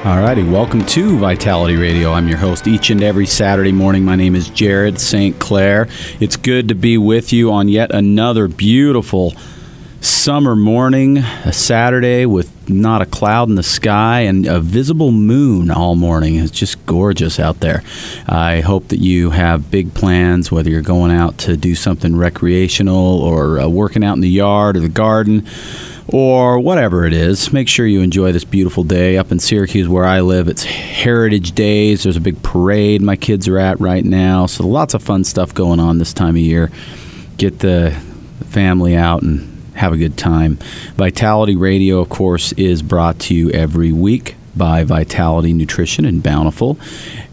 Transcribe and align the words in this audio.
Alrighty, 0.00 0.50
welcome 0.50 0.86
to 0.86 1.18
Vitality 1.18 1.76
Radio. 1.76 2.12
I'm 2.12 2.26
your 2.26 2.38
host 2.38 2.66
each 2.66 2.88
and 2.88 3.02
every 3.02 3.26
Saturday 3.26 3.70
morning. 3.70 4.02
My 4.02 4.16
name 4.16 4.34
is 4.34 4.48
Jared 4.48 4.98
St. 4.98 5.38
Clair. 5.38 5.88
It's 6.20 6.36
good 6.38 6.68
to 6.68 6.74
be 6.74 6.96
with 6.96 7.34
you 7.34 7.52
on 7.52 7.68
yet 7.68 7.94
another 7.94 8.48
beautiful 8.48 9.34
summer 10.00 10.56
morning, 10.56 11.18
a 11.18 11.52
Saturday 11.52 12.24
with 12.24 12.70
not 12.70 13.02
a 13.02 13.06
cloud 13.06 13.50
in 13.50 13.56
the 13.56 13.62
sky 13.62 14.20
and 14.20 14.46
a 14.46 14.58
visible 14.58 15.12
moon 15.12 15.70
all 15.70 15.96
morning. 15.96 16.36
It's 16.36 16.50
just 16.50 16.86
gorgeous 16.86 17.38
out 17.38 17.60
there. 17.60 17.82
I 18.26 18.60
hope 18.60 18.88
that 18.88 19.00
you 19.00 19.28
have 19.30 19.70
big 19.70 19.92
plans, 19.92 20.50
whether 20.50 20.70
you're 20.70 20.80
going 20.80 21.10
out 21.10 21.36
to 21.40 21.58
do 21.58 21.74
something 21.74 22.16
recreational 22.16 23.20
or 23.20 23.60
uh, 23.60 23.68
working 23.68 24.02
out 24.02 24.14
in 24.14 24.22
the 24.22 24.30
yard 24.30 24.78
or 24.78 24.80
the 24.80 24.88
garden 24.88 25.46
or 26.12 26.58
whatever 26.58 27.04
it 27.04 27.12
is, 27.12 27.52
make 27.52 27.68
sure 27.68 27.86
you 27.86 28.00
enjoy 28.00 28.32
this 28.32 28.44
beautiful 28.44 28.84
day. 28.84 29.16
Up 29.16 29.30
in 29.30 29.38
Syracuse, 29.38 29.88
where 29.88 30.04
I 30.04 30.20
live, 30.20 30.48
it's 30.48 30.64
Heritage 30.64 31.52
Days. 31.52 32.02
There's 32.02 32.16
a 32.16 32.20
big 32.20 32.42
parade 32.42 33.02
my 33.02 33.16
kids 33.16 33.46
are 33.48 33.58
at 33.58 33.80
right 33.80 34.04
now. 34.04 34.46
So 34.46 34.66
lots 34.66 34.94
of 34.94 35.02
fun 35.02 35.24
stuff 35.24 35.54
going 35.54 35.80
on 35.80 35.98
this 35.98 36.12
time 36.12 36.36
of 36.36 36.42
year. 36.42 36.70
Get 37.36 37.60
the 37.60 37.92
family 38.46 38.96
out 38.96 39.22
and 39.22 39.46
have 39.74 39.92
a 39.92 39.96
good 39.96 40.16
time. 40.16 40.58
Vitality 40.96 41.56
Radio, 41.56 42.00
of 42.00 42.08
course, 42.08 42.52
is 42.52 42.82
brought 42.82 43.18
to 43.20 43.34
you 43.34 43.50
every 43.50 43.92
week 43.92 44.36
by 44.56 44.84
Vitality 44.84 45.52
Nutrition 45.52 46.04
in 46.04 46.20
Bountiful 46.20 46.78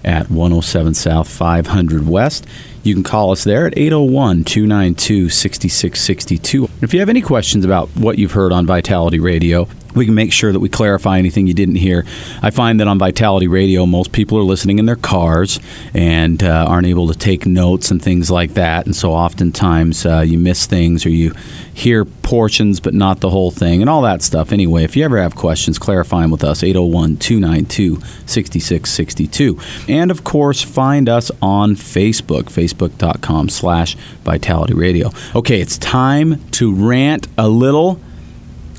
at 0.04 0.30
107 0.30 0.94
South 0.94 1.28
500 1.28 2.08
West. 2.08 2.46
You 2.84 2.94
can 2.94 3.04
call 3.04 3.32
us 3.32 3.44
there 3.44 3.68
at 3.68 3.78
801 3.78 4.44
292 4.46 5.30
6662. 5.30 6.70
If 6.82 6.94
you 6.94 7.00
have 7.00 7.10
any 7.10 7.22
questions 7.22 7.66
about 7.66 7.90
what 7.90 8.18
you've 8.18 8.32
heard 8.32 8.52
on 8.52 8.66
Vitality 8.66 9.20
Radio, 9.20 9.68
we 9.98 10.06
can 10.06 10.16
make 10.16 10.32
sure 10.32 10.52
that 10.52 10.60
we 10.60 10.70
clarify 10.70 11.18
anything 11.18 11.48
you 11.48 11.54
didn't 11.54 11.76
hear. 11.76 12.06
I 12.42 12.52
find 12.52 12.80
that 12.80 12.88
on 12.88 13.00
Vitality 13.00 13.48
Radio, 13.48 13.86
most 13.86 14.12
people 14.12 14.38
are 14.38 14.44
listening 14.44 14.80
in 14.80 14.86
their 14.86 14.96
cars 14.96 15.60
and 15.94 16.42
uh, 16.44 16.66
aren't 16.68 16.88
able 16.88 17.08
to 17.08 17.18
take 17.18 17.46
notes 17.46 17.92
and 17.92 18.02
things 18.02 18.30
like 18.30 18.54
that. 18.54 18.86
And 18.86 18.96
so 18.96 19.14
oftentimes 19.14 20.06
uh, 20.06 20.22
you 20.22 20.38
miss 20.38 20.66
things 20.66 21.06
or 21.06 21.10
you 21.10 21.34
hear 21.74 22.06
portions 22.06 22.80
but 22.80 22.94
not 22.94 23.20
the 23.20 23.30
whole 23.30 23.52
thing 23.52 23.82
and 23.82 23.90
all 23.90 24.02
that 24.02 24.22
stuff. 24.22 24.52
Anyway, 24.52 24.84
if 24.84 24.96
you 24.96 25.06
ever 25.06 25.22
have 25.22 25.36
questions, 25.36 25.78
clarify 25.78 26.22
them 26.22 26.32
with 26.32 26.44
us, 26.44 26.64
801 26.64 27.18
292 27.18 28.02
6662. 28.26 29.60
And 29.88 30.12
of 30.12 30.24
course, 30.24 30.62
find 30.62 31.08
us 31.08 31.32
on 31.42 31.76
Facebook, 31.76 32.46
facebook.com 32.46 33.50
slash 33.50 33.96
Vitality 34.24 34.74
Radio. 34.74 35.12
Okay, 35.36 35.62
it's 35.62 35.78
time 35.78 36.44
to 36.52 36.74
rant 36.74 37.28
a 37.38 37.48
little. 37.48 38.00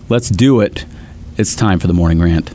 Let's 0.08 0.28
do 0.28 0.60
it. 0.60 0.84
It's 1.38 1.54
time 1.54 1.78
for 1.78 1.86
the 1.86 1.94
morning 1.94 2.18
rant. 2.18 2.50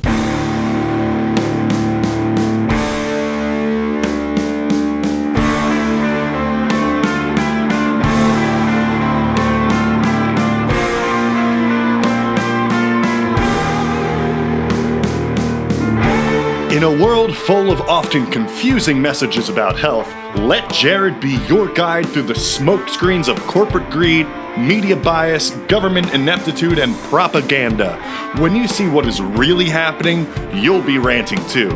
In 16.84 17.00
a 17.00 17.02
world 17.02 17.34
full 17.34 17.72
of 17.72 17.80
often 17.80 18.30
confusing 18.30 19.02
messages 19.02 19.48
about 19.48 19.80
health, 19.80 20.14
let 20.36 20.70
Jared 20.70 21.22
be 21.22 21.38
your 21.48 21.74
guide 21.74 22.06
through 22.08 22.24
the 22.24 22.34
smokescreens 22.34 23.30
of 23.30 23.40
corporate 23.48 23.90
greed, 23.90 24.28
media 24.58 24.98
bias, 24.98 25.52
government 25.70 26.14
ineptitude, 26.14 26.80
and 26.80 26.94
propaganda. 27.04 27.96
When 28.38 28.54
you 28.54 28.68
see 28.68 28.90
what 28.90 29.08
is 29.08 29.22
really 29.22 29.70
happening, 29.70 30.28
you'll 30.54 30.82
be 30.82 30.98
ranting 30.98 31.40
too. 31.48 31.70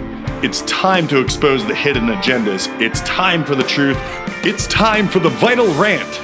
It's 0.44 0.62
time 0.63 1.07
to 1.07 1.22
expose 1.22 1.66
the 1.66 1.74
hidden 1.74 2.07
agendas. 2.07 2.68
It's 2.81 3.00
time 3.03 3.45
for 3.45 3.56
the 3.56 3.63
truth. 3.63 3.95
It's 4.44 4.68
time 4.68 5.07
for 5.07 5.19
the 5.19 5.29
vital 5.29 5.68
rant. 5.75 6.19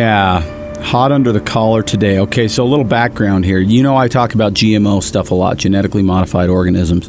Yeah, 0.00 0.40
hot 0.82 1.12
under 1.12 1.30
the 1.30 1.40
collar 1.40 1.84
today. 1.84 2.18
Okay, 2.18 2.48
so 2.48 2.64
a 2.64 2.66
little 2.66 2.84
background 2.84 3.44
here. 3.44 3.60
You 3.60 3.84
know, 3.84 3.96
I 3.96 4.08
talk 4.08 4.34
about 4.34 4.52
GMO 4.52 5.00
stuff 5.00 5.30
a 5.30 5.36
lot, 5.36 5.58
genetically 5.58 6.02
modified 6.02 6.50
organisms. 6.50 7.08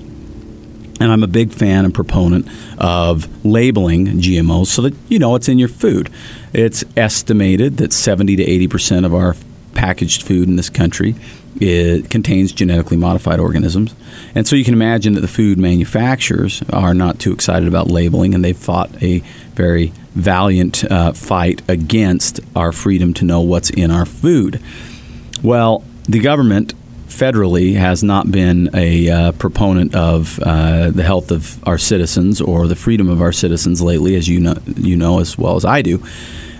And 1.00 1.12
I'm 1.12 1.24
a 1.24 1.28
big 1.28 1.52
fan 1.54 1.86
and 1.86 1.94
proponent 1.94 2.48
of 2.78 3.46
labeling 3.46 4.06
GMOs 4.06 4.68
so 4.68 4.82
that 4.82 4.94
you 5.08 5.20
know 5.20 5.36
it's 5.36 5.48
in 5.48 5.58
your 5.58 5.70
food. 5.70 6.10
It's 6.54 6.84
estimated 6.98 7.78
that 7.78 7.94
70 7.94 8.36
to 8.36 8.44
80 8.44 8.68
percent 8.68 9.06
of 9.06 9.14
our 9.14 9.36
packaged 9.74 10.24
food 10.24 10.48
in 10.48 10.56
this 10.56 10.70
country 10.70 11.16
it 11.60 12.10
contains 12.10 12.52
genetically 12.52 12.98
modified 12.98 13.40
organisms. 13.40 13.94
And 14.36 14.48
so 14.48 14.56
you 14.56 14.64
can 14.64 14.74
imagine 14.74 15.14
that 15.14 15.22
the 15.22 15.28
food 15.28 15.58
manufacturers 15.58 16.64
are 16.72 16.94
not 16.94 17.20
too 17.20 17.34
excited 17.34 17.68
about 17.68 17.88
labeling, 17.88 18.34
and 18.34 18.44
they've 18.44 18.58
fought 18.58 19.02
a 19.02 19.20
very 19.56 19.92
valiant 20.16 20.90
uh, 20.90 21.14
fight 21.14 21.62
against 21.68 22.40
our 22.56 22.72
freedom 22.72 23.14
to 23.16 23.26
know 23.26 23.42
what's 23.42 23.70
in 23.70 23.92
our 23.92 24.06
food. 24.06 24.62
Well, 25.44 25.84
the 26.04 26.20
government 26.20 26.74
federally 27.10 27.76
has 27.76 28.04
not 28.04 28.32
been 28.32 28.70
a 28.74 29.10
uh, 29.10 29.32
proponent 29.34 29.94
of 29.96 30.40
uh, 30.40 30.90
the 30.92 31.04
health 31.04 31.32
of 31.32 31.62
our 31.68 31.78
citizens 31.78 32.40
or 32.40 32.68
the 32.68 32.76
freedom 32.76 33.10
of 33.10 33.22
our 33.22 33.32
citizens 33.32 33.82
lately, 33.82 34.16
as 34.16 34.28
you 34.28 34.40
know, 34.40 34.56
you 34.78 34.96
know 34.96 35.20
as 35.20 35.38
well 35.38 35.56
as 35.56 35.66
I 35.66 35.82
do. 35.82 36.02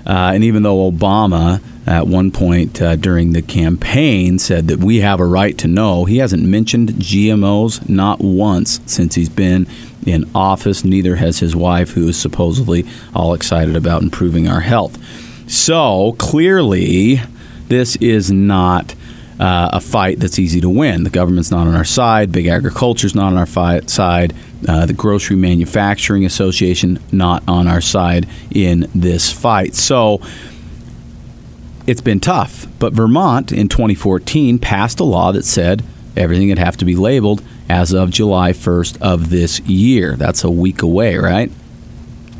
Uh, 0.06 0.32
and 0.34 0.44
even 0.44 0.64
though 0.64 0.90
Obama, 0.90 1.62
at 1.86 2.08
one 2.08 2.32
point 2.32 2.82
uh, 2.82 2.96
during 2.96 3.34
the 3.34 3.42
campaign, 3.42 4.40
said 4.40 4.68
that 4.68 4.80
we 4.80 4.98
have 5.02 5.20
a 5.20 5.26
right 5.26 5.58
to 5.60 5.68
know, 5.68 6.06
he 6.06 6.18
hasn't 6.18 6.44
mentioned 6.44 6.90
GMOs 6.90 7.88
not 7.88 8.20
once 8.20 8.80
since 8.86 9.16
he's 9.16 9.30
been 9.30 9.68
in 10.06 10.30
office. 10.34 10.84
Neither 10.84 11.18
has 11.18 11.40
his 11.40 11.56
wife, 11.56 11.92
who 11.92 12.08
is 12.08 12.20
supposedly 12.20 12.86
all 13.14 13.34
excited 13.34 13.76
about 13.76 14.02
improving 14.02 14.48
our 14.48 14.62
health. 14.62 14.98
So 15.50 16.16
clearly, 16.18 17.22
this 17.68 17.96
is 17.98 18.32
not 18.32 18.96
uh, 19.40 19.70
a 19.74 19.80
fight 19.80 20.20
that's 20.20 20.38
easy 20.38 20.60
to 20.62 20.70
win. 20.70 21.04
The 21.04 21.10
government's 21.10 21.52
not 21.52 21.68
on 21.68 21.76
our 21.76 21.86
side. 21.86 22.32
Big 22.32 22.48
agriculture's 22.48 23.16
not 23.16 23.32
on 23.32 23.38
our 23.38 23.46
fi- 23.46 23.82
side. 23.82 24.34
Uh, 24.68 24.86
the 24.86 24.94
Grocery 24.94 25.38
Manufacturing 25.38 26.26
Association 26.26 27.00
not 27.12 27.44
on 27.48 27.68
our 27.68 27.80
side 27.80 28.28
in 28.52 28.90
this 28.94 29.32
fight. 29.32 29.76
So 29.76 30.22
it's 31.88 32.02
been 32.02 32.20
tough. 32.20 32.68
But 32.80 32.94
Vermont 32.94 33.52
in 33.52 33.70
2014 33.70 34.60
passed 34.60 35.00
a 35.00 35.06
law 35.06 35.32
that 35.32 35.46
said 35.46 35.84
everything 36.18 36.50
would 36.50 36.60
have 36.60 36.76
to 36.78 36.86
be 36.86 36.96
labeled 36.96 37.42
as 37.70 37.94
of 37.94 38.12
July 38.12 38.52
1st 38.52 39.02
of 39.02 39.30
this 39.30 39.62
year. 39.62 40.18
That's 40.18 40.44
a 40.44 40.52
week 40.52 40.82
away, 40.82 41.16
right? 41.18 41.52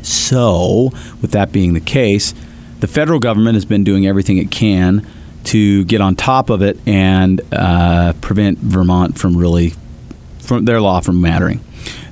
So, 0.02 0.90
with 1.22 1.30
that 1.32 1.52
being 1.52 1.74
the 1.74 1.80
case, 1.80 2.34
the 2.80 2.86
federal 2.86 3.20
government 3.20 3.54
has 3.54 3.64
been 3.64 3.84
doing 3.84 4.06
everything 4.06 4.38
it 4.38 4.50
can 4.50 5.06
to 5.44 5.84
get 5.84 6.00
on 6.00 6.16
top 6.16 6.50
of 6.50 6.62
it 6.62 6.78
and 6.86 7.40
uh, 7.52 8.12
prevent 8.20 8.58
Vermont 8.58 9.18
from 9.18 9.36
really 9.36 9.74
from 10.38 10.64
their 10.64 10.80
law 10.80 11.00
from 11.00 11.20
mattering. 11.20 11.60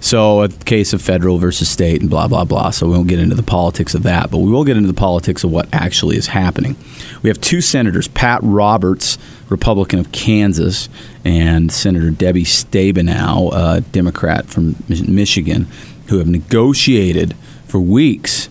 So, 0.01 0.43
a 0.43 0.49
case 0.49 0.93
of 0.93 1.03
federal 1.03 1.39
versus 1.39 1.69
state 1.69 2.01
and 2.01 2.09
blah, 2.09 2.29
blah, 2.29 2.45
blah. 2.45 2.71
So, 2.71 2.87
we 2.87 2.93
won't 2.93 3.09
get 3.09 3.19
into 3.19 3.35
the 3.35 3.43
politics 3.43 3.95
of 3.95 4.05
that, 4.05 4.31
but 4.31 4.39
we 4.39 4.51
will 4.51 4.65
get 4.65 4.77
into 4.77 4.87
the 4.87 4.95
politics 4.95 5.43
of 5.43 5.51
what 5.51 5.69
actually 5.73 6.17
is 6.17 6.29
happening. 6.29 6.77
We 7.23 7.29
have 7.31 7.41
two 7.41 7.61
senators, 7.61 8.07
Pat 8.07 8.41
Roberts, 8.43 9.19
Republican 9.49 9.99
of 9.99 10.13
Kansas, 10.13 10.89
and 11.25 11.73
Senator 11.73 12.11
Debbie 12.11 12.45
Stabenow, 12.45 13.51
a 13.53 13.81
Democrat 13.81 14.47
from 14.47 14.77
Michigan, 14.89 15.67
who 16.09 16.19
have 16.19 16.29
negotiated 16.29 17.35
for 17.67 17.81
weeks 17.81 18.49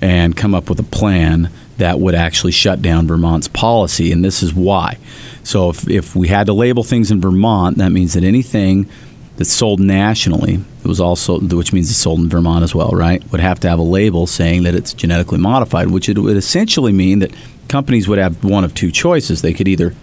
and 0.00 0.36
come 0.36 0.54
up 0.54 0.68
with 0.68 0.78
a 0.78 0.84
plan 0.84 1.50
that 1.78 2.00
would 2.00 2.14
actually 2.14 2.52
shut 2.52 2.82
down 2.82 3.06
Vermont's 3.06 3.48
policy, 3.48 4.12
and 4.12 4.24
this 4.24 4.42
is 4.42 4.54
why. 4.54 4.98
So, 5.42 5.70
if, 5.70 5.88
if 5.88 6.16
we 6.16 6.28
had 6.28 6.46
to 6.46 6.52
label 6.52 6.84
things 6.84 7.10
in 7.10 7.20
Vermont, 7.20 7.78
that 7.78 7.90
means 7.90 8.14
that 8.14 8.24
anything 8.24 8.88
that's 9.36 9.52
sold 9.52 9.80
nationally, 9.80 10.54
it 10.54 10.86
was 10.86 11.00
also, 11.00 11.40
which 11.40 11.72
means 11.72 11.90
it's 11.90 11.98
sold 11.98 12.20
in 12.20 12.28
Vermont 12.28 12.62
as 12.62 12.74
well, 12.74 12.90
right? 12.90 13.22
Would 13.32 13.40
have 13.40 13.60
to 13.60 13.68
have 13.68 13.78
a 13.78 13.82
label 13.82 14.26
saying 14.26 14.62
that 14.62 14.74
it's 14.74 14.92
genetically 14.94 15.38
modified, 15.38 15.90
which 15.90 16.08
it 16.08 16.18
would 16.18 16.36
essentially 16.36 16.92
mean 16.92 17.18
that 17.18 17.32
companies 17.68 18.06
would 18.06 18.18
have 18.18 18.44
one 18.44 18.64
of 18.64 18.74
two 18.74 18.92
choices. 18.92 19.42
They 19.42 19.52
could 19.52 19.68
either 19.68 19.94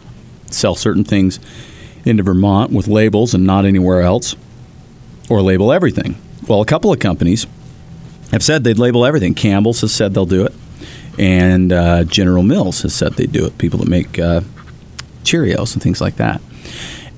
sell 0.48 0.76
certain 0.76 1.06
things 1.06 1.40
into 2.04 2.24
Vermont 2.24 2.72
with 2.72 2.88
labels 2.88 3.34
and 3.34 3.46
not 3.46 3.66
anywhere 3.66 4.02
else, 4.02 4.36
or 5.30 5.42
label 5.42 5.72
everything. 5.72 6.18
Well, 6.48 6.62
a 6.62 6.66
couple 6.66 6.92
of 6.92 7.00
companies 7.00 7.48
have 8.32 8.44
said 8.44 8.64
they'd 8.64 8.80
label 8.80 9.06
everything. 9.06 9.34
Campbell's 9.34 9.82
has 9.82 9.94
said 9.94 10.14
they'll 10.14 10.26
do 10.26 10.46
it, 10.46 10.54
and 11.22 11.72
uh, 11.72 12.04
General 12.04 12.42
Mills 12.42 12.82
has 12.82 12.96
said 12.96 13.14
they 13.14 13.28
do 13.28 13.46
it. 13.46 13.58
People 13.60 13.80
that 13.80 13.88
make 13.88 14.18
uh, 14.18 14.42
Cheerios 15.24 15.74
and 15.74 15.82
things 15.82 16.02
like 16.02 16.16
that. 16.16 16.42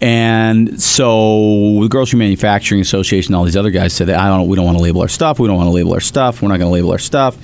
And 0.02 0.82
so 0.82 1.80
the 1.82 1.88
Grocery 1.90 2.20
Manufacturing 2.20 2.82
Association, 2.82 3.34
all 3.34 3.46
these 3.46 3.56
other 3.56 3.72
guys 3.72 3.94
said, 3.94 4.10
"I 4.10 4.28
don't. 4.28 4.50
We 4.50 4.58
don't 4.58 4.66
want 4.66 4.78
to 4.78 4.84
label 4.84 5.02
our 5.02 5.08
stuff. 5.08 5.40
We 5.40 5.48
don't 5.48 5.56
want 5.56 5.68
to 5.68 5.74
label 5.74 5.94
our 5.94 6.02
stuff. 6.02 6.42
We're 6.42 6.50
not 6.50 6.58
going 6.58 6.70
to 6.70 6.74
label 6.74 6.92
our 6.92 7.00
stuff." 7.00 7.38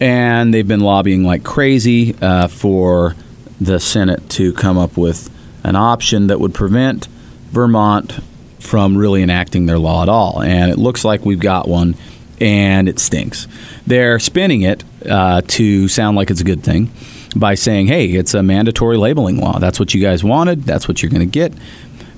And 0.00 0.54
they've 0.54 0.66
been 0.66 0.80
lobbying 0.80 1.24
like 1.24 1.44
crazy 1.44 2.16
uh, 2.22 2.48
for 2.48 3.14
the 3.60 3.78
Senate 3.78 4.30
to 4.30 4.54
come 4.54 4.78
up 4.78 4.96
with 4.96 5.28
an 5.64 5.76
option 5.76 6.28
that 6.28 6.40
would 6.40 6.54
prevent 6.54 7.06
Vermont 7.50 8.20
from 8.60 8.96
really 8.96 9.22
enacting 9.22 9.66
their 9.66 9.78
law 9.78 10.02
at 10.02 10.08
all. 10.08 10.40
And 10.40 10.70
it 10.70 10.78
looks 10.78 11.04
like 11.04 11.26
we've 11.26 11.40
got 11.40 11.68
one, 11.68 11.96
and 12.40 12.88
it 12.88 12.98
stinks. 12.98 13.46
They're 13.86 14.18
spinning 14.18 14.62
it 14.62 14.84
uh, 15.08 15.42
to 15.48 15.88
sound 15.88 16.16
like 16.16 16.30
it's 16.30 16.40
a 16.40 16.44
good 16.44 16.62
thing 16.62 16.90
by 17.36 17.54
saying, 17.54 17.86
hey, 17.86 18.06
it's 18.06 18.34
a 18.34 18.42
mandatory 18.42 18.96
labeling 18.96 19.38
law. 19.38 19.58
That's 19.58 19.78
what 19.78 19.94
you 19.94 20.00
guys 20.00 20.24
wanted, 20.24 20.64
that's 20.64 20.88
what 20.88 21.02
you're 21.02 21.10
going 21.10 21.20
to 21.20 21.26
get. 21.26 21.52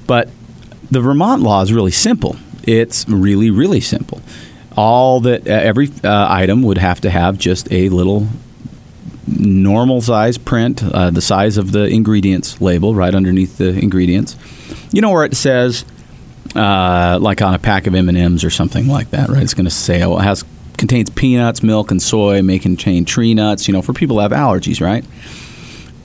But 0.07 0.29
the 0.91 1.01
Vermont 1.01 1.43
law 1.43 1.63
is 1.63 1.73
really 1.73 1.91
simple. 1.91 2.37
It's 2.65 3.09
really, 3.09 3.51
really 3.51 3.81
simple. 3.81 4.21
All 4.77 5.21
that 5.21 5.47
uh, 5.47 5.51
every 5.51 5.91
uh, 6.05 6.27
item 6.31 6.63
would 6.63 6.79
have 6.79 7.01
to 7.03 7.11
have 7.11 7.39
just 7.39 7.71
a 7.73 7.89
little 7.89 8.29
normal 9.27 10.01
size 10.01 10.39
print, 10.39 10.83
uh, 10.83 11.11
the 11.11 11.21
size 11.21 11.57
of 11.57 11.73
the 11.73 11.87
ingredients 11.87 12.61
label 12.61 12.95
right 12.95 13.15
underneath 13.15 13.59
the 13.59 13.71
ingredients. 13.79 14.37
You 14.93 15.01
know 15.01 15.11
where 15.11 15.25
it 15.25 15.37
says, 15.37 15.85
uh, 16.55 17.19
like 17.21 17.43
on 17.43 17.55
a 17.55 17.59
pack 17.59 17.87
of 17.87 17.95
M 17.95 18.09
and 18.09 18.19
M's 18.19 18.45
or 18.45 18.51
something 18.51 18.89
like 18.89 19.11
that, 19.11 19.29
right? 19.29 19.43
It's 19.43 19.55
going 19.55 19.67
to 19.67 19.71
say, 19.71 20.03
oh, 20.03 20.19
it 20.19 20.23
has 20.23 20.45
contains 20.81 21.11
peanuts, 21.11 21.62
milk, 21.62 21.93
and 21.93 22.03
soy. 22.03 22.43
May 22.43 22.59
contain 22.59 23.05
tree 23.05 23.35
nuts. 23.35 23.69
You 23.69 23.73
know, 23.73 23.82
for 23.82 23.93
people 23.93 24.17
who 24.17 24.23
have 24.23 24.32
allergies, 24.32 24.81
right? 24.81 25.05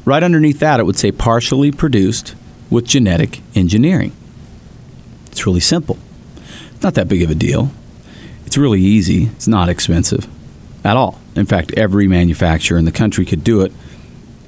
Right 0.06 0.22
underneath 0.22 0.60
that, 0.60 0.80
it 0.80 0.83
would 0.83 1.00
say 1.00 1.12
partially 1.12 1.72
produced 1.72 2.36
with 2.69 2.86
genetic 2.86 3.42
engineering. 3.56 4.12
It's 5.31 5.48
really 5.48 5.62
simple. 5.62 5.98
It's 6.74 6.83
not 6.83 6.94
that 6.94 7.07
big 7.07 7.24
of 7.24 7.31
a 7.31 7.36
deal. 7.36 7.72
It's 8.45 8.57
really 8.57 8.81
easy. 8.81 9.25
It's 9.25 9.48
not 9.48 9.69
expensive 9.69 10.27
at 10.83 10.95
all. 10.95 11.19
In 11.36 11.45
fact, 11.45 11.71
every 11.74 12.07
manufacturer 12.07 12.78
in 12.78 12.86
the 12.86 12.92
country 12.92 13.25
could 13.25 13.44
do 13.44 13.62
it 13.62 13.71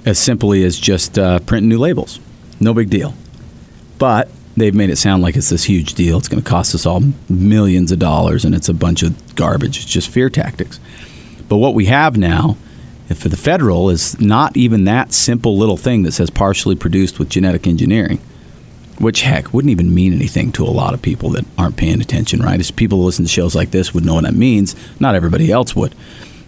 as 0.06 0.20
simply 0.20 0.64
as 0.64 0.78
just 0.78 1.18
uh, 1.18 1.40
printing 1.40 1.70
new 1.70 1.80
labels. 1.80 2.20
No 2.60 2.74
big 2.74 2.90
deal. 2.90 3.14
But 3.98 4.30
they've 4.58 4.76
made 4.76 4.90
it 4.90 4.98
sound 4.98 5.24
like 5.24 5.38
it's 5.38 5.50
this 5.50 5.66
huge 5.66 5.94
deal. 5.94 6.18
It's 6.18 6.28
going 6.28 6.44
to 6.44 6.50
cost 6.50 6.76
us 6.76 6.86
all 6.86 7.02
millions 7.30 7.92
of 7.92 8.00
dollars, 8.00 8.44
and 8.44 8.54
it's 8.54 8.68
a 8.68 8.74
bunch 8.74 9.04
of 9.04 9.36
garbage. 9.36 9.78
It's 9.78 9.86
just 9.86 10.10
fear 10.10 10.30
tactics. 10.30 10.80
But 11.48 11.58
what 11.58 11.76
we 11.76 11.86
have 11.86 12.18
now 12.18 12.58
eh, 13.10 13.14
for 13.14 13.30
the 13.30 13.38
federal 13.38 13.90
is 13.90 14.20
not 14.20 14.58
even 14.58 14.84
that 14.86 15.14
simple 15.14 15.58
little 15.58 15.78
thing 15.78 16.04
that 16.04 16.12
says 16.12 16.30
partially 16.30 16.76
produced 16.76 17.20
with 17.20 17.30
genetic 17.30 17.68
engineering, 17.68 18.20
which 19.00 19.22
heck 19.22 19.54
wouldn't 19.54 19.72
even 19.72 19.94
mean 19.94 20.12
anything 20.12 20.52
to 20.54 20.64
a 20.64 20.70
lot 20.70 20.94
of 20.94 21.02
people 21.02 21.30
that 21.30 21.46
aren't 21.58 21.78
paying 21.78 22.02
attention, 22.02 22.42
right? 22.42 22.60
As 22.60 22.72
people 22.72 22.98
who 22.98 23.06
listen 23.06 23.26
to 23.26 23.30
shows 23.30 23.56
like 23.56 23.72
this 23.72 23.94
would 23.94 24.06
know 24.06 24.16
what 24.16 24.24
that 24.24 24.34
means. 24.34 24.76
Not 25.00 25.16
everybody 25.16 25.52
else 25.52 25.76
would. 25.76 25.94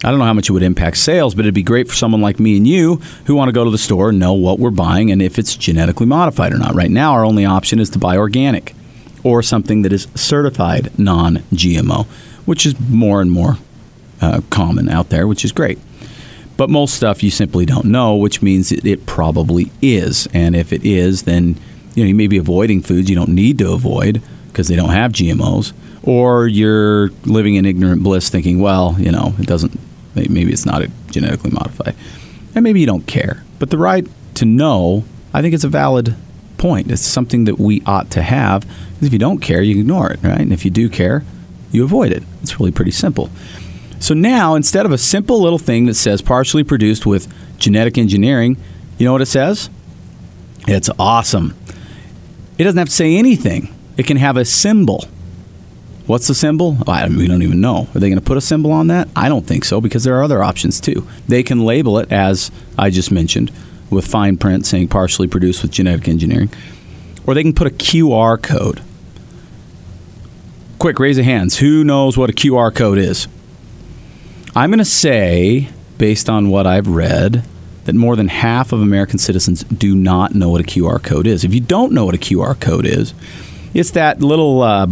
I 0.03 0.11
don't 0.11 0.19
know 0.19 0.25
how 0.25 0.33
much 0.33 0.49
it 0.49 0.53
would 0.53 0.63
impact 0.63 0.95
sales, 0.97 1.35
but 1.35 1.43
it'd 1.43 1.53
be 1.53 1.63
great 1.63 1.89
for 1.89 1.95
someone 1.95 2.21
like 2.21 2.39
me 2.39 2.55
and 2.55 2.65
you 2.65 2.95
who 3.25 3.35
want 3.35 3.49
to 3.49 3.53
go 3.53 3.65
to 3.65 3.69
the 3.69 3.77
store 3.77 4.09
and 4.09 4.19
know 4.19 4.31
what 4.31 4.57
we're 4.57 4.69
buying 4.69 5.11
and 5.11 5.21
if 5.21 5.37
it's 5.37 5.57
genetically 5.57 6.05
modified 6.05 6.53
or 6.53 6.57
not. 6.57 6.73
Right 6.73 6.89
now, 6.89 7.11
our 7.11 7.25
only 7.25 7.43
option 7.43 7.79
is 7.79 7.89
to 7.91 7.99
buy 7.99 8.15
organic 8.15 8.73
or 9.25 9.43
something 9.43 9.81
that 9.81 9.91
is 9.91 10.07
certified 10.15 10.97
non 10.97 11.37
GMO, 11.53 12.05
which 12.45 12.65
is 12.65 12.79
more 12.79 13.19
and 13.19 13.29
more 13.29 13.57
uh, 14.21 14.39
common 14.49 14.87
out 14.87 15.09
there, 15.09 15.27
which 15.27 15.43
is 15.43 15.51
great. 15.51 15.77
But 16.55 16.69
most 16.69 16.93
stuff 16.93 17.21
you 17.21 17.29
simply 17.29 17.65
don't 17.65 17.85
know, 17.85 18.15
which 18.15 18.41
means 18.41 18.71
it, 18.71 18.85
it 18.85 19.05
probably 19.05 19.69
is. 19.81 20.29
And 20.33 20.55
if 20.55 20.71
it 20.71 20.85
is, 20.85 21.23
then 21.23 21.57
you 21.95 22.03
know 22.03 22.07
you 22.07 22.15
may 22.15 22.27
be 22.27 22.37
avoiding 22.37 22.81
foods 22.81 23.09
you 23.09 23.17
don't 23.17 23.29
need 23.35 23.57
to 23.57 23.73
avoid 23.73 24.21
because 24.47 24.69
they 24.69 24.77
don't 24.77 24.89
have 24.91 25.11
GMOs, 25.11 25.73
or 26.03 26.47
you're 26.47 27.09
living 27.25 27.55
in 27.55 27.65
ignorant 27.65 28.01
bliss, 28.01 28.29
thinking, 28.29 28.61
well, 28.61 28.95
you 28.97 29.11
know, 29.11 29.35
it 29.39 29.45
doesn't 29.45 29.77
Maybe 30.15 30.51
it's 30.51 30.65
not 30.65 30.83
genetically 31.11 31.51
modified. 31.51 31.95
And 32.56 32.63
maybe 32.63 32.79
you 32.79 32.85
don't 32.85 33.07
care. 33.07 33.44
But 33.59 33.69
the 33.69 33.77
right 33.77 34.07
to 34.35 34.45
know, 34.45 35.06
I 35.33 35.41
think 35.41 35.53
it's 35.53 35.63
a 35.63 35.69
valid 35.69 36.15
point. 36.57 36.91
It's 36.91 37.01
something 37.01 37.45
that 37.45 37.59
we 37.59 37.81
ought 37.85 38.09
to 38.11 38.21
have. 38.21 38.61
Because 38.94 39.07
If 39.07 39.13
you 39.13 39.19
don't 39.19 39.39
care, 39.39 39.61
you 39.61 39.79
ignore 39.79 40.11
it, 40.11 40.19
right? 40.23 40.39
And 40.39 40.53
if 40.53 40.65
you 40.65 40.71
do 40.71 40.89
care, 40.89 41.23
you 41.71 41.83
avoid 41.83 42.11
it. 42.11 42.23
It's 42.41 42.59
really 42.59 42.71
pretty 42.71 42.91
simple. 42.91 43.29
So 44.00 44.13
now, 44.13 44.56
instead 44.56 44.85
of 44.85 44.91
a 44.91 44.97
simple 44.97 45.41
little 45.41 45.59
thing 45.59 45.85
that 45.85 45.95
says 45.95 46.21
partially 46.21 46.63
produced 46.63 47.06
with 47.06 47.31
genetic 47.59 47.97
engineering, 47.97 48.57
you 48.97 49.06
know 49.06 49.11
what 49.11 49.21
it 49.21 49.27
says? 49.27 49.69
It's 50.67 50.89
awesome. 50.97 51.56
It 52.57 52.63
doesn't 52.63 52.77
have 52.77 52.89
to 52.89 52.94
say 52.94 53.15
anything. 53.15 53.73
It 53.97 54.06
can 54.06 54.17
have 54.17 54.38
a 54.38 54.45
symbol 54.45 55.06
What's 56.09 56.25
the 56.25 56.33
symbol? 56.33 56.75
Oh, 56.88 56.91
I, 56.91 57.07
we 57.07 57.27
don't 57.27 57.44
even 57.44 57.61
know. 57.61 57.88
Are 57.94 58.00
they 58.00 58.09
going 58.09 58.17
to 58.17 58.25
put 58.25 58.35
a 58.35 58.41
symbol 58.41 58.71
on 58.71 58.88
that? 58.88 59.07
I 59.15 59.29
don't 59.29 59.45
think 59.45 59.63
so 59.63 59.79
because 59.79 60.06
there 60.06 60.15
are 60.15 60.23
other 60.23 60.44
options 60.44 60.81
too. 60.81 61.07
They 61.27 61.44
can 61.44 61.63
label 61.63 62.00
it 62.00 62.11
as 62.11 62.50
I 62.79 62.89
just 62.89 63.11
mentioned 63.11 63.51
with 63.91 64.07
fine 64.07 64.35
print 64.35 64.65
saying 64.65 64.88
partially 64.88 65.27
produced 65.27 65.61
with 65.61 65.69
genetic 65.69 66.07
engineering, 66.07 66.50
or 67.27 67.35
they 67.35 67.44
can 67.44 67.53
put 67.53 67.67
a 67.67 67.69
QR 67.69 68.41
code. 68.41 68.81
Quick, 70.79 70.97
raise 70.97 71.19
of 71.19 71.25
hands. 71.25 71.59
Who 71.59 71.83
knows 71.83 72.17
what 72.17 72.31
a 72.31 72.33
QR 72.33 72.73
code 72.73 72.97
is? 72.97 73.27
I'm 74.56 74.71
going 74.71 74.79
to 74.79 74.85
say, 74.85 75.69
based 76.00 76.27
on 76.27 76.50
what 76.50 76.65
I've 76.65 76.88
read, 76.88 77.44
that 77.85 77.94
more 77.94 78.15
than 78.15 78.29
half 78.29 78.71
of 78.71 78.81
American 78.81 79.19
citizens 79.19 79.63
do 79.65 79.94
not 79.94 80.33
know 80.33 80.50
what 80.50 80.61
a 80.61 80.63
QR 80.63 81.03
code 81.03 81.27
is. 81.27 81.44
If 81.44 81.53
you 81.53 81.61
don't 81.61 81.94
know 81.94 82.06
what 82.06 82.15
a 82.15 82.17
QR 82.17 82.59
code 82.59 82.88
is, 82.88 83.13
it's 83.75 83.91
that 83.91 84.21
little 84.21 84.63
uh, 84.63 84.88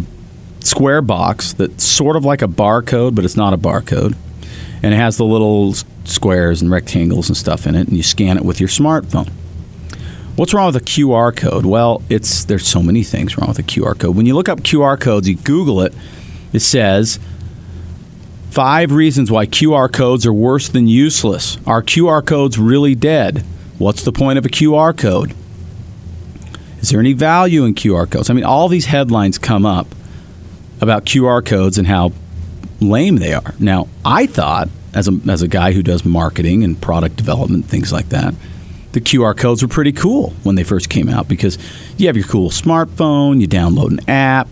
square 0.67 1.01
box 1.01 1.53
that's 1.53 1.83
sort 1.83 2.15
of 2.15 2.25
like 2.25 2.41
a 2.41 2.47
barcode, 2.47 3.15
but 3.15 3.25
it's 3.25 3.37
not 3.37 3.53
a 3.53 3.57
barcode. 3.57 4.15
And 4.83 4.93
it 4.93 4.97
has 4.97 5.17
the 5.17 5.25
little 5.25 5.73
squares 6.03 6.61
and 6.61 6.69
rectangles 6.69 7.29
and 7.29 7.37
stuff 7.37 7.65
in 7.65 7.75
it, 7.75 7.87
and 7.87 7.97
you 7.97 8.03
scan 8.03 8.37
it 8.37 8.45
with 8.45 8.59
your 8.59 8.69
smartphone. 8.69 9.29
What's 10.35 10.53
wrong 10.53 10.67
with 10.67 10.75
a 10.75 10.85
QR 10.85 11.35
code? 11.35 11.65
Well, 11.65 12.03
it's 12.09 12.45
there's 12.45 12.67
so 12.67 12.83
many 12.83 13.03
things 13.03 13.37
wrong 13.37 13.47
with 13.47 13.57
a 13.57 13.63
QR 13.63 13.97
code. 13.97 14.15
When 14.15 14.27
you 14.27 14.35
look 14.35 14.49
up 14.49 14.59
QR 14.59 14.99
codes, 14.99 15.27
you 15.27 15.35
Google 15.35 15.81
it, 15.81 15.95
it 16.53 16.59
says 16.59 17.19
five 18.51 18.91
reasons 18.91 19.31
why 19.31 19.47
QR 19.47 19.91
codes 19.91 20.27
are 20.27 20.33
worse 20.33 20.69
than 20.69 20.87
useless. 20.87 21.57
Are 21.65 21.81
QR 21.81 22.23
codes 22.23 22.59
really 22.59 22.93
dead? 22.93 23.43
What's 23.79 24.03
the 24.03 24.11
point 24.11 24.37
of 24.37 24.45
a 24.45 24.49
QR 24.49 24.95
code? 24.95 25.33
Is 26.81 26.89
there 26.89 26.99
any 26.99 27.13
value 27.13 27.65
in 27.65 27.73
QR 27.73 28.09
codes? 28.09 28.29
I 28.29 28.33
mean, 28.33 28.43
all 28.43 28.67
these 28.69 28.85
headlines 28.85 29.39
come 29.39 29.65
up 29.65 29.87
about 30.81 31.05
QR 31.05 31.45
codes 31.45 31.77
and 31.77 31.87
how 31.87 32.11
lame 32.79 33.17
they 33.17 33.33
are. 33.33 33.55
Now, 33.59 33.87
I 34.05 34.25
thought, 34.25 34.69
as 34.93 35.07
a, 35.07 35.19
as 35.29 35.41
a 35.41 35.47
guy 35.47 35.73
who 35.73 35.83
does 35.83 36.05
marketing 36.05 36.63
and 36.63 36.79
product 36.79 37.15
development, 37.15 37.65
things 37.65 37.91
like 37.91 38.09
that, 38.09 38.33
the 38.93 39.01
QR 39.01 39.37
codes 39.37 39.61
were 39.61 39.67
pretty 39.67 39.91
cool 39.91 40.31
when 40.43 40.55
they 40.55 40.63
first 40.63 40.89
came 40.89 41.09
out 41.09 41.27
because 41.27 41.57
you 41.97 42.07
have 42.07 42.17
your 42.17 42.25
cool 42.25 42.49
smartphone, 42.49 43.41
you 43.41 43.47
download 43.47 43.91
an 43.91 44.09
app, 44.09 44.47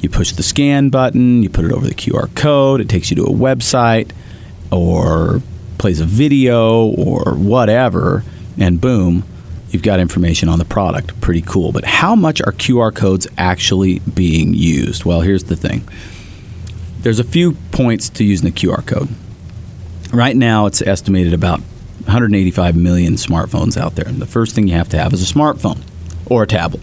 you 0.00 0.08
push 0.08 0.32
the 0.32 0.42
scan 0.42 0.90
button, 0.90 1.42
you 1.42 1.48
put 1.48 1.64
it 1.64 1.72
over 1.72 1.86
the 1.86 1.94
QR 1.94 2.34
code, 2.34 2.80
it 2.80 2.88
takes 2.88 3.10
you 3.10 3.16
to 3.16 3.24
a 3.24 3.32
website 3.32 4.10
or 4.70 5.40
plays 5.78 6.00
a 6.00 6.04
video 6.04 6.86
or 6.86 7.34
whatever, 7.34 8.24
and 8.58 8.80
boom, 8.80 9.24
you've 9.72 9.82
got 9.82 9.98
information 9.98 10.48
on 10.48 10.58
the 10.58 10.64
product. 10.64 11.20
Pretty 11.20 11.42
cool. 11.42 11.72
But 11.72 11.84
how 11.84 12.14
much 12.14 12.40
are 12.42 12.52
QR 12.52 12.94
codes 12.94 13.26
actually 13.36 13.98
being 14.00 14.54
used? 14.54 15.04
Well, 15.04 15.22
here's 15.22 15.44
the 15.44 15.56
thing 15.56 15.88
there's 17.00 17.18
a 17.18 17.24
few 17.24 17.52
points 17.72 18.08
to 18.10 18.24
using 18.24 18.52
the 18.52 18.52
QR 18.52 18.86
code. 18.86 19.08
Right 20.12 20.36
now, 20.36 20.66
it's 20.66 20.80
estimated 20.82 21.32
about 21.32 21.58
185 22.04 22.76
million 22.76 23.14
smartphones 23.14 23.76
out 23.76 23.96
there. 23.96 24.06
And 24.06 24.20
the 24.20 24.26
first 24.26 24.54
thing 24.54 24.68
you 24.68 24.74
have 24.74 24.88
to 24.90 24.98
have 24.98 25.12
is 25.12 25.28
a 25.28 25.34
smartphone 25.34 25.82
or 26.26 26.44
a 26.44 26.46
tablet 26.46 26.82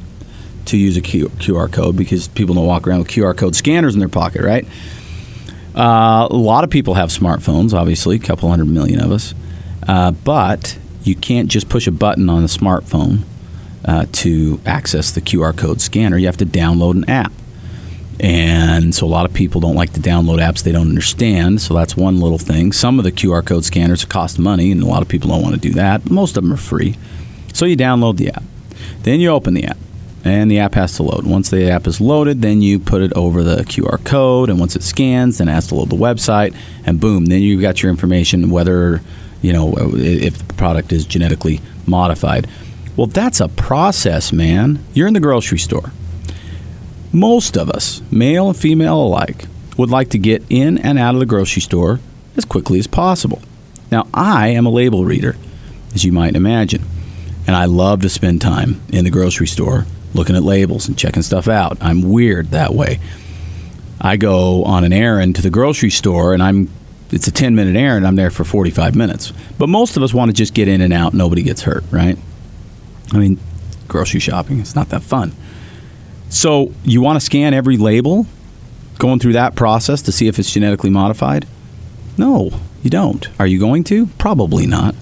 to 0.65 0.77
use 0.77 0.97
a 0.97 1.01
QR 1.01 1.71
code 1.71 1.95
because 1.95 2.27
people 2.27 2.55
don't 2.55 2.65
walk 2.65 2.87
around 2.87 2.99
with 2.99 3.07
QR 3.07 3.35
code 3.35 3.55
scanners 3.55 3.93
in 3.93 3.99
their 3.99 4.09
pocket, 4.09 4.41
right? 4.41 4.67
Uh, 5.75 6.27
a 6.29 6.35
lot 6.35 6.63
of 6.63 6.69
people 6.69 6.95
have 6.95 7.09
smartphones, 7.09 7.73
obviously, 7.73 8.15
a 8.15 8.19
couple 8.19 8.49
hundred 8.49 8.67
million 8.67 8.99
of 8.99 9.11
us. 9.11 9.33
Uh, 9.87 10.11
but 10.11 10.77
you 11.09 11.15
can't 11.15 11.49
just 11.49 11.67
push 11.67 11.87
a 11.87 11.91
button 11.91 12.29
on 12.29 12.43
the 12.43 12.47
smartphone 12.47 13.23
uh, 13.83 14.05
to 14.11 14.61
access 14.65 15.11
the 15.11 15.21
QR 15.21 15.57
code 15.57 15.81
scanner. 15.81 16.17
You 16.17 16.27
have 16.27 16.37
to 16.37 16.45
download 16.45 16.91
an 16.91 17.09
app. 17.09 17.33
And 18.19 18.93
so 18.93 19.05
a 19.05 19.07
lot 19.07 19.25
of 19.25 19.33
people 19.33 19.61
don't 19.61 19.75
like 19.75 19.93
to 19.93 19.99
download 19.99 20.39
apps 20.39 20.61
they 20.61 20.73
don't 20.73 20.89
understand. 20.89 21.61
So 21.61 21.73
that's 21.73 21.95
one 21.95 22.19
little 22.19 22.37
thing. 22.37 22.73
Some 22.73 22.99
of 22.99 23.05
the 23.05 23.11
QR 23.11 23.45
code 23.45 23.65
scanners 23.65 24.05
cost 24.05 24.37
money, 24.37 24.71
and 24.71 24.83
a 24.83 24.85
lot 24.85 25.01
of 25.01 25.07
people 25.07 25.29
don't 25.29 25.41
want 25.41 25.55
to 25.55 25.61
do 25.61 25.71
that. 25.71 26.09
Most 26.09 26.37
of 26.37 26.43
them 26.43 26.53
are 26.53 26.57
free. 26.57 26.97
So 27.53 27.65
you 27.65 27.77
download 27.77 28.17
the 28.17 28.29
app. 28.29 28.43
Then 29.03 29.19
you 29.19 29.29
open 29.29 29.53
the 29.53 29.65
app. 29.65 29.77
and 30.25 30.51
the 30.51 30.59
app 30.59 30.73
has 30.73 30.97
to 30.97 31.03
load. 31.03 31.25
Once 31.25 31.49
the 31.49 31.71
app 31.71 31.87
is 31.87 32.01
loaded, 32.01 32.41
then 32.41 32.61
you 32.61 32.77
put 32.77 33.01
it 33.01 33.13
over 33.13 33.41
the 33.41 33.63
QR 33.63 34.03
code, 34.03 34.49
and 34.49 34.59
once 34.59 34.75
it 34.75 34.83
scans, 34.83 35.37
then 35.37 35.47
it 35.47 35.53
has 35.53 35.67
to 35.67 35.75
load 35.75 35.89
the 35.89 35.95
website, 35.95 36.53
and 36.85 36.99
boom, 36.99 37.27
then 37.27 37.41
you've 37.41 37.61
got 37.61 37.81
your 37.81 37.89
information 37.89 38.49
whether 38.49 39.01
you 39.41 39.53
know 39.53 39.73
if 39.77 40.47
the 40.47 40.53
product 40.53 40.91
is 40.91 41.05
genetically 41.05 41.61
modified. 41.85 42.47
Well, 42.95 43.07
that's 43.07 43.39
a 43.39 43.47
process, 43.47 44.33
man. 44.33 44.83
You're 44.93 45.07
in 45.07 45.13
the 45.13 45.19
grocery 45.19 45.59
store. 45.59 45.91
Most 47.11 47.57
of 47.57 47.69
us, 47.69 48.01
male 48.11 48.49
and 48.49 48.57
female 48.57 49.01
alike, 49.01 49.45
would 49.77 49.89
like 49.89 50.09
to 50.09 50.17
get 50.17 50.43
in 50.49 50.77
and 50.77 50.99
out 50.99 51.15
of 51.15 51.19
the 51.19 51.25
grocery 51.25 51.61
store 51.61 51.99
as 52.35 52.45
quickly 52.45 52.77
as 52.77 52.87
possible. 52.87 53.41
Now, 53.91 54.07
I 54.13 54.49
am 54.49 54.65
a 54.65 54.69
label 54.69 55.05
reader, 55.05 55.37
as 55.95 56.03
you 56.03 56.11
might 56.11 56.35
imagine, 56.35 56.83
and 57.47 57.55
I 57.55 57.65
love 57.65 58.01
to 58.01 58.09
spend 58.09 58.41
time 58.41 58.81
in 58.89 59.05
the 59.05 59.09
grocery 59.09 59.47
store 59.47 59.85
looking 60.13 60.35
at 60.35 60.43
labels 60.43 60.87
and 60.87 60.97
checking 60.97 61.23
stuff 61.23 61.47
out. 61.47 61.77
I'm 61.81 62.01
weird 62.01 62.51
that 62.51 62.73
way. 62.73 62.99
I 64.01 64.17
go 64.17 64.63
on 64.63 64.83
an 64.83 64.93
errand 64.93 65.35
to 65.35 65.41
the 65.41 65.49
grocery 65.49 65.89
store 65.89 66.33
and 66.33 66.41
I'm 66.41 66.69
it's 67.11 67.27
a 67.27 67.31
10 67.31 67.55
minute 67.55 67.75
errand, 67.75 68.05
I'm 68.05 68.15
there 68.15 68.31
for 68.31 68.43
45 68.43 68.95
minutes. 68.95 69.33
But 69.57 69.67
most 69.69 69.97
of 69.97 70.03
us 70.03 70.13
want 70.13 70.29
to 70.29 70.33
just 70.33 70.53
get 70.53 70.67
in 70.67 70.81
and 70.81 70.93
out, 70.93 71.13
nobody 71.13 71.43
gets 71.43 71.63
hurt, 71.63 71.83
right? 71.91 72.17
I 73.11 73.17
mean, 73.17 73.39
grocery 73.87 74.19
shopping, 74.19 74.59
it's 74.59 74.75
not 74.75 74.89
that 74.89 75.01
fun. 75.01 75.33
So, 76.29 76.71
you 76.83 77.01
want 77.01 77.15
to 77.17 77.25
scan 77.25 77.55
every 77.55 77.77
label 77.77 78.27
going 78.99 79.19
through 79.19 79.33
that 79.33 79.55
process 79.55 80.03
to 80.03 80.11
see 80.11 80.27
if 80.27 80.37
it's 80.37 80.51
genetically 80.51 80.91
modified? 80.91 81.47
No, 82.17 82.51
you 82.83 82.89
don't. 82.89 83.27
Are 83.39 83.47
you 83.47 83.59
going 83.59 83.83
to? 83.85 84.07
Probably 84.19 84.67
not. 84.67 84.93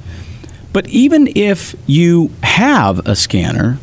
But 0.72 0.88
even 0.88 1.28
if 1.36 1.76
you 1.86 2.32
have 2.44 3.06
a 3.08 3.16
scanner 3.16 3.80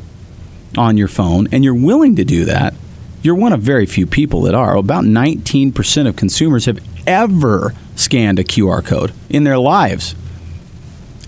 on 0.79 0.97
your 0.97 1.09
phone 1.09 1.49
and 1.53 1.65
you're 1.65 1.75
willing 1.75 2.17
to 2.17 2.25
do 2.25 2.45
that, 2.47 2.75
you're 3.23 3.35
one 3.35 3.53
of 3.53 3.61
very 3.61 3.87
few 3.87 4.07
people 4.07 4.43
that 4.43 4.55
are. 4.55 4.77
About 4.77 5.05
19% 5.05 6.07
of 6.07 6.17
consumers 6.17 6.67
have 6.67 6.79
ever 7.07 7.75
scanned 7.97 8.39
a 8.39 8.45
QR 8.45 8.85
code 8.85 9.13
in 9.29 9.45
their 9.45 9.59
lives. 9.59 10.15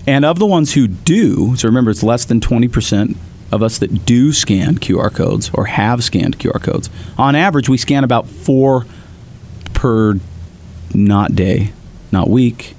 And 0.05 0.23
of 0.23 0.39
the 0.39 0.45
ones 0.45 0.73
who 0.73 0.87
do, 0.87 1.55
so 1.55 1.67
remember 1.67 1.91
it's 1.91 2.03
less 2.03 2.25
than 2.25 2.39
20% 2.39 3.17
of 3.51 3.63
us 3.63 3.77
that 3.79 4.05
do 4.05 4.33
scan 4.33 4.77
QR 4.77 5.13
codes 5.13 5.49
or 5.53 5.65
have 5.65 6.03
scanned 6.03 6.39
QR 6.39 6.61
codes. 6.61 6.89
On 7.17 7.35
average, 7.35 7.69
we 7.69 7.77
scan 7.77 8.03
about 8.03 8.27
four 8.27 8.85
per 9.73 10.19
not 10.93 11.35
day, 11.35 11.71
not 12.11 12.29
week, 12.29 12.75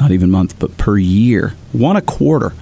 not 0.00 0.10
even 0.10 0.30
month, 0.30 0.58
but 0.58 0.76
per 0.76 0.98
year. 0.98 1.54
One 1.72 1.96
a 1.96 2.02
quarter. 2.02 2.52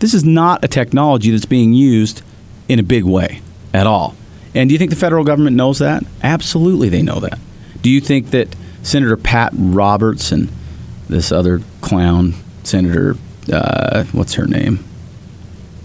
This 0.00 0.14
is 0.14 0.24
not 0.24 0.64
a 0.64 0.68
technology 0.68 1.30
that's 1.30 1.46
being 1.46 1.72
used 1.72 2.22
in 2.68 2.78
a 2.78 2.82
big 2.82 3.04
way 3.04 3.40
at 3.72 3.86
all. 3.86 4.16
And 4.54 4.68
do 4.68 4.72
you 4.72 4.78
think 4.78 4.90
the 4.90 4.96
federal 4.96 5.24
government 5.24 5.56
knows 5.56 5.78
that? 5.78 6.04
Absolutely, 6.22 6.88
they 6.88 7.02
know 7.02 7.20
that. 7.20 7.38
Do 7.82 7.90
you 7.90 8.00
think 8.00 8.30
that 8.30 8.54
Senator 8.84 9.16
Pat 9.16 9.52
Roberts 9.56 10.30
and 10.30 10.52
this 11.08 11.32
other 11.32 11.62
clown, 11.80 12.34
Senator, 12.62 13.16
uh, 13.52 14.04
what's 14.12 14.34
her 14.34 14.46
name? 14.46 14.84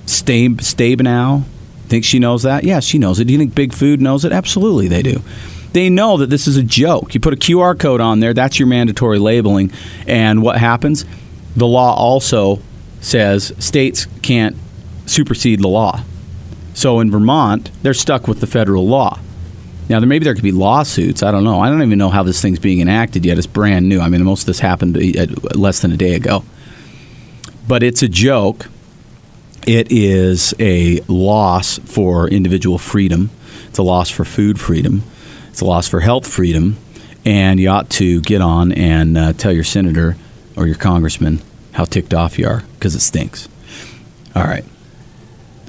Stab- 0.05 0.59
Stabenow, 0.59 1.43
think 1.87 2.05
she 2.05 2.19
knows 2.19 2.43
that? 2.43 2.63
Yeah, 2.63 2.79
she 2.79 2.97
knows 2.99 3.19
it. 3.19 3.25
Do 3.25 3.33
you 3.33 3.39
think 3.39 3.55
Big 3.55 3.73
Food 3.73 4.01
knows 4.01 4.23
it? 4.23 4.31
Absolutely, 4.31 4.87
they 4.87 5.01
do. 5.01 5.21
They 5.73 5.89
know 5.89 6.17
that 6.17 6.29
this 6.29 6.47
is 6.47 6.57
a 6.57 6.63
joke. 6.63 7.13
You 7.13 7.19
put 7.19 7.33
a 7.33 7.37
QR 7.37 7.77
code 7.77 8.01
on 8.01 8.19
there, 8.19 8.33
that's 8.33 8.59
your 8.59 8.67
mandatory 8.67 9.19
labeling. 9.19 9.71
And 10.07 10.41
what 10.41 10.57
happens? 10.57 11.05
The 11.55 11.67
law 11.67 11.95
also 11.95 12.59
says 13.01 13.53
states 13.59 14.07
can't 14.21 14.55
supersede 15.05 15.61
the 15.61 15.67
law. 15.67 16.03
So 16.73 16.99
in 16.99 17.11
Vermont, 17.11 17.71
they're 17.81 17.93
stuck 17.93 18.27
with 18.27 18.39
the 18.39 18.47
federal 18.47 18.87
law. 18.87 19.19
Now, 19.89 19.99
there 19.99 20.07
maybe 20.07 20.23
there 20.23 20.35
could 20.35 20.43
be 20.43 20.51
lawsuits. 20.51 21.23
I 21.23 21.31
don't 21.31 21.43
know. 21.43 21.59
I 21.59 21.69
don't 21.69 21.81
even 21.81 21.97
know 21.97 22.09
how 22.09 22.21
this 22.21 22.39
thing's 22.41 22.59
being 22.59 22.79
enacted 22.79 23.25
yet. 23.25 23.39
It's 23.39 23.47
brand 23.47 23.89
new. 23.89 23.99
I 23.99 24.07
mean, 24.07 24.23
most 24.23 24.41
of 24.41 24.45
this 24.45 24.59
happened 24.59 24.95
uh, 24.95 25.25
less 25.55 25.79
than 25.79 25.91
a 25.91 25.97
day 25.97 26.13
ago. 26.13 26.43
But 27.67 27.81
it's 27.81 28.03
a 28.03 28.07
joke. 28.07 28.67
It 29.65 29.91
is 29.91 30.53
a 30.59 30.99
loss 31.07 31.79
for 31.79 32.27
individual 32.29 32.77
freedom. 32.77 33.31
It's 33.67 33.79
a 33.79 33.83
loss 33.83 34.11
for 34.11 34.25
food 34.25 34.59
freedom. 34.59 35.03
It's 35.49 35.61
a 35.61 35.65
loss 35.65 35.87
for 35.87 36.01
health 36.01 36.27
freedom. 36.27 36.77
And 37.25 37.59
you 37.59 37.69
ought 37.69 37.89
to 37.91 38.21
get 38.21 38.41
on 38.41 38.71
and 38.71 39.17
uh, 39.17 39.33
tell 39.33 39.51
your 39.51 39.63
senator 39.63 40.15
or 40.55 40.67
your 40.67 40.75
congressman 40.75 41.41
how 41.73 41.85
ticked 41.85 42.13
off 42.13 42.37
you 42.37 42.47
are 42.47 42.63
because 42.75 42.95
it 42.95 43.01
stinks. 43.01 43.49
All 44.35 44.43
right. 44.43 44.65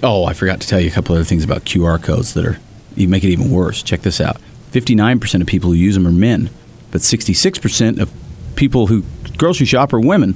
Oh, 0.03 0.25
I 0.25 0.35
forgot 0.35 0.61
to 0.61 0.69
tell 0.69 0.81
you 0.81 0.89
a 0.89 0.93
couple 0.93 1.15
other 1.15 1.25
things 1.25 1.45
about 1.45 1.65
QR 1.65 2.03
codes 2.03 2.35
that 2.35 2.45
are 2.45 2.59
you 3.01 3.09
make 3.09 3.25
it 3.25 3.29
even 3.29 3.51
worse. 3.51 3.83
Check 3.83 4.03
this 4.03 4.21
out 4.21 4.41
59% 4.73 5.41
of 5.41 5.47
people 5.47 5.71
who 5.71 5.77
use 5.77 5.95
them 5.95 6.07
are 6.07 6.13
men, 6.13 6.51
but 6.91 7.01
66% 7.01 8.01
of 8.01 8.13
people 8.57 8.87
who 8.87 9.05
grocery 9.37 9.67
shop 9.67 9.93
are 9.93 10.01
women. 10.01 10.35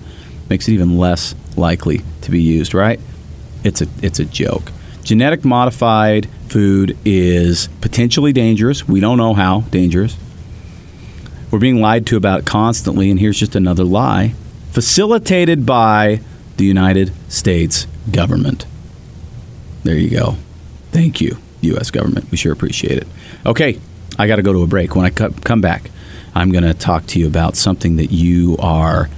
Makes 0.50 0.68
it 0.68 0.73
even 0.73 0.99
less 0.99 1.35
likely 1.56 2.02
to 2.21 2.30
be 2.30 2.42
used, 2.42 2.75
right? 2.75 3.00
It's 3.62 3.80
a, 3.80 3.87
it's 4.02 4.18
a 4.18 4.26
joke. 4.26 4.73
Genetic 5.02 5.44
modified 5.44 6.28
food 6.49 6.99
is 7.04 7.68
potentially 7.80 8.33
dangerous. 8.33 8.87
We 8.87 9.00
don't 9.00 9.16
know 9.16 9.35
how 9.35 9.62
dangerous. 9.62 10.16
We're 11.50 11.59
being 11.61 11.80
lied 11.80 12.06
to 12.09 12.16
about 12.16 12.44
constantly, 12.44 13.11
and 13.11 13.21
here's 13.21 13.38
just 13.38 13.54
another 13.54 13.85
lie 13.85 14.35
facilitated 14.73 15.64
by 15.64 16.21
the 16.56 16.64
United 16.64 17.12
States 17.30 17.87
government. 18.11 18.66
There 19.85 19.97
you 19.97 20.11
go. 20.11 20.37
Thank 20.90 21.21
you. 21.21 21.38
U.S. 21.64 21.90
government. 21.90 22.30
We 22.30 22.37
sure 22.37 22.52
appreciate 22.52 22.99
it. 22.99 23.09
Okay, 23.44 23.80
I 24.18 24.26
got 24.26 24.37
to 24.37 24.42
go 24.42 24.52
to 24.52 24.62
a 24.62 24.66
break. 24.66 24.94
When 24.94 25.04
I 25.04 25.11
come 25.11 25.61
back, 25.61 25.90
I'm 26.35 26.50
going 26.50 26.64
to 26.64 26.75
talk 26.75 27.06
to 27.09 27.18
you 27.18 27.26
about 27.26 27.56
something 27.56 27.97
that 27.97 28.11
you 28.11 28.56
are 28.59 29.09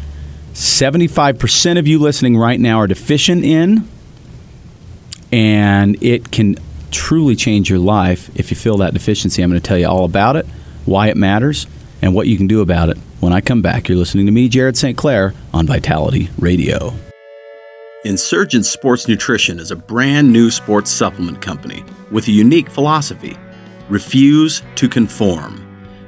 75% 0.53 1.79
of 1.79 1.87
you 1.87 1.99
listening 1.99 2.37
right 2.37 2.59
now 2.59 2.79
are 2.79 2.87
deficient 2.87 3.45
in, 3.45 3.87
and 5.31 6.03
it 6.03 6.31
can 6.31 6.57
truly 6.91 7.37
change 7.37 7.69
your 7.69 7.79
life 7.79 8.31
if 8.37 8.51
you 8.51 8.57
feel 8.57 8.79
that 8.79 8.95
deficiency. 8.95 9.43
I'm 9.43 9.51
going 9.51 9.61
to 9.61 9.67
tell 9.67 9.79
you 9.79 9.89
all 9.89 10.05
about 10.05 10.37
it, 10.37 10.47
why 10.87 11.09
it 11.09 11.17
matters, 11.17 11.67
and 12.01 12.15
what 12.15 12.27
you 12.27 12.37
can 12.37 12.47
do 12.47 12.61
about 12.63 12.89
it. 12.89 12.97
When 13.21 13.33
I 13.33 13.41
come 13.41 13.61
back, 13.61 13.89
you're 13.89 13.99
listening 13.99 14.27
to 14.27 14.33
me, 14.33 14.49
Jared 14.49 14.77
St. 14.77 14.97
Clair, 14.97 15.35
on 15.53 15.67
Vitality 15.67 16.31
Radio. 16.39 16.95
Insurgent 18.07 18.65
Sports 18.65 19.09
Nutrition 19.09 19.59
is 19.59 19.73
a 19.73 19.77
brand 19.77 20.33
new 20.33 20.49
sports 20.49 20.93
supplement 20.93 21.43
company 21.43 21.85
with 22.13 22.29
a 22.29 22.31
unique 22.31 22.71
philosophy 22.71 23.37
refuse 23.89 24.63
to 24.77 24.89
conform. 24.89 25.61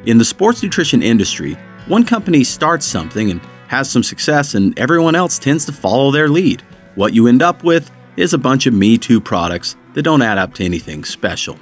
In 0.06 0.16
the 0.16 0.24
sports 0.24 0.62
nutrition 0.62 1.02
industry, 1.02 1.54
one 1.88 2.04
company 2.04 2.44
starts 2.44 2.86
something 2.86 3.32
and 3.32 3.40
has 3.66 3.90
some 3.90 4.04
success, 4.04 4.54
and 4.54 4.78
everyone 4.78 5.16
else 5.16 5.40
tends 5.40 5.64
to 5.66 5.72
follow 5.72 6.12
their 6.12 6.28
lead. 6.28 6.62
What 6.94 7.14
you 7.14 7.26
end 7.26 7.42
up 7.42 7.64
with 7.64 7.90
is 8.16 8.32
a 8.32 8.38
bunch 8.38 8.66
of 8.66 8.74
Me 8.74 8.96
Too 8.96 9.20
products 9.20 9.74
that 9.94 10.02
don't 10.02 10.22
add 10.22 10.38
up 10.38 10.54
to 10.54 10.64
anything 10.64 11.04
special. 11.04 11.58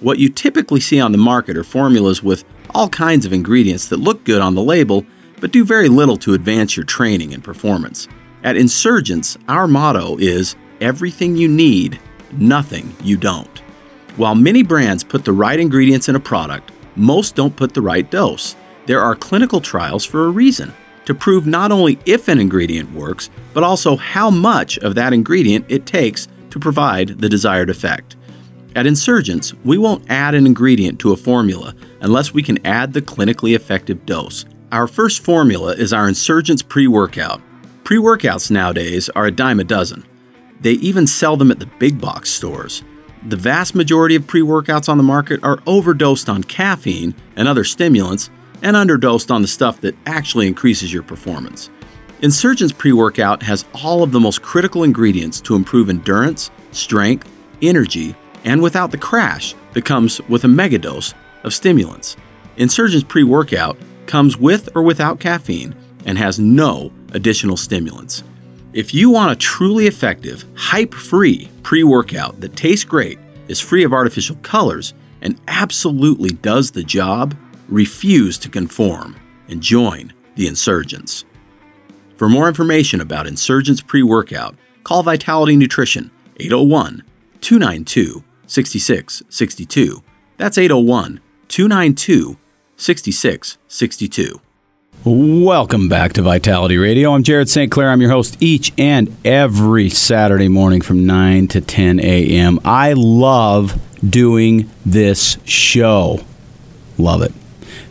What 0.00 0.18
you 0.18 0.28
typically 0.28 0.80
see 0.80 1.00
on 1.00 1.12
the 1.12 1.18
market 1.18 1.56
are 1.56 1.64
formulas 1.64 2.22
with 2.22 2.44
all 2.74 2.90
kinds 2.90 3.24
of 3.24 3.32
ingredients 3.32 3.88
that 3.88 4.00
look 4.00 4.22
good 4.24 4.42
on 4.42 4.54
the 4.54 4.62
label, 4.62 5.06
but 5.40 5.50
do 5.50 5.64
very 5.64 5.88
little 5.88 6.18
to 6.18 6.34
advance 6.34 6.76
your 6.76 6.84
training 6.84 7.32
and 7.32 7.42
performance. 7.42 8.06
At 8.44 8.56
Insurgents, 8.56 9.38
our 9.46 9.68
motto 9.68 10.18
is 10.18 10.56
everything 10.80 11.36
you 11.36 11.46
need, 11.46 12.00
nothing 12.32 12.92
you 13.00 13.16
don't. 13.16 13.60
While 14.16 14.34
many 14.34 14.64
brands 14.64 15.04
put 15.04 15.24
the 15.24 15.32
right 15.32 15.60
ingredients 15.60 16.08
in 16.08 16.16
a 16.16 16.20
product, 16.20 16.72
most 16.96 17.36
don't 17.36 17.54
put 17.54 17.72
the 17.72 17.80
right 17.80 18.10
dose. 18.10 18.56
There 18.86 19.00
are 19.00 19.14
clinical 19.14 19.60
trials 19.60 20.04
for 20.04 20.26
a 20.26 20.30
reason 20.30 20.74
to 21.04 21.14
prove 21.14 21.46
not 21.46 21.70
only 21.70 22.00
if 22.04 22.26
an 22.26 22.40
ingredient 22.40 22.92
works, 22.92 23.30
but 23.54 23.62
also 23.62 23.94
how 23.94 24.28
much 24.28 24.76
of 24.78 24.96
that 24.96 25.12
ingredient 25.12 25.64
it 25.68 25.86
takes 25.86 26.26
to 26.50 26.58
provide 26.58 27.20
the 27.20 27.28
desired 27.28 27.70
effect. 27.70 28.16
At 28.74 28.86
Insurgents, 28.86 29.54
we 29.64 29.78
won't 29.78 30.10
add 30.10 30.34
an 30.34 30.46
ingredient 30.46 30.98
to 31.00 31.12
a 31.12 31.16
formula 31.16 31.76
unless 32.00 32.34
we 32.34 32.42
can 32.42 32.64
add 32.66 32.92
the 32.92 33.02
clinically 33.02 33.54
effective 33.54 34.04
dose. 34.04 34.46
Our 34.72 34.88
first 34.88 35.22
formula 35.22 35.74
is 35.74 35.92
our 35.92 36.08
Insurgents 36.08 36.62
pre 36.62 36.88
workout. 36.88 37.40
Pre 37.84 37.96
workouts 37.96 38.50
nowadays 38.50 39.08
are 39.10 39.26
a 39.26 39.32
dime 39.32 39.58
a 39.58 39.64
dozen. 39.64 40.04
They 40.60 40.72
even 40.74 41.06
sell 41.06 41.36
them 41.36 41.50
at 41.50 41.58
the 41.58 41.66
big 41.66 42.00
box 42.00 42.30
stores. 42.30 42.84
The 43.26 43.36
vast 43.36 43.74
majority 43.74 44.14
of 44.14 44.26
pre 44.26 44.40
workouts 44.40 44.88
on 44.88 44.98
the 44.98 45.02
market 45.02 45.42
are 45.42 45.60
overdosed 45.66 46.28
on 46.28 46.44
caffeine 46.44 47.14
and 47.36 47.48
other 47.48 47.64
stimulants 47.64 48.30
and 48.62 48.76
underdosed 48.76 49.32
on 49.32 49.42
the 49.42 49.48
stuff 49.48 49.80
that 49.80 49.96
actually 50.06 50.46
increases 50.46 50.92
your 50.92 51.02
performance. 51.02 51.70
Insurgents 52.20 52.72
pre 52.72 52.92
workout 52.92 53.42
has 53.42 53.64
all 53.82 54.04
of 54.04 54.12
the 54.12 54.20
most 54.20 54.42
critical 54.42 54.84
ingredients 54.84 55.40
to 55.40 55.56
improve 55.56 55.88
endurance, 55.88 56.52
strength, 56.70 57.28
energy, 57.62 58.14
and 58.44 58.62
without 58.62 58.92
the 58.92 58.98
crash 58.98 59.56
that 59.72 59.84
comes 59.84 60.20
with 60.28 60.44
a 60.44 60.48
megadose 60.48 61.14
of 61.42 61.52
stimulants. 61.52 62.16
Insurgents 62.56 63.04
pre 63.08 63.24
workout 63.24 63.76
comes 64.06 64.36
with 64.36 64.68
or 64.76 64.82
without 64.84 65.18
caffeine 65.18 65.74
and 66.04 66.16
has 66.16 66.38
no 66.38 66.92
additional 67.12 67.56
stimulants. 67.56 68.24
If 68.72 68.94
you 68.94 69.10
want 69.10 69.32
a 69.32 69.36
truly 69.36 69.86
effective, 69.86 70.44
hype 70.54 70.94
free 70.94 71.50
pre 71.62 71.84
workout 71.84 72.40
that 72.40 72.56
tastes 72.56 72.84
great 72.84 73.18
is 73.48 73.60
free 73.60 73.84
of 73.84 73.92
artificial 73.92 74.36
colors 74.42 74.94
and 75.20 75.40
absolutely 75.46 76.30
does 76.30 76.70
the 76.70 76.82
job, 76.82 77.36
refuse 77.68 78.38
to 78.38 78.48
conform 78.48 79.16
and 79.48 79.62
join 79.62 80.12
the 80.34 80.46
insurgents. 80.46 81.24
For 82.16 82.28
more 82.28 82.48
information 82.48 83.00
about 83.00 83.26
Insurgents 83.26 83.80
pre 83.80 84.02
workout, 84.02 84.54
call 84.84 85.02
Vitality 85.02 85.56
Nutrition 85.56 86.10
801 86.36 87.02
292 87.40 88.22
6662. 88.46 90.02
That's 90.36 90.58
801 90.58 91.20
292 91.48 92.36
6662. 92.76 94.40
Welcome 95.04 95.88
back 95.88 96.12
to 96.12 96.22
Vitality 96.22 96.76
Radio. 96.76 97.12
I'm 97.12 97.24
Jared 97.24 97.48
St. 97.48 97.72
Clair. 97.72 97.90
I'm 97.90 98.00
your 98.00 98.12
host 98.12 98.36
each 98.38 98.72
and 98.78 99.12
every 99.24 99.90
Saturday 99.90 100.46
morning 100.46 100.80
from 100.80 101.04
9 101.06 101.48
to 101.48 101.60
10 101.60 101.98
a.m. 101.98 102.60
I 102.64 102.92
love 102.92 103.80
doing 104.08 104.70
this 104.86 105.38
show. 105.44 106.20
Love 106.98 107.22
it. 107.22 107.32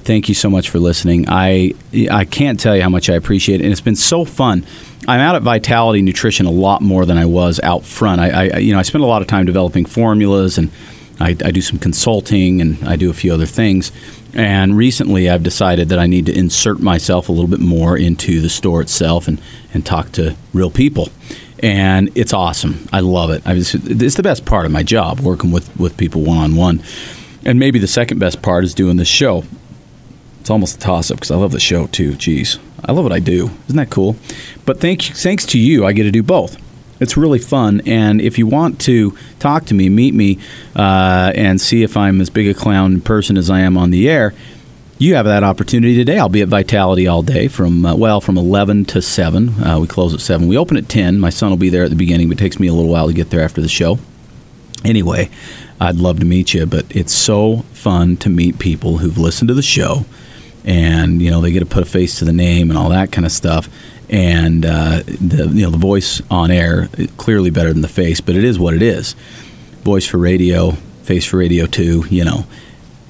Thank 0.05 0.29
you 0.29 0.35
so 0.35 0.49
much 0.49 0.69
for 0.69 0.79
listening. 0.79 1.25
I 1.27 1.73
I 2.09 2.23
can't 2.23 2.57
tell 2.57 2.77
you 2.77 2.81
how 2.81 2.87
much 2.87 3.09
I 3.09 3.15
appreciate 3.15 3.59
it, 3.59 3.65
and 3.65 3.73
it's 3.73 3.81
been 3.81 3.97
so 3.97 4.23
fun. 4.23 4.65
I'm 5.05 5.19
out 5.19 5.35
at 5.35 5.41
Vitality 5.41 6.01
Nutrition 6.01 6.45
a 6.45 6.51
lot 6.51 6.81
more 6.81 7.05
than 7.05 7.17
I 7.17 7.25
was 7.25 7.59
out 7.61 7.83
front. 7.83 8.21
I, 8.21 8.29
I 8.29 8.57
you 8.59 8.71
know 8.71 8.79
I 8.79 8.83
spend 8.83 9.03
a 9.03 9.07
lot 9.07 9.21
of 9.21 9.27
time 9.27 9.45
developing 9.45 9.83
formulas, 9.83 10.57
and 10.57 10.71
I, 11.19 11.31
I 11.43 11.51
do 11.51 11.61
some 11.61 11.77
consulting, 11.77 12.61
and 12.61 12.81
I 12.87 12.95
do 12.95 13.09
a 13.09 13.13
few 13.13 13.33
other 13.33 13.45
things. 13.45 13.91
And 14.33 14.77
recently, 14.77 15.29
I've 15.29 15.43
decided 15.43 15.89
that 15.89 15.99
I 15.99 16.07
need 16.07 16.25
to 16.27 16.37
insert 16.37 16.79
myself 16.79 17.27
a 17.27 17.31
little 17.31 17.49
bit 17.49 17.59
more 17.59 17.97
into 17.97 18.39
the 18.39 18.49
store 18.49 18.81
itself 18.81 19.27
and, 19.27 19.41
and 19.73 19.85
talk 19.85 20.11
to 20.13 20.35
real 20.53 20.71
people. 20.71 21.09
And 21.59 22.09
it's 22.15 22.33
awesome. 22.33 22.87
I 22.91 23.01
love 23.01 23.29
it. 23.29 23.43
I 23.45 23.55
just, 23.55 23.75
it's 23.75 24.15
the 24.15 24.23
best 24.23 24.45
part 24.45 24.65
of 24.65 24.71
my 24.71 24.83
job, 24.83 25.19
working 25.19 25.51
with, 25.51 25.77
with 25.77 25.97
people 25.97 26.23
one 26.23 26.37
on 26.37 26.55
one. 26.55 26.81
And 27.45 27.59
maybe 27.59 27.77
the 27.77 27.87
second 27.87 28.19
best 28.19 28.41
part 28.41 28.63
is 28.63 28.73
doing 28.73 28.97
this 28.97 29.07
show. 29.07 29.43
It's 30.39 30.49
almost 30.49 30.77
a 30.77 30.79
toss 30.79 31.11
up 31.11 31.17
because 31.17 31.31
I 31.31 31.35
love 31.35 31.51
the 31.51 31.59
show 31.59 31.87
too. 31.87 32.13
Jeez, 32.13 32.57
I 32.83 32.93
love 32.93 33.03
what 33.03 33.13
I 33.13 33.19
do. 33.19 33.51
Isn't 33.67 33.77
that 33.77 33.91
cool? 33.91 34.15
But 34.65 34.79
thank 34.79 35.03
thanks 35.03 35.45
to 35.47 35.59
you, 35.59 35.85
I 35.85 35.91
get 35.91 36.03
to 36.03 36.11
do 36.11 36.23
both. 36.23 36.57
It's 37.01 37.17
really 37.17 37.39
fun. 37.39 37.81
And 37.85 38.21
if 38.21 38.37
you 38.37 38.45
want 38.45 38.79
to 38.81 39.17
talk 39.39 39.65
to 39.65 39.73
me, 39.73 39.89
meet 39.89 40.13
me, 40.13 40.37
uh, 40.75 41.31
and 41.35 41.59
see 41.59 41.81
if 41.81 41.97
I'm 41.97 42.21
as 42.21 42.29
big 42.29 42.47
a 42.47 42.53
clown 42.53 43.01
person 43.01 43.37
as 43.37 43.49
I 43.49 43.61
am 43.61 43.75
on 43.75 43.89
the 43.89 44.07
air, 44.07 44.33
you 44.99 45.15
have 45.15 45.25
that 45.25 45.43
opportunity 45.43 45.95
today. 45.95 46.19
I'll 46.19 46.29
be 46.29 46.43
at 46.43 46.47
Vitality 46.47 47.07
all 47.07 47.23
day 47.23 47.47
from, 47.47 47.83
uh, 47.83 47.95
well, 47.95 48.21
from 48.21 48.37
11 48.37 48.85
to 48.85 49.01
7. 49.01 49.63
Uh, 49.63 49.79
we 49.79 49.87
close 49.87 50.13
at 50.13 50.21
7. 50.21 50.47
We 50.47 50.55
open 50.55 50.77
at 50.77 50.87
10. 50.87 51.19
My 51.19 51.31
son 51.31 51.49
will 51.49 51.57
be 51.57 51.69
there 51.69 51.83
at 51.83 51.89
the 51.89 51.95
beginning, 51.95 52.29
but 52.29 52.37
it 52.37 52.41
takes 52.41 52.59
me 52.59 52.67
a 52.67 52.73
little 52.73 52.91
while 52.91 53.07
to 53.07 53.13
get 53.13 53.31
there 53.31 53.41
after 53.41 53.61
the 53.61 53.67
show. 53.67 53.97
Anyway, 54.85 55.31
I'd 55.79 55.95
love 55.95 56.19
to 56.19 56.25
meet 56.25 56.53
you, 56.53 56.67
but 56.67 56.85
it's 56.95 57.13
so 57.13 57.65
fun 57.73 58.15
to 58.17 58.29
meet 58.29 58.59
people 58.59 58.99
who've 58.99 59.17
listened 59.17 59.47
to 59.47 59.55
the 59.55 59.63
show 59.63 60.05
and 60.63 61.21
you 61.21 61.31
know 61.31 61.41
they 61.41 61.51
get 61.51 61.59
to 61.59 61.65
put 61.65 61.83
a 61.83 61.85
face 61.85 62.19
to 62.19 62.25
the 62.25 62.33
name 62.33 62.69
and 62.69 62.77
all 62.77 62.89
that 62.89 63.11
kind 63.11 63.25
of 63.25 63.31
stuff 63.31 63.67
and 64.11 64.65
uh, 64.65 65.01
the 65.05 65.49
you 65.53 65.63
know 65.63 65.71
the 65.71 65.77
voice 65.77 66.21
on 66.29 66.51
air 66.51 66.89
clearly 67.17 67.49
better 67.49 67.71
than 67.71 67.81
the 67.81 67.87
face, 67.87 68.21
but 68.21 68.35
it 68.35 68.43
is 68.43 68.59
what 68.59 68.73
it 68.73 68.81
is. 68.81 69.13
Voice 69.83 70.05
for 70.05 70.17
radio, 70.17 70.71
face 71.03 71.25
for 71.25 71.37
radio 71.37 71.65
too. 71.65 72.05
You 72.09 72.25
know, 72.25 72.45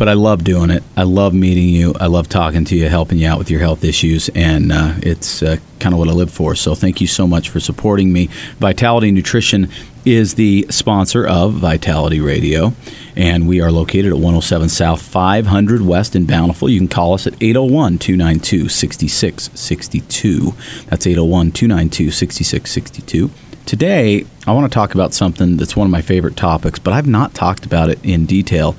but 0.02 0.10
I 0.10 0.14
love 0.14 0.44
doing 0.44 0.72
it. 0.72 0.82
I 0.98 1.04
love 1.04 1.32
meeting 1.32 1.68
you. 1.68 1.94
I 2.00 2.08
love 2.08 2.28
talking 2.28 2.66
to 2.66 2.76
you, 2.76 2.90
helping 2.90 3.20
you 3.20 3.28
out 3.28 3.38
with 3.38 3.52
your 3.52 3.60
health 3.60 3.84
issues, 3.84 4.30
and 4.30 4.72
uh, 4.72 4.96
it's 5.04 5.44
uh, 5.44 5.58
kind 5.80 5.94
of 5.94 6.00
what 6.00 6.10
I 6.10 6.12
live 6.12 6.32
for. 6.32 6.56
So 6.56 6.74
thank 6.74 7.02
you 7.02 7.06
so 7.06 7.28
much 7.28 7.50
for 7.50 7.60
supporting 7.60 8.12
me. 8.12 8.26
Vitality 8.58 9.12
Nutrition 9.12 9.70
is 10.04 10.34
the 10.34 10.66
sponsor 10.72 11.28
of 11.28 11.54
Vitality 11.54 12.20
Radio, 12.20 12.74
and 13.16 13.48
we 13.48 13.62
are 13.62 13.72
located 13.72 14.08
at 14.08 14.14
107 14.14 14.70
South 14.70 15.04
500 15.04 15.84
West 15.84 16.16
in 16.16 16.26
Bountiful. 16.26 16.68
You 16.68 16.80
can 16.80 16.88
call 16.88 17.14
us 17.14 17.28
at 17.28 17.34
801 17.40 18.00
292 18.00 18.70
6662. 18.70 20.56
That's 20.90 21.06
801 21.06 21.52
292 21.52 22.10
6662. 22.10 23.30
Today, 23.68 24.26
I 24.48 24.54
want 24.54 24.66
to 24.66 24.74
talk 24.74 24.96
about 24.96 25.14
something 25.14 25.58
that's 25.58 25.76
one 25.76 25.86
of 25.86 25.92
my 25.92 26.02
favorite 26.02 26.36
topics, 26.36 26.80
but 26.80 26.92
I've 26.92 27.06
not 27.06 27.36
talked 27.36 27.68
about 27.68 27.92
it 27.92 28.04
in 28.04 28.26
detail 28.26 28.76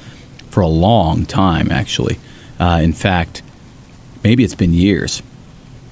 for 0.52 0.60
a 0.60 0.68
long 0.68 1.26
time, 1.26 1.72
actually. 1.72 2.18
Uh, 2.60 2.80
in 2.82 2.92
fact, 2.92 3.42
maybe 4.22 4.44
it's 4.44 4.54
been 4.54 4.72
years. 4.72 5.22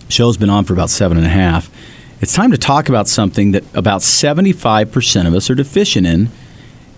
Show's 0.08 0.36
been 0.36 0.50
on 0.50 0.64
for 0.64 0.72
about 0.72 0.90
seven 0.90 1.16
and 1.16 1.26
a 1.26 1.30
half 1.30 1.70
it's 2.20 2.34
time 2.34 2.50
to 2.50 2.58
talk 2.58 2.90
about 2.90 3.08
something 3.08 3.52
that 3.52 3.64
about 3.74 4.02
75% 4.02 5.26
of 5.26 5.34
us 5.34 5.48
are 5.48 5.54
deficient 5.54 6.06
in 6.06 6.28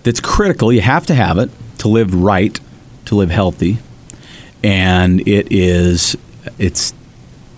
that's 0.02 0.18
critical. 0.20 0.72
You 0.72 0.80
have 0.80 1.06
to 1.06 1.14
have 1.14 1.38
it 1.38 1.48
to 1.78 1.88
live 1.88 2.12
right, 2.12 2.58
to 3.04 3.14
live 3.14 3.30
healthy. 3.30 3.78
And 4.64 5.26
it 5.26 5.46
is 5.52 6.16
it's 6.58 6.92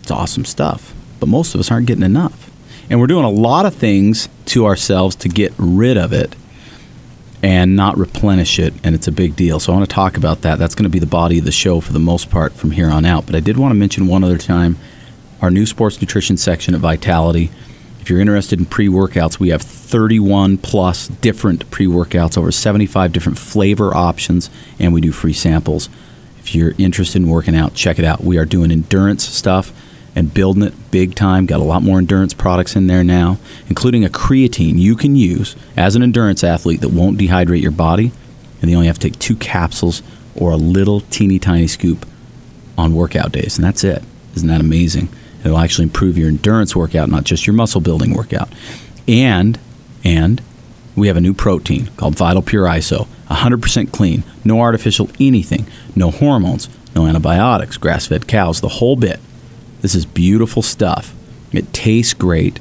it's 0.00 0.10
awesome 0.10 0.44
stuff. 0.44 0.92
But 1.20 1.30
most 1.30 1.54
of 1.54 1.60
us 1.60 1.70
aren't 1.70 1.86
getting 1.86 2.04
enough. 2.04 2.50
And 2.90 3.00
we're 3.00 3.06
doing 3.06 3.24
a 3.24 3.30
lot 3.30 3.64
of 3.64 3.74
things 3.74 4.28
to 4.46 4.66
ourselves 4.66 5.16
to 5.16 5.30
get 5.30 5.54
rid 5.56 5.96
of 5.96 6.12
it 6.12 6.36
and 7.44 7.76
not 7.76 7.98
replenish 7.98 8.58
it, 8.58 8.72
and 8.82 8.94
it's 8.94 9.06
a 9.06 9.12
big 9.12 9.36
deal. 9.36 9.60
So 9.60 9.70
I 9.70 9.76
want 9.76 9.86
to 9.86 9.94
talk 9.94 10.16
about 10.16 10.40
that. 10.40 10.58
That's 10.58 10.74
going 10.74 10.84
to 10.84 10.88
be 10.88 10.98
the 10.98 11.04
body 11.04 11.40
of 11.40 11.44
the 11.44 11.52
show 11.52 11.78
for 11.78 11.92
the 11.92 11.98
most 11.98 12.30
part 12.30 12.54
from 12.54 12.70
here 12.70 12.88
on 12.88 13.04
out. 13.04 13.26
But 13.26 13.34
I 13.34 13.40
did 13.40 13.58
want 13.58 13.70
to 13.70 13.74
mention 13.74 14.06
one 14.06 14.24
other 14.24 14.38
time 14.38 14.78
our 15.42 15.50
new 15.50 15.66
sports 15.66 16.00
nutrition 16.00 16.38
section 16.38 16.74
at 16.74 16.80
Vitality. 16.80 17.50
If 18.00 18.08
you're 18.08 18.18
interested 18.20 18.58
in 18.58 18.64
pre 18.64 18.88
workouts, 18.88 19.38
we 19.38 19.50
have 19.50 19.60
31 19.60 20.56
plus 20.56 21.08
different 21.08 21.70
pre 21.70 21.86
workouts, 21.86 22.38
over 22.38 22.50
75 22.50 23.12
different 23.12 23.36
flavor 23.36 23.94
options, 23.94 24.48
and 24.78 24.94
we 24.94 25.02
do 25.02 25.12
free 25.12 25.34
samples. 25.34 25.90
If 26.38 26.54
you're 26.54 26.72
interested 26.78 27.20
in 27.20 27.28
working 27.28 27.54
out, 27.54 27.74
check 27.74 27.98
it 27.98 28.06
out. 28.06 28.24
We 28.24 28.38
are 28.38 28.46
doing 28.46 28.72
endurance 28.72 29.22
stuff 29.22 29.70
and 30.14 30.32
building 30.32 30.62
it 30.62 30.90
big 30.90 31.14
time. 31.14 31.46
Got 31.46 31.60
a 31.60 31.64
lot 31.64 31.82
more 31.82 31.98
endurance 31.98 32.34
products 32.34 32.76
in 32.76 32.86
there 32.86 33.04
now, 33.04 33.38
including 33.68 34.04
a 34.04 34.08
creatine 34.08 34.78
you 34.78 34.96
can 34.96 35.16
use 35.16 35.56
as 35.76 35.96
an 35.96 36.02
endurance 36.02 36.44
athlete 36.44 36.80
that 36.80 36.90
won't 36.90 37.18
dehydrate 37.18 37.62
your 37.62 37.70
body. 37.70 38.12
And 38.60 38.70
you 38.70 38.76
only 38.76 38.86
have 38.86 38.98
to 38.98 39.10
take 39.10 39.18
two 39.18 39.36
capsules 39.36 40.02
or 40.34 40.52
a 40.52 40.56
little 40.56 41.00
teeny 41.00 41.38
tiny 41.38 41.66
scoop 41.66 42.06
on 42.78 42.94
workout 42.94 43.32
days. 43.32 43.56
And 43.56 43.64
that's 43.64 43.84
it. 43.84 44.02
Isn't 44.34 44.48
that 44.48 44.60
amazing? 44.60 45.08
It'll 45.44 45.58
actually 45.58 45.84
improve 45.84 46.16
your 46.16 46.28
endurance 46.28 46.74
workout, 46.74 47.08
not 47.08 47.24
just 47.24 47.46
your 47.46 47.54
muscle 47.54 47.80
building 47.80 48.14
workout. 48.14 48.48
And 49.06 49.58
and 50.02 50.42
we 50.96 51.08
have 51.08 51.16
a 51.16 51.20
new 51.20 51.34
protein 51.34 51.88
called 51.96 52.16
Vital 52.16 52.42
Pure 52.42 52.66
ISO, 52.66 53.06
100% 53.28 53.92
clean, 53.92 54.22
no 54.44 54.60
artificial 54.60 55.10
anything, 55.18 55.66
no 55.96 56.10
hormones, 56.10 56.68
no 56.94 57.06
antibiotics, 57.06 57.76
grass-fed 57.76 58.28
cows, 58.28 58.60
the 58.60 58.68
whole 58.68 58.96
bit. 58.96 59.18
This 59.84 59.94
is 59.94 60.06
beautiful 60.06 60.62
stuff. 60.62 61.12
It 61.52 61.74
tastes 61.74 62.14
great, 62.14 62.58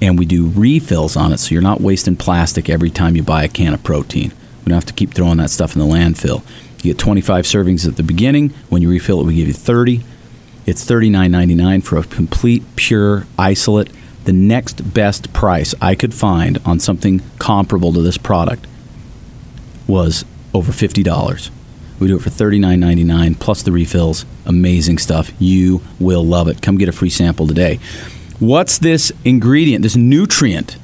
and 0.00 0.16
we 0.16 0.24
do 0.24 0.50
refills 0.50 1.16
on 1.16 1.32
it, 1.32 1.38
so 1.38 1.52
you're 1.52 1.60
not 1.60 1.80
wasting 1.80 2.14
plastic 2.14 2.70
every 2.70 2.90
time 2.90 3.16
you 3.16 3.24
buy 3.24 3.42
a 3.42 3.48
can 3.48 3.74
of 3.74 3.82
protein. 3.82 4.30
We 4.64 4.70
don't 4.70 4.76
have 4.76 4.84
to 4.84 4.92
keep 4.92 5.12
throwing 5.12 5.38
that 5.38 5.50
stuff 5.50 5.74
in 5.74 5.80
the 5.80 5.84
landfill. 5.84 6.44
You 6.76 6.92
get 6.92 6.98
25 7.00 7.44
servings 7.44 7.88
at 7.88 7.96
the 7.96 8.04
beginning. 8.04 8.50
When 8.68 8.82
you 8.82 8.88
refill 8.88 9.20
it, 9.20 9.26
we 9.26 9.34
give 9.34 9.48
you 9.48 9.52
30. 9.52 10.04
It's 10.64 10.84
$39.99 10.84 11.82
for 11.82 11.98
a 11.98 12.04
complete 12.04 12.62
pure 12.76 13.26
isolate. 13.36 13.90
The 14.22 14.32
next 14.32 14.94
best 14.94 15.32
price 15.32 15.74
I 15.82 15.96
could 15.96 16.14
find 16.14 16.58
on 16.64 16.78
something 16.78 17.20
comparable 17.40 17.92
to 17.94 18.00
this 18.00 18.16
product 18.16 18.68
was 19.88 20.24
over 20.54 20.70
$50. 20.70 21.50
We 22.04 22.08
do 22.08 22.16
it 22.16 22.22
for 22.22 22.28
$39.99 22.28 23.40
plus 23.40 23.62
the 23.62 23.72
refills. 23.72 24.26
Amazing 24.44 24.98
stuff. 24.98 25.32
You 25.38 25.80
will 25.98 26.22
love 26.22 26.48
it. 26.48 26.60
Come 26.60 26.76
get 26.76 26.86
a 26.86 26.92
free 26.92 27.08
sample 27.08 27.46
today. 27.46 27.80
What's 28.38 28.76
this 28.76 29.10
ingredient, 29.24 29.82
this 29.82 29.96
nutrient 29.96 30.76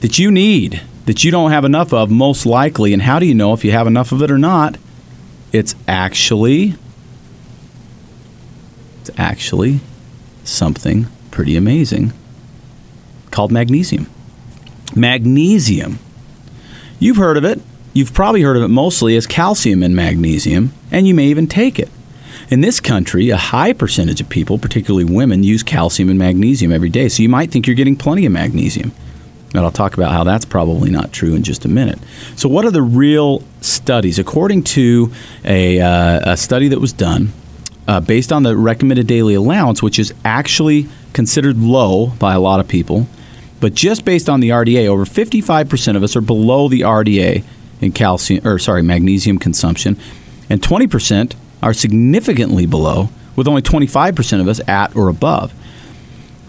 that 0.00 0.18
you 0.18 0.30
need 0.30 0.80
that 1.04 1.22
you 1.22 1.30
don't 1.30 1.50
have 1.50 1.66
enough 1.66 1.92
of, 1.92 2.10
most 2.10 2.46
likely? 2.46 2.94
And 2.94 3.02
how 3.02 3.18
do 3.18 3.26
you 3.26 3.34
know 3.34 3.52
if 3.52 3.62
you 3.62 3.72
have 3.72 3.86
enough 3.86 4.10
of 4.10 4.22
it 4.22 4.30
or 4.30 4.38
not? 4.38 4.78
It's 5.52 5.74
actually 5.86 6.76
it's 9.02 9.10
actually 9.18 9.80
something 10.44 11.08
pretty 11.30 11.58
amazing 11.58 12.14
called 13.30 13.52
magnesium. 13.52 14.06
Magnesium. 14.96 15.98
You've 16.98 17.18
heard 17.18 17.36
of 17.36 17.44
it. 17.44 17.60
You've 17.94 18.12
probably 18.12 18.42
heard 18.42 18.56
of 18.56 18.64
it 18.64 18.68
mostly 18.68 19.16
as 19.16 19.24
calcium 19.24 19.80
and 19.84 19.94
magnesium, 19.94 20.72
and 20.90 21.06
you 21.06 21.14
may 21.14 21.26
even 21.26 21.46
take 21.46 21.78
it. 21.78 21.88
In 22.50 22.60
this 22.60 22.80
country, 22.80 23.30
a 23.30 23.36
high 23.36 23.72
percentage 23.72 24.20
of 24.20 24.28
people, 24.28 24.58
particularly 24.58 25.04
women, 25.04 25.44
use 25.44 25.62
calcium 25.62 26.08
and 26.08 26.18
magnesium 26.18 26.72
every 26.72 26.88
day, 26.88 27.08
so 27.08 27.22
you 27.22 27.28
might 27.28 27.52
think 27.52 27.68
you're 27.68 27.76
getting 27.76 27.94
plenty 27.94 28.26
of 28.26 28.32
magnesium. 28.32 28.90
And 29.54 29.64
I'll 29.64 29.70
talk 29.70 29.94
about 29.94 30.10
how 30.10 30.24
that's 30.24 30.44
probably 30.44 30.90
not 30.90 31.12
true 31.12 31.36
in 31.36 31.44
just 31.44 31.64
a 31.64 31.68
minute. 31.68 32.00
So, 32.34 32.48
what 32.48 32.64
are 32.64 32.72
the 32.72 32.82
real 32.82 33.44
studies? 33.60 34.18
According 34.18 34.64
to 34.64 35.12
a, 35.44 35.80
uh, 35.80 36.32
a 36.32 36.36
study 36.36 36.66
that 36.66 36.80
was 36.80 36.92
done 36.92 37.32
uh, 37.86 38.00
based 38.00 38.32
on 38.32 38.42
the 38.42 38.56
recommended 38.56 39.06
daily 39.06 39.34
allowance, 39.34 39.84
which 39.84 40.00
is 40.00 40.12
actually 40.24 40.88
considered 41.12 41.58
low 41.58 42.08
by 42.18 42.34
a 42.34 42.40
lot 42.40 42.58
of 42.58 42.66
people, 42.66 43.06
but 43.60 43.74
just 43.74 44.04
based 44.04 44.28
on 44.28 44.40
the 44.40 44.48
RDA, 44.48 44.88
over 44.88 45.04
55% 45.04 45.96
of 45.96 46.02
us 46.02 46.16
are 46.16 46.20
below 46.20 46.68
the 46.68 46.80
RDA 46.80 47.44
in 47.80 47.92
calcium 47.92 48.46
or 48.46 48.58
sorry, 48.58 48.82
magnesium 48.82 49.38
consumption, 49.38 49.96
and 50.48 50.60
20% 50.60 51.34
are 51.62 51.72
significantly 51.72 52.66
below, 52.66 53.08
with 53.36 53.48
only 53.48 53.62
25% 53.62 54.40
of 54.40 54.48
us 54.48 54.60
at 54.68 54.94
or 54.94 55.08
above. 55.08 55.52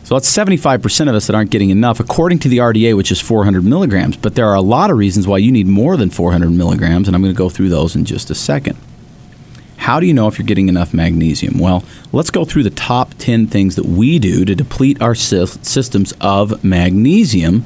So 0.03 0.13
that's 0.13 0.31
75% 0.31 1.09
of 1.09 1.15
us 1.15 1.25
that 1.25 1.35
aren't 1.35 1.49
getting 1.49 1.71
enough, 1.71 1.99
according 1.99 2.37
to 2.39 2.49
the 2.49 2.59
RDA, 2.59 2.95
which 2.95 3.11
is 3.11 3.19
400 3.19 3.63
milligrams. 3.63 4.17
But 4.17 4.35
there 4.35 4.47
are 4.47 4.53
a 4.53 4.61
lot 4.61 4.91
of 4.91 4.97
reasons 4.97 5.27
why 5.27 5.39
you 5.39 5.51
need 5.51 5.65
more 5.65 5.97
than 5.97 6.11
400 6.11 6.51
milligrams, 6.51 7.07
and 7.07 7.15
I'm 7.15 7.23
going 7.23 7.33
to 7.33 7.37
go 7.37 7.49
through 7.49 7.69
those 7.69 7.95
in 7.95 8.05
just 8.05 8.29
a 8.29 8.35
second. 8.35 8.77
How 9.77 9.99
do 9.99 10.05
you 10.05 10.13
know 10.13 10.27
if 10.27 10.37
you're 10.37 10.45
getting 10.45 10.69
enough 10.69 10.93
magnesium? 10.93 11.57
Well, 11.57 11.83
let's 12.11 12.29
go 12.29 12.45
through 12.45 12.63
the 12.63 12.69
top 12.69 13.15
10 13.17 13.47
things 13.47 13.75
that 13.75 13.85
we 13.85 14.19
do 14.19 14.45
to 14.45 14.53
deplete 14.53 15.01
our 15.01 15.15
systems 15.15 16.13
of 16.21 16.63
magnesium. 16.63 17.65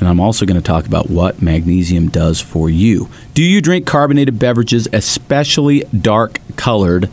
And 0.00 0.08
I'm 0.08 0.20
also 0.20 0.44
going 0.44 0.60
to 0.60 0.62
talk 0.62 0.86
about 0.86 1.08
what 1.08 1.40
magnesium 1.40 2.08
does 2.08 2.40
for 2.40 2.68
you. 2.68 3.08
Do 3.32 3.42
you 3.42 3.60
drink 3.60 3.86
carbonated 3.86 4.38
beverages, 4.38 4.88
especially 4.92 5.80
dark 5.80 6.40
colored 6.56 7.08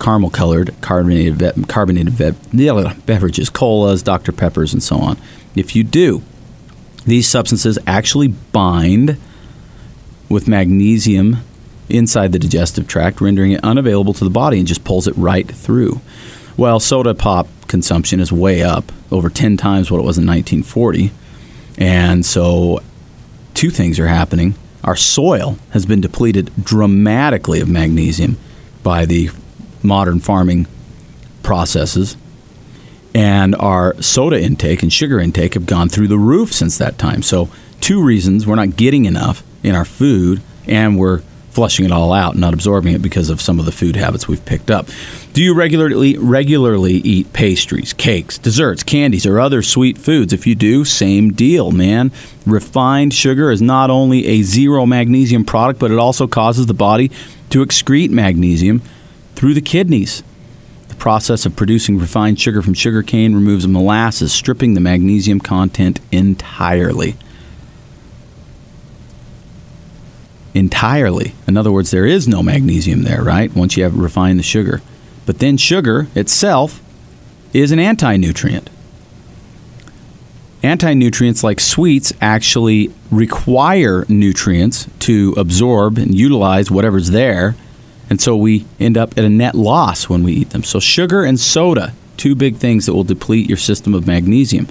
caramel 0.00 0.30
colored 0.30 0.74
carbonated, 0.80 1.68
carbonated 1.68 2.16
beverages, 3.06 3.50
colas, 3.50 4.02
Dr. 4.02 4.32
Peppers, 4.32 4.72
and 4.72 4.82
so 4.82 4.96
on. 4.98 5.18
If 5.54 5.74
you 5.74 5.84
do, 5.84 6.22
these 7.04 7.28
substances 7.28 7.78
actually 7.86 8.28
bind 8.28 9.18
with 10.28 10.46
magnesium 10.46 11.38
inside 11.88 12.32
the 12.32 12.38
digestive 12.38 12.86
tract, 12.86 13.20
rendering 13.20 13.52
it 13.52 13.64
unavailable 13.64 14.12
to 14.14 14.24
the 14.24 14.30
body 14.30 14.58
and 14.58 14.68
just 14.68 14.84
pulls 14.84 15.08
it 15.08 15.16
right 15.16 15.50
through. 15.50 16.00
Well, 16.56 16.80
soda 16.80 17.14
pop 17.14 17.48
consumption 17.66 18.20
is 18.20 18.32
way 18.32 18.62
up, 18.62 18.92
over 19.10 19.30
10 19.30 19.56
times 19.56 19.90
what 19.90 19.98
it 19.98 20.04
was 20.04 20.18
in 20.18 20.26
1940. 20.26 21.10
And 21.78 22.26
so, 22.26 22.82
two 23.54 23.70
things 23.70 23.98
are 23.98 24.08
happening. 24.08 24.54
Our 24.84 24.96
soil 24.96 25.58
has 25.70 25.86
been 25.86 26.00
depleted 26.00 26.50
dramatically 26.62 27.60
of 27.60 27.68
magnesium 27.68 28.36
by 28.82 29.04
the 29.04 29.30
modern 29.82 30.20
farming 30.20 30.66
processes. 31.42 32.16
And 33.14 33.54
our 33.56 34.00
soda 34.02 34.40
intake 34.40 34.82
and 34.82 34.92
sugar 34.92 35.18
intake 35.18 35.54
have 35.54 35.66
gone 35.66 35.88
through 35.88 36.08
the 36.08 36.18
roof 36.18 36.52
since 36.52 36.76
that 36.78 36.98
time. 36.98 37.22
So, 37.22 37.48
two 37.80 38.02
reasons 38.02 38.46
we're 38.46 38.56
not 38.56 38.76
getting 38.76 39.04
enough 39.04 39.42
in 39.62 39.74
our 39.74 39.84
food, 39.84 40.42
and 40.66 40.98
we're 40.98 41.20
flushing 41.50 41.84
it 41.84 41.92
all 41.92 42.12
out, 42.12 42.36
not 42.36 42.54
absorbing 42.54 42.94
it 42.94 43.02
because 43.02 43.30
of 43.30 43.40
some 43.40 43.58
of 43.58 43.64
the 43.64 43.72
food 43.72 43.96
habits 43.96 44.28
we've 44.28 44.44
picked 44.44 44.70
up. 44.70 44.88
Do 45.38 45.44
you 45.44 45.54
regularly 45.54 46.18
regularly 46.18 46.94
eat 46.94 47.32
pastries, 47.32 47.92
cakes, 47.92 48.38
desserts, 48.38 48.82
candies, 48.82 49.24
or 49.24 49.38
other 49.38 49.62
sweet 49.62 49.96
foods? 49.96 50.32
If 50.32 50.48
you 50.48 50.56
do, 50.56 50.84
same 50.84 51.32
deal, 51.32 51.70
man. 51.70 52.10
Refined 52.44 53.14
sugar 53.14 53.52
is 53.52 53.62
not 53.62 53.88
only 53.88 54.26
a 54.26 54.42
zero 54.42 54.84
magnesium 54.84 55.44
product, 55.44 55.78
but 55.78 55.92
it 55.92 55.98
also 56.00 56.26
causes 56.26 56.66
the 56.66 56.74
body 56.74 57.12
to 57.50 57.64
excrete 57.64 58.10
magnesium 58.10 58.82
through 59.36 59.54
the 59.54 59.60
kidneys. 59.60 60.24
The 60.88 60.96
process 60.96 61.46
of 61.46 61.54
producing 61.54 62.00
refined 62.00 62.40
sugar 62.40 62.60
from 62.60 62.74
sugarcane 62.74 63.32
removes 63.32 63.68
molasses, 63.68 64.32
stripping 64.32 64.74
the 64.74 64.80
magnesium 64.80 65.38
content 65.38 66.00
entirely. 66.10 67.16
Entirely. 70.52 71.32
In 71.46 71.56
other 71.56 71.70
words, 71.70 71.92
there 71.92 72.06
is 72.06 72.26
no 72.26 72.42
magnesium 72.42 73.04
there, 73.04 73.22
right? 73.22 73.54
Once 73.54 73.76
you 73.76 73.84
have 73.84 73.96
refined 73.96 74.40
the 74.40 74.42
sugar. 74.42 74.82
But 75.28 75.40
then 75.40 75.58
sugar 75.58 76.06
itself 76.14 76.80
is 77.52 77.70
an 77.70 77.78
anti 77.78 78.16
nutrient. 78.16 78.70
Anti 80.62 80.94
nutrients 80.94 81.44
like 81.44 81.60
sweets 81.60 82.14
actually 82.18 82.90
require 83.10 84.06
nutrients 84.08 84.88
to 85.00 85.34
absorb 85.36 85.98
and 85.98 86.14
utilize 86.14 86.70
whatever's 86.70 87.10
there 87.10 87.56
and 88.08 88.22
so 88.22 88.38
we 88.38 88.64
end 88.80 88.96
up 88.96 89.18
at 89.18 89.24
a 89.26 89.28
net 89.28 89.54
loss 89.54 90.08
when 90.08 90.22
we 90.22 90.32
eat 90.32 90.48
them. 90.48 90.62
So, 90.62 90.80
sugar 90.80 91.24
and 91.24 91.38
soda, 91.38 91.92
two 92.16 92.34
big 92.34 92.56
things 92.56 92.86
that 92.86 92.94
will 92.94 93.04
deplete 93.04 93.50
your 93.50 93.58
system 93.58 93.92
of 93.92 94.06
magnesium. 94.06 94.66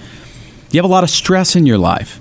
You 0.72 0.80
have 0.80 0.90
a 0.90 0.92
lot 0.92 1.04
of 1.04 1.12
stress 1.12 1.56
in 1.56 1.68
your 1.68 1.78
life, 1.78 2.20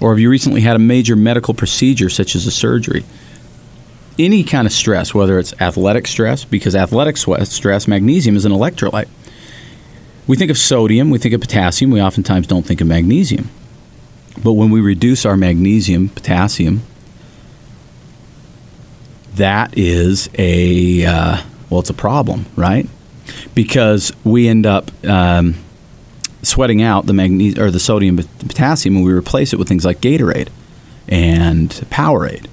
or 0.00 0.10
have 0.10 0.18
you 0.18 0.28
recently 0.28 0.62
had 0.62 0.74
a 0.74 0.80
major 0.80 1.14
medical 1.14 1.54
procedure, 1.54 2.10
such 2.10 2.34
as 2.34 2.48
a 2.48 2.50
surgery? 2.50 3.04
Any 4.18 4.44
kind 4.44 4.66
of 4.66 4.72
stress, 4.72 5.12
whether 5.12 5.38
it's 5.38 5.52
athletic 5.60 6.06
stress, 6.06 6.44
because 6.44 6.74
athletic 6.74 7.16
stress, 7.16 7.86
magnesium 7.86 8.36
is 8.36 8.44
an 8.44 8.52
electrolyte. 8.52 9.08
We 10.26 10.36
think 10.36 10.50
of 10.50 10.58
sodium, 10.58 11.10
we 11.10 11.18
think 11.18 11.34
of 11.34 11.40
potassium, 11.40 11.90
we 11.90 12.00
oftentimes 12.00 12.46
don't 12.46 12.64
think 12.64 12.80
of 12.80 12.86
magnesium. 12.86 13.50
But 14.42 14.52
when 14.52 14.70
we 14.70 14.80
reduce 14.80 15.24
our 15.24 15.36
magnesium, 15.36 16.08
potassium, 16.08 16.82
that 19.34 19.76
is 19.76 20.30
a 20.38 21.04
uh, 21.04 21.42
well, 21.70 21.80
it's 21.80 21.90
a 21.90 21.94
problem, 21.94 22.46
right? 22.56 22.88
Because 23.54 24.12
we 24.24 24.48
end 24.48 24.66
up 24.66 24.90
um, 25.04 25.56
sweating 26.42 26.82
out 26.82 27.06
the 27.06 27.12
magnesium 27.12 27.64
or 27.64 27.70
the 27.70 27.80
sodium 27.80 28.16
potassium, 28.16 28.96
and 28.96 29.04
we 29.04 29.12
replace 29.12 29.52
it 29.52 29.58
with 29.58 29.68
things 29.68 29.84
like 29.84 30.00
Gatorade 30.00 30.48
and 31.08 31.70
Powerade, 31.90 32.46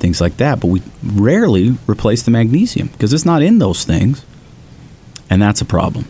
things 0.00 0.20
like 0.20 0.36
that. 0.38 0.60
But 0.60 0.68
we 0.68 0.82
rarely 1.02 1.76
replace 1.86 2.22
the 2.22 2.30
magnesium 2.30 2.88
because 2.88 3.12
it's 3.12 3.26
not 3.26 3.42
in 3.42 3.58
those 3.58 3.84
things, 3.84 4.24
and 5.28 5.40
that's 5.40 5.60
a 5.60 5.64
problem. 5.64 6.06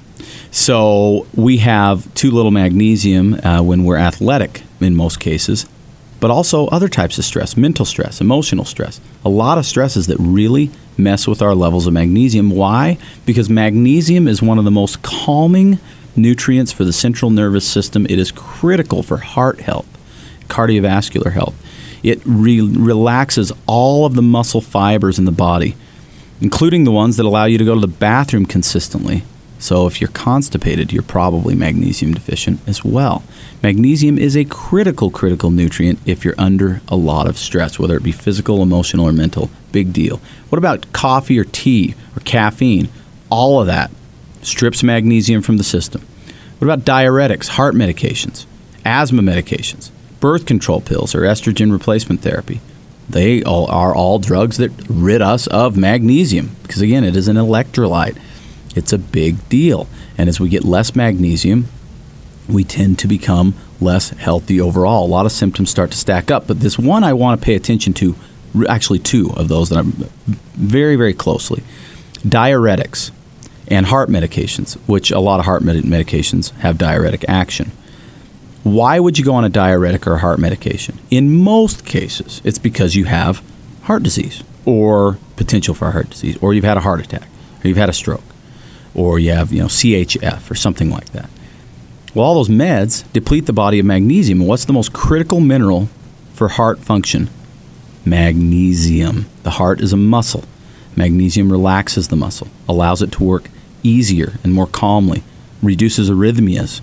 So 0.50 1.26
we 1.34 1.58
have 1.58 2.12
too 2.14 2.30
little 2.30 2.50
magnesium 2.50 3.34
uh, 3.34 3.62
when 3.62 3.84
we're 3.84 3.96
athletic 3.96 4.62
in 4.80 4.96
most 4.96 5.20
cases, 5.20 5.66
but 6.18 6.30
also 6.30 6.66
other 6.68 6.88
types 6.88 7.18
of 7.18 7.24
stress, 7.24 7.56
mental 7.56 7.84
stress, 7.84 8.20
emotional 8.20 8.64
stress. 8.64 9.00
A 9.24 9.28
lot 9.28 9.58
of 9.58 9.66
stresses 9.66 10.06
that 10.08 10.16
really 10.18 10.70
mess 10.96 11.26
with 11.26 11.40
our 11.40 11.54
levels 11.54 11.86
of 11.86 11.92
magnesium. 11.92 12.50
Why? 12.50 12.98
Because 13.26 13.48
magnesium 13.48 14.26
is 14.26 14.42
one 14.42 14.58
of 14.58 14.64
the 14.64 14.70
most 14.70 15.02
calming 15.02 15.78
nutrients 16.16 16.72
for 16.72 16.84
the 16.84 16.92
central 16.92 17.30
nervous 17.30 17.66
system. 17.66 18.06
It 18.06 18.18
is 18.18 18.32
critical 18.32 19.02
for 19.02 19.18
heart 19.18 19.60
health, 19.60 19.86
cardiovascular 20.48 21.32
health. 21.32 21.54
It 22.02 22.20
re- 22.24 22.60
relaxes 22.60 23.52
all 23.66 24.06
of 24.06 24.14
the 24.14 24.22
muscle 24.22 24.60
fibers 24.60 25.18
in 25.18 25.24
the 25.24 25.32
body, 25.32 25.76
including 26.40 26.84
the 26.84 26.90
ones 26.90 27.16
that 27.16 27.26
allow 27.26 27.44
you 27.44 27.58
to 27.58 27.64
go 27.64 27.74
to 27.74 27.80
the 27.80 27.88
bathroom 27.88 28.46
consistently 28.46 29.22
so 29.60 29.86
if 29.86 30.00
you're 30.00 30.08
constipated, 30.08 30.90
you're 30.90 31.02
probably 31.02 31.54
magnesium 31.54 32.14
deficient 32.14 32.66
as 32.66 32.82
well. 32.82 33.22
Magnesium 33.62 34.16
is 34.16 34.34
a 34.34 34.46
critical, 34.46 35.10
critical 35.10 35.50
nutrient 35.50 35.98
if 36.06 36.24
you're 36.24 36.34
under 36.38 36.80
a 36.88 36.96
lot 36.96 37.26
of 37.26 37.36
stress, 37.36 37.78
whether 37.78 37.94
it 37.94 38.02
be 38.02 38.10
physical, 38.10 38.62
emotional, 38.62 39.06
or 39.06 39.12
mental. 39.12 39.50
Big 39.70 39.92
deal. 39.92 40.18
What 40.48 40.56
about 40.56 40.90
coffee 40.94 41.38
or 41.38 41.44
tea 41.44 41.94
or 42.16 42.20
caffeine? 42.20 42.88
All 43.28 43.60
of 43.60 43.66
that 43.66 43.90
strips 44.40 44.82
magnesium 44.82 45.42
from 45.42 45.58
the 45.58 45.64
system. 45.64 46.06
What 46.58 46.66
about 46.66 46.86
diuretics, 46.86 47.48
heart 47.48 47.74
medications, 47.74 48.46
asthma 48.86 49.20
medications, 49.20 49.90
birth 50.20 50.46
control 50.46 50.80
pills, 50.80 51.14
or 51.14 51.20
estrogen 51.22 51.72
replacement 51.72 52.20
therapy? 52.20 52.60
They 53.08 53.42
all 53.42 53.68
are 53.70 53.94
all 53.94 54.20
drugs 54.20 54.56
that 54.58 54.70
rid 54.88 55.20
us 55.20 55.48
of 55.48 55.76
magnesium 55.76 56.54
because, 56.62 56.80
again, 56.80 57.02
it 57.02 57.16
is 57.16 57.26
an 57.26 57.36
electrolyte. 57.36 58.16
It's 58.76 58.92
a 58.92 58.98
big 58.98 59.48
deal. 59.48 59.88
And 60.16 60.28
as 60.28 60.38
we 60.38 60.48
get 60.48 60.64
less 60.64 60.94
magnesium, 60.94 61.66
we 62.48 62.62
tend 62.62 62.98
to 63.00 63.08
become 63.08 63.54
less 63.80 64.10
healthy 64.10 64.60
overall. 64.60 65.06
A 65.06 65.08
lot 65.08 65.26
of 65.26 65.32
symptoms 65.32 65.70
start 65.70 65.90
to 65.90 65.96
stack 65.96 66.30
up. 66.30 66.46
But 66.46 66.60
this 66.60 66.78
one 66.78 67.02
I 67.02 67.12
want 67.12 67.40
to 67.40 67.44
pay 67.44 67.54
attention 67.54 67.94
to, 67.94 68.14
actually, 68.68 69.00
two 69.00 69.32
of 69.36 69.48
those 69.48 69.70
that 69.70 69.78
I'm 69.78 69.92
very, 70.54 70.96
very 70.96 71.14
closely 71.14 71.64
diuretics 72.20 73.10
and 73.68 73.86
heart 73.86 74.08
medications, 74.08 74.74
which 74.86 75.10
a 75.10 75.20
lot 75.20 75.40
of 75.40 75.46
heart 75.46 75.62
medications 75.62 76.50
have 76.58 76.76
diuretic 76.76 77.24
action. 77.28 77.72
Why 78.62 79.00
would 79.00 79.18
you 79.18 79.24
go 79.24 79.34
on 79.34 79.44
a 79.44 79.48
diuretic 79.48 80.06
or 80.06 80.14
a 80.14 80.18
heart 80.18 80.38
medication? 80.38 80.98
In 81.10 81.34
most 81.42 81.84
cases, 81.84 82.40
it's 82.44 82.58
because 82.58 82.94
you 82.94 83.06
have 83.06 83.42
heart 83.82 84.02
disease 84.02 84.42
or 84.64 85.18
potential 85.36 85.74
for 85.74 85.90
heart 85.90 86.10
disease, 86.10 86.36
or 86.42 86.52
you've 86.52 86.64
had 86.64 86.76
a 86.76 86.80
heart 86.80 87.00
attack, 87.00 87.28
or 87.64 87.68
you've 87.68 87.76
had 87.78 87.88
a 87.88 87.94
stroke 87.94 88.22
or 88.94 89.18
you 89.18 89.32
have 89.32 89.52
you 89.52 89.60
know 89.60 89.66
CHF 89.66 90.50
or 90.50 90.54
something 90.54 90.90
like 90.90 91.10
that. 91.10 91.30
Well, 92.14 92.24
all 92.24 92.34
those 92.34 92.48
meds 92.48 93.10
deplete 93.12 93.46
the 93.46 93.52
body 93.52 93.78
of 93.78 93.86
magnesium. 93.86 94.40
What's 94.40 94.64
the 94.64 94.72
most 94.72 94.92
critical 94.92 95.40
mineral 95.40 95.88
for 96.34 96.48
heart 96.48 96.80
function? 96.80 97.30
Magnesium. 98.04 99.26
The 99.42 99.50
heart 99.50 99.80
is 99.80 99.92
a 99.92 99.96
muscle. 99.96 100.44
Magnesium 100.96 101.52
relaxes 101.52 102.08
the 102.08 102.16
muscle, 102.16 102.48
allows 102.68 103.00
it 103.00 103.12
to 103.12 103.24
work 103.24 103.48
easier 103.82 104.34
and 104.42 104.52
more 104.52 104.66
calmly, 104.66 105.22
reduces 105.62 106.10
arrhythmias, 106.10 106.80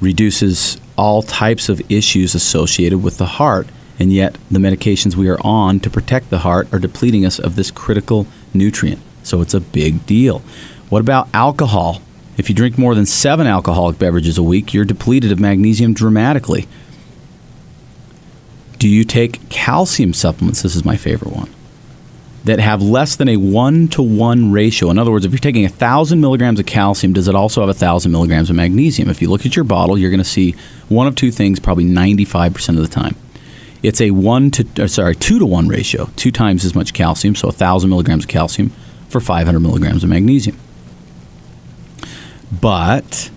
reduces 0.00 0.80
all 0.96 1.22
types 1.22 1.68
of 1.68 1.80
issues 1.90 2.34
associated 2.34 3.02
with 3.02 3.18
the 3.18 3.26
heart. 3.26 3.68
And 3.98 4.12
yet, 4.12 4.36
the 4.50 4.58
medications 4.58 5.16
we 5.16 5.28
are 5.28 5.40
on 5.40 5.80
to 5.80 5.90
protect 5.90 6.30
the 6.30 6.38
heart 6.38 6.72
are 6.72 6.78
depleting 6.78 7.24
us 7.24 7.38
of 7.38 7.56
this 7.56 7.70
critical 7.70 8.26
nutrient. 8.52 9.00
So 9.22 9.40
it's 9.40 9.54
a 9.54 9.60
big 9.60 10.04
deal. 10.06 10.40
What 10.88 11.00
about 11.00 11.28
alcohol? 11.32 12.02
If 12.36 12.48
you 12.48 12.54
drink 12.54 12.76
more 12.76 12.94
than 12.94 13.06
seven 13.06 13.46
alcoholic 13.46 13.98
beverages 13.98 14.36
a 14.36 14.42
week, 14.42 14.74
you're 14.74 14.84
depleted 14.84 15.32
of 15.32 15.40
magnesium 15.40 15.94
dramatically. 15.94 16.68
Do 18.78 18.88
you 18.88 19.04
take 19.04 19.48
calcium 19.48 20.12
supplements? 20.12 20.62
This 20.62 20.76
is 20.76 20.84
my 20.84 20.96
favorite 20.96 21.34
one. 21.34 21.50
That 22.46 22.60
have 22.60 22.80
less 22.80 23.16
than 23.16 23.28
a 23.28 23.36
one 23.38 23.88
to 23.88 24.02
one 24.02 24.52
ratio. 24.52 24.88
In 24.90 24.98
other 24.98 25.10
words, 25.10 25.24
if 25.24 25.32
you're 25.32 25.38
taking 25.40 25.64
a 25.64 25.68
thousand 25.68 26.20
milligrams 26.20 26.60
of 26.60 26.66
calcium, 26.66 27.12
does 27.12 27.26
it 27.26 27.34
also 27.34 27.60
have 27.60 27.68
a 27.68 27.74
thousand 27.74 28.12
milligrams 28.12 28.50
of 28.50 28.54
magnesium? 28.54 29.10
If 29.10 29.20
you 29.20 29.28
look 29.28 29.44
at 29.44 29.56
your 29.56 29.64
bottle, 29.64 29.98
you're 29.98 30.12
going 30.12 30.18
to 30.18 30.24
see 30.24 30.52
one 30.88 31.08
of 31.08 31.16
two 31.16 31.32
things 31.32 31.58
probably 31.58 31.84
95% 31.84 32.68
of 32.68 32.76
the 32.76 32.86
time. 32.86 33.16
It's 33.82 34.00
a 34.00 34.12
one 34.12 34.52
to 34.52 34.88
sorry 34.88 35.16
two 35.16 35.40
to 35.40 35.46
one 35.46 35.66
ratio, 35.66 36.08
two 36.14 36.30
times 36.30 36.64
as 36.64 36.74
much 36.74 36.94
calcium, 36.94 37.34
so 37.34 37.48
a 37.48 37.52
thousand 37.52 37.90
milligrams 37.90 38.24
of 38.24 38.28
calcium 38.28 38.70
for 39.08 39.20
500 39.20 39.58
milligrams 39.58 40.04
of 40.04 40.10
magnesium. 40.10 40.56
But 42.60 43.30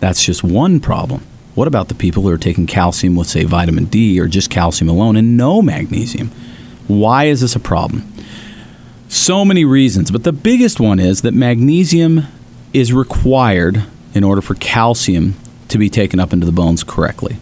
that's 0.00 0.24
just 0.24 0.42
one 0.42 0.80
problem. 0.80 1.26
What 1.54 1.68
about 1.68 1.88
the 1.88 1.94
people 1.94 2.22
who 2.22 2.30
are 2.30 2.38
taking 2.38 2.66
calcium 2.66 3.16
with, 3.16 3.28
say, 3.28 3.44
vitamin 3.44 3.84
D 3.84 4.18
or 4.18 4.28
just 4.28 4.50
calcium 4.50 4.88
alone 4.88 5.16
and 5.16 5.36
no 5.36 5.60
magnesium? 5.60 6.30
Why 6.88 7.24
is 7.24 7.40
this 7.40 7.54
a 7.54 7.60
problem? 7.60 8.13
So 9.08 9.44
many 9.44 9.64
reasons, 9.64 10.10
but 10.10 10.24
the 10.24 10.32
biggest 10.32 10.80
one 10.80 10.98
is 10.98 11.22
that 11.22 11.34
magnesium 11.34 12.26
is 12.72 12.92
required 12.92 13.84
in 14.14 14.24
order 14.24 14.40
for 14.40 14.54
calcium 14.54 15.34
to 15.68 15.78
be 15.78 15.88
taken 15.88 16.18
up 16.20 16.32
into 16.32 16.46
the 16.46 16.52
bones 16.52 16.82
correctly. 16.84 17.36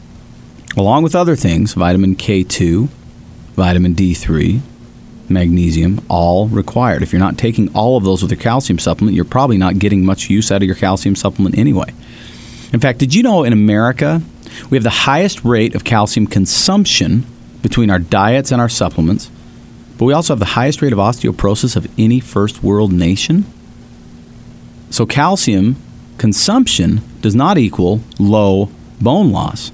Along 0.76 1.02
with 1.02 1.14
other 1.14 1.36
things, 1.36 1.74
vitamin 1.74 2.16
K2, 2.16 2.88
vitamin 3.54 3.94
D3, 3.94 4.60
magnesium, 5.28 6.04
all 6.08 6.48
required. 6.48 7.02
If 7.02 7.12
you're 7.12 7.20
not 7.20 7.38
taking 7.38 7.74
all 7.74 7.96
of 7.96 8.04
those 8.04 8.22
with 8.22 8.30
your 8.30 8.40
calcium 8.40 8.78
supplement, 8.78 9.14
you're 9.14 9.24
probably 9.24 9.58
not 9.58 9.78
getting 9.78 10.04
much 10.04 10.30
use 10.30 10.50
out 10.50 10.62
of 10.62 10.66
your 10.66 10.76
calcium 10.76 11.16
supplement 11.16 11.58
anyway. 11.58 11.92
In 12.72 12.80
fact, 12.80 12.98
did 12.98 13.14
you 13.14 13.22
know 13.22 13.44
in 13.44 13.52
America 13.52 14.22
we 14.70 14.76
have 14.76 14.84
the 14.84 14.90
highest 14.90 15.44
rate 15.44 15.74
of 15.74 15.84
calcium 15.84 16.26
consumption 16.26 17.26
between 17.62 17.90
our 17.90 17.98
diets 17.98 18.50
and 18.50 18.60
our 18.60 18.68
supplements, 18.68 19.30
but 20.02 20.06
we 20.06 20.14
also 20.14 20.32
have 20.32 20.40
the 20.40 20.46
highest 20.46 20.82
rate 20.82 20.92
of 20.92 20.98
osteoporosis 20.98 21.76
of 21.76 21.88
any 21.96 22.18
first 22.18 22.60
world 22.60 22.92
nation? 22.92 23.44
So, 24.90 25.06
calcium 25.06 25.76
consumption 26.18 27.02
does 27.20 27.36
not 27.36 27.56
equal 27.56 28.00
low 28.18 28.68
bone 29.00 29.30
loss. 29.30 29.70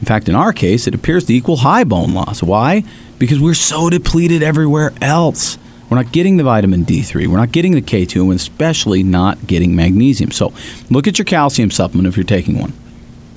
In 0.00 0.04
fact, 0.04 0.28
in 0.28 0.34
our 0.34 0.52
case, 0.52 0.88
it 0.88 0.96
appears 0.96 1.26
to 1.26 1.32
equal 1.32 1.58
high 1.58 1.84
bone 1.84 2.12
loss. 2.12 2.42
Why? 2.42 2.82
Because 3.20 3.38
we're 3.38 3.54
so 3.54 3.88
depleted 3.88 4.42
everywhere 4.42 4.92
else. 5.00 5.58
We're 5.88 5.98
not 5.98 6.10
getting 6.10 6.38
the 6.38 6.42
vitamin 6.42 6.84
D3. 6.84 7.28
We're 7.28 7.36
not 7.36 7.52
getting 7.52 7.70
the 7.70 7.80
K2, 7.80 8.20
and 8.20 8.32
especially 8.32 9.04
not 9.04 9.46
getting 9.46 9.76
magnesium. 9.76 10.32
So 10.32 10.52
look 10.90 11.06
at 11.06 11.20
your 11.20 11.24
calcium 11.24 11.70
supplement 11.70 12.08
if 12.08 12.16
you're 12.16 12.24
taking 12.24 12.58
one. 12.58 12.72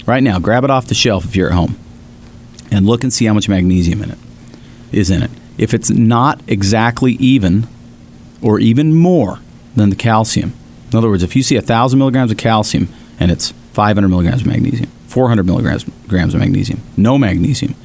Right 0.07 0.23
now, 0.23 0.39
grab 0.39 0.63
it 0.63 0.71
off 0.71 0.87
the 0.87 0.95
shelf 0.95 1.23
if 1.23 1.35
you're 1.35 1.49
at 1.49 1.55
home 1.55 1.77
and 2.71 2.87
look 2.87 3.03
and 3.03 3.13
see 3.13 3.25
how 3.25 3.35
much 3.35 3.47
magnesium 3.47 4.01
in 4.01 4.09
it 4.09 4.17
is 4.91 5.11
in 5.11 5.21
it. 5.21 5.29
If 5.57 5.73
it's 5.73 5.89
not 5.89 6.41
exactly 6.47 7.13
even 7.13 7.67
or 8.41 8.59
even 8.59 8.93
more 8.93 9.39
than 9.75 9.89
the 9.89 9.95
calcium, 9.95 10.53
in 10.91 10.97
other 10.97 11.09
words, 11.09 11.23
if 11.23 11.35
you 11.35 11.43
see 11.43 11.55
1,000 11.55 11.97
milligrams 11.97 12.31
of 12.31 12.37
calcium 12.37 12.89
and 13.19 13.31
it's 13.31 13.51
500 13.73 14.07
milligrams 14.07 14.41
of 14.41 14.47
magnesium, 14.47 14.89
400 15.07 15.45
milligrams 15.45 15.85
grams 16.07 16.33
of 16.33 16.39
magnesium, 16.39 16.81
no 16.97 17.17
magnesium, 17.17 17.75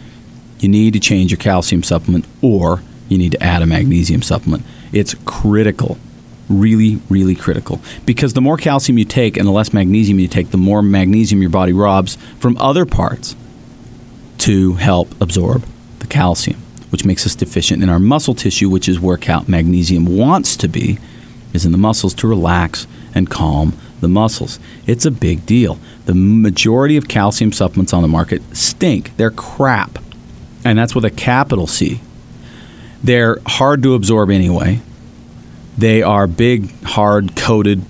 you 0.59 0.69
need 0.69 0.93
to 0.95 1.01
change 1.01 1.31
your 1.31 1.39
calcium 1.39 1.83
supplement 1.83 2.25
or 2.43 2.83
you 3.09 3.19
need 3.19 3.33
to 3.33 3.43
add 3.43 3.63
a 3.63 3.67
magnesium 3.67 4.23
supplement. 4.23 4.65
It's 4.93 5.15
critical. 5.25 5.99
Really, 6.49 7.01
really 7.09 7.35
critical. 7.35 7.81
Because 8.05 8.33
the 8.33 8.41
more 8.41 8.57
calcium 8.57 8.99
you 8.99 9.05
take 9.05 9.37
and 9.37 9.47
the 9.47 9.53
less 9.53 9.73
magnesium 9.73 10.19
you 10.19 10.29
take, 10.29 10.51
the 10.51 10.57
more 10.57 10.83
magnesium 10.83 11.41
your 11.41 11.51
body 11.51 11.73
robs 11.73 12.17
from 12.39 12.57
other 12.59 12.87
parts 12.87 13.37
to 14.39 14.75
help 14.75 15.21
absorb 15.21 15.65
the 15.99 16.07
calcium, 16.07 16.61
which 16.97 17.05
makes 17.05 17.27
us 17.27 17.35
deficient 17.35 17.83
in 17.83 17.91
our 17.91 17.99
muscle 17.99 18.35
tissue, 18.35 18.71
which 18.71 18.89
is 18.89 18.99
where 18.99 19.19
magnesium 19.47 20.07
wants 20.07 20.57
to 20.57 20.67
be, 20.67 20.99
is 21.53 21.67
in 21.67 21.71
the 21.71 21.77
muscles 21.77 22.15
to 22.15 22.27
relax 22.27 22.87
and 23.15 23.29
calm 23.29 23.77
the 24.01 24.09
muscles. 24.09 24.59
It's 24.87 25.05
a 25.05 25.11
big 25.11 25.45
deal. 25.45 25.79
The 26.07 26.15
majority 26.15 26.97
of 26.97 27.07
calcium 27.07 27.53
supplements 27.53 27.93
on 27.93 28.01
the 28.01 28.09
market 28.09 28.41
stink. 28.57 29.15
They're 29.19 29.31
crap. 29.31 29.99
And 30.65 30.79
that's 30.79 30.95
with 30.95 31.05
a 31.05 31.11
capital 31.11 31.67
C. 31.67 32.01
They're 33.05 33.41
hard 33.45 33.83
to 33.83 33.93
absorb 33.93 34.31
anyway. 34.31 34.81
They 35.77 36.03
are 36.03 36.27
big, 36.27 36.71
hard 36.83 37.37
coated 37.37 37.85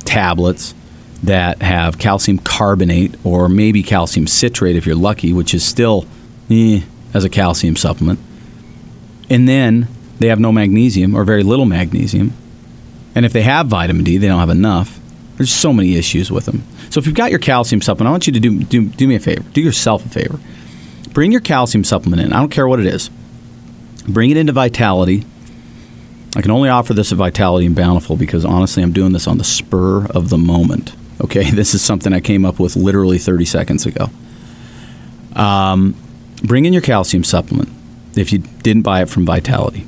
tablets 0.00 0.74
that 1.22 1.62
have 1.62 1.98
calcium 1.98 2.36
carbonate 2.36 3.14
or 3.24 3.48
maybe 3.48 3.82
calcium 3.82 4.26
citrate 4.26 4.76
if 4.76 4.84
you're 4.84 4.94
lucky, 4.94 5.32
which 5.32 5.54
is 5.54 5.64
still 5.64 6.04
eh, 6.50 6.82
as 7.14 7.24
a 7.24 7.30
calcium 7.30 7.76
supplement. 7.76 8.20
And 9.30 9.48
then 9.48 9.88
they 10.18 10.28
have 10.28 10.40
no 10.40 10.52
magnesium 10.52 11.14
or 11.14 11.24
very 11.24 11.42
little 11.42 11.64
magnesium. 11.64 12.32
And 13.14 13.26
if 13.26 13.32
they 13.32 13.42
have 13.42 13.66
vitamin 13.66 14.04
D, 14.04 14.18
they 14.18 14.28
don't 14.28 14.38
have 14.38 14.50
enough. 14.50 15.00
There's 15.36 15.52
so 15.52 15.72
many 15.72 15.96
issues 15.96 16.30
with 16.30 16.44
them. 16.46 16.62
So 16.90 17.00
if 17.00 17.06
you've 17.06 17.16
got 17.16 17.30
your 17.30 17.40
calcium 17.40 17.80
supplement, 17.80 18.08
I 18.08 18.10
want 18.12 18.26
you 18.26 18.32
to 18.32 18.40
do, 18.40 18.62
do, 18.62 18.86
do 18.86 19.08
me 19.08 19.16
a 19.16 19.20
favor. 19.20 19.42
Do 19.52 19.60
yourself 19.60 20.06
a 20.06 20.08
favor. 20.08 20.38
Bring 21.12 21.32
your 21.32 21.40
calcium 21.40 21.84
supplement 21.84 22.22
in. 22.22 22.32
I 22.32 22.38
don't 22.38 22.50
care 22.50 22.68
what 22.68 22.80
it 22.80 22.86
is. 22.86 23.10
Bring 24.06 24.30
it 24.30 24.36
into 24.36 24.52
Vitality. 24.52 25.24
I 26.36 26.40
can 26.40 26.50
only 26.50 26.68
offer 26.68 26.94
this 26.94 27.12
at 27.12 27.18
Vitality 27.18 27.66
and 27.66 27.76
Bountiful 27.76 28.16
because 28.16 28.44
honestly, 28.44 28.82
I'm 28.82 28.92
doing 28.92 29.12
this 29.12 29.26
on 29.26 29.38
the 29.38 29.44
spur 29.44 30.06
of 30.06 30.28
the 30.30 30.38
moment. 30.38 30.94
Okay, 31.20 31.50
this 31.50 31.74
is 31.74 31.82
something 31.82 32.12
I 32.12 32.20
came 32.20 32.44
up 32.44 32.60
with 32.60 32.76
literally 32.76 33.18
30 33.18 33.44
seconds 33.44 33.86
ago. 33.86 34.08
Um, 35.34 35.96
bring 36.42 36.64
in 36.64 36.72
your 36.72 36.82
calcium 36.82 37.24
supplement 37.24 37.70
if 38.16 38.32
you 38.32 38.38
didn't 38.38 38.82
buy 38.82 39.02
it 39.02 39.08
from 39.08 39.24
Vitality. 39.24 39.86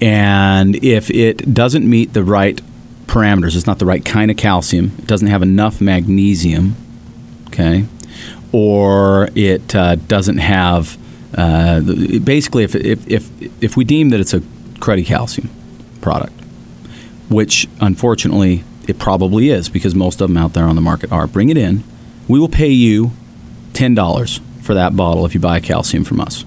And 0.00 0.76
if 0.76 1.10
it 1.10 1.52
doesn't 1.52 1.88
meet 1.88 2.12
the 2.12 2.22
right 2.22 2.60
parameters, 3.06 3.56
it's 3.56 3.66
not 3.66 3.78
the 3.78 3.86
right 3.86 4.04
kind 4.04 4.30
of 4.30 4.36
calcium, 4.36 4.92
it 4.98 5.06
doesn't 5.06 5.28
have 5.28 5.42
enough 5.42 5.80
magnesium, 5.80 6.76
okay, 7.48 7.86
or 8.52 9.28
it 9.34 9.74
uh, 9.74 9.96
doesn't 9.96 10.38
have 10.38 10.96
uh, 11.36 11.80
basically, 11.80 12.64
if, 12.64 12.74
if, 12.74 13.06
if, 13.08 13.62
if 13.62 13.76
we 13.76 13.84
deem 13.84 14.10
that 14.10 14.20
it's 14.20 14.34
a 14.34 14.40
cruddy 14.80 15.04
calcium 15.04 15.50
product, 16.00 16.32
which 17.28 17.68
unfortunately 17.80 18.64
it 18.86 18.98
probably 18.98 19.50
is 19.50 19.68
because 19.68 19.94
most 19.94 20.20
of 20.20 20.28
them 20.28 20.36
out 20.36 20.54
there 20.54 20.64
on 20.64 20.74
the 20.74 20.80
market 20.80 21.12
are, 21.12 21.26
bring 21.26 21.50
it 21.50 21.58
in. 21.58 21.84
We 22.26 22.38
will 22.40 22.48
pay 22.48 22.70
you 22.70 23.12
$10 23.72 24.40
for 24.62 24.74
that 24.74 24.96
bottle 24.96 25.26
if 25.26 25.34
you 25.34 25.40
buy 25.40 25.60
calcium 25.60 26.04
from 26.04 26.20
us. 26.20 26.44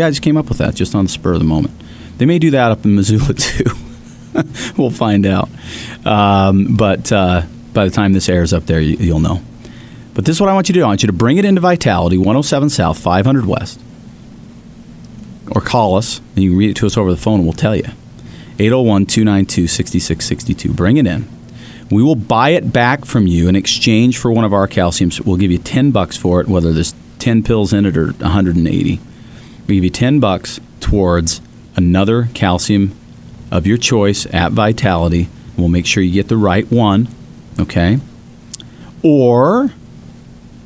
Yeah, 0.00 0.06
I 0.06 0.10
just 0.10 0.22
came 0.22 0.36
up 0.36 0.48
with 0.48 0.58
that 0.58 0.74
just 0.74 0.94
on 0.94 1.04
the 1.04 1.10
spur 1.10 1.34
of 1.34 1.38
the 1.38 1.44
moment. 1.44 1.74
They 2.18 2.26
may 2.26 2.38
do 2.38 2.50
that 2.50 2.72
up 2.72 2.84
in 2.84 2.94
Missoula 2.96 3.34
too. 3.34 3.64
we'll 4.76 4.90
find 4.90 5.26
out. 5.26 5.48
Um, 6.04 6.76
but 6.76 7.12
uh, 7.12 7.42
by 7.72 7.84
the 7.84 7.90
time 7.90 8.12
this 8.12 8.28
airs 8.28 8.52
up 8.52 8.66
there, 8.66 8.80
you, 8.80 8.96
you'll 8.96 9.20
know. 9.20 9.42
But 10.14 10.24
this 10.24 10.36
is 10.36 10.40
what 10.40 10.50
I 10.50 10.54
want 10.54 10.68
you 10.68 10.72
to 10.72 10.80
do. 10.80 10.84
I 10.84 10.88
want 10.88 11.02
you 11.02 11.06
to 11.06 11.12
bring 11.12 11.36
it 11.36 11.44
into 11.44 11.60
Vitality, 11.60 12.18
107 12.18 12.70
South, 12.70 12.98
500 12.98 13.46
West 13.46 13.80
or 15.50 15.60
call 15.60 15.96
us, 15.96 16.20
and 16.34 16.44
you 16.44 16.50
can 16.50 16.58
read 16.58 16.70
it 16.70 16.76
to 16.76 16.86
us 16.86 16.96
over 16.96 17.10
the 17.10 17.16
phone, 17.16 17.36
and 17.40 17.44
we'll 17.44 17.52
tell 17.52 17.76
you. 17.76 17.84
801 18.58 19.06
292 19.06 19.66
6662. 19.66 20.72
Bring 20.72 20.96
it 20.96 21.06
in. 21.06 21.26
We 21.90 22.02
will 22.02 22.14
buy 22.14 22.50
it 22.50 22.72
back 22.72 23.04
from 23.04 23.26
you 23.26 23.48
in 23.48 23.56
exchange 23.56 24.18
for 24.18 24.30
one 24.30 24.44
of 24.44 24.52
our 24.52 24.68
calciums. 24.68 25.24
We'll 25.24 25.38
give 25.38 25.50
you 25.50 25.58
10 25.58 25.90
bucks 25.90 26.16
for 26.16 26.40
it, 26.40 26.46
whether 26.46 26.72
there's 26.72 26.94
10 27.18 27.42
pills 27.42 27.72
in 27.72 27.84
it 27.84 27.96
or 27.96 28.12
180. 28.12 29.00
Give 29.70 29.84
you 29.84 29.90
10 29.90 30.18
bucks 30.18 30.58
towards 30.80 31.40
another 31.76 32.28
calcium 32.34 32.92
of 33.52 33.68
your 33.68 33.76
choice 33.76 34.26
at 34.34 34.50
Vitality. 34.50 35.28
We'll 35.56 35.68
make 35.68 35.86
sure 35.86 36.02
you 36.02 36.12
get 36.12 36.26
the 36.26 36.36
right 36.36 36.68
one, 36.72 37.08
okay? 37.58 38.00
Or 39.04 39.72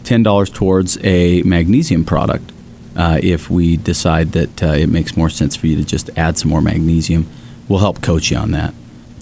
$10 0.04 0.54
towards 0.54 0.98
a 1.04 1.42
magnesium 1.42 2.06
product 2.06 2.50
uh, 2.96 3.20
if 3.22 3.50
we 3.50 3.76
decide 3.76 4.32
that 4.32 4.62
uh, 4.62 4.68
it 4.68 4.88
makes 4.88 5.18
more 5.18 5.28
sense 5.28 5.54
for 5.54 5.66
you 5.66 5.76
to 5.76 5.84
just 5.84 6.08
add 6.16 6.38
some 6.38 6.48
more 6.48 6.62
magnesium, 6.62 7.26
we'll 7.68 7.80
help 7.80 8.00
coach 8.00 8.30
you 8.30 8.38
on 8.38 8.52
that 8.52 8.72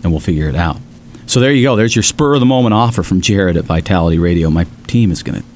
and 0.05 0.13
we'll 0.13 0.21
figure 0.21 0.49
it 0.49 0.55
out. 0.55 0.79
So 1.27 1.41
there 1.41 1.53
you 1.53 1.65
go. 1.65 1.75
There's 1.75 1.97
your 1.97 2.05
spur 2.05 2.35
of 2.35 2.41
the 2.41 2.47
moment 2.47 2.75
offer 2.75 3.03
from 3.03 3.21
Jared 3.21 3.57
at 3.57 3.65
Vitality 3.65 4.19
Radio. 4.21 4.49
My 4.49 4.65
team 4.87 5.11
is 5.11 5.25
going 5.25 5.41
to 5.41 5.52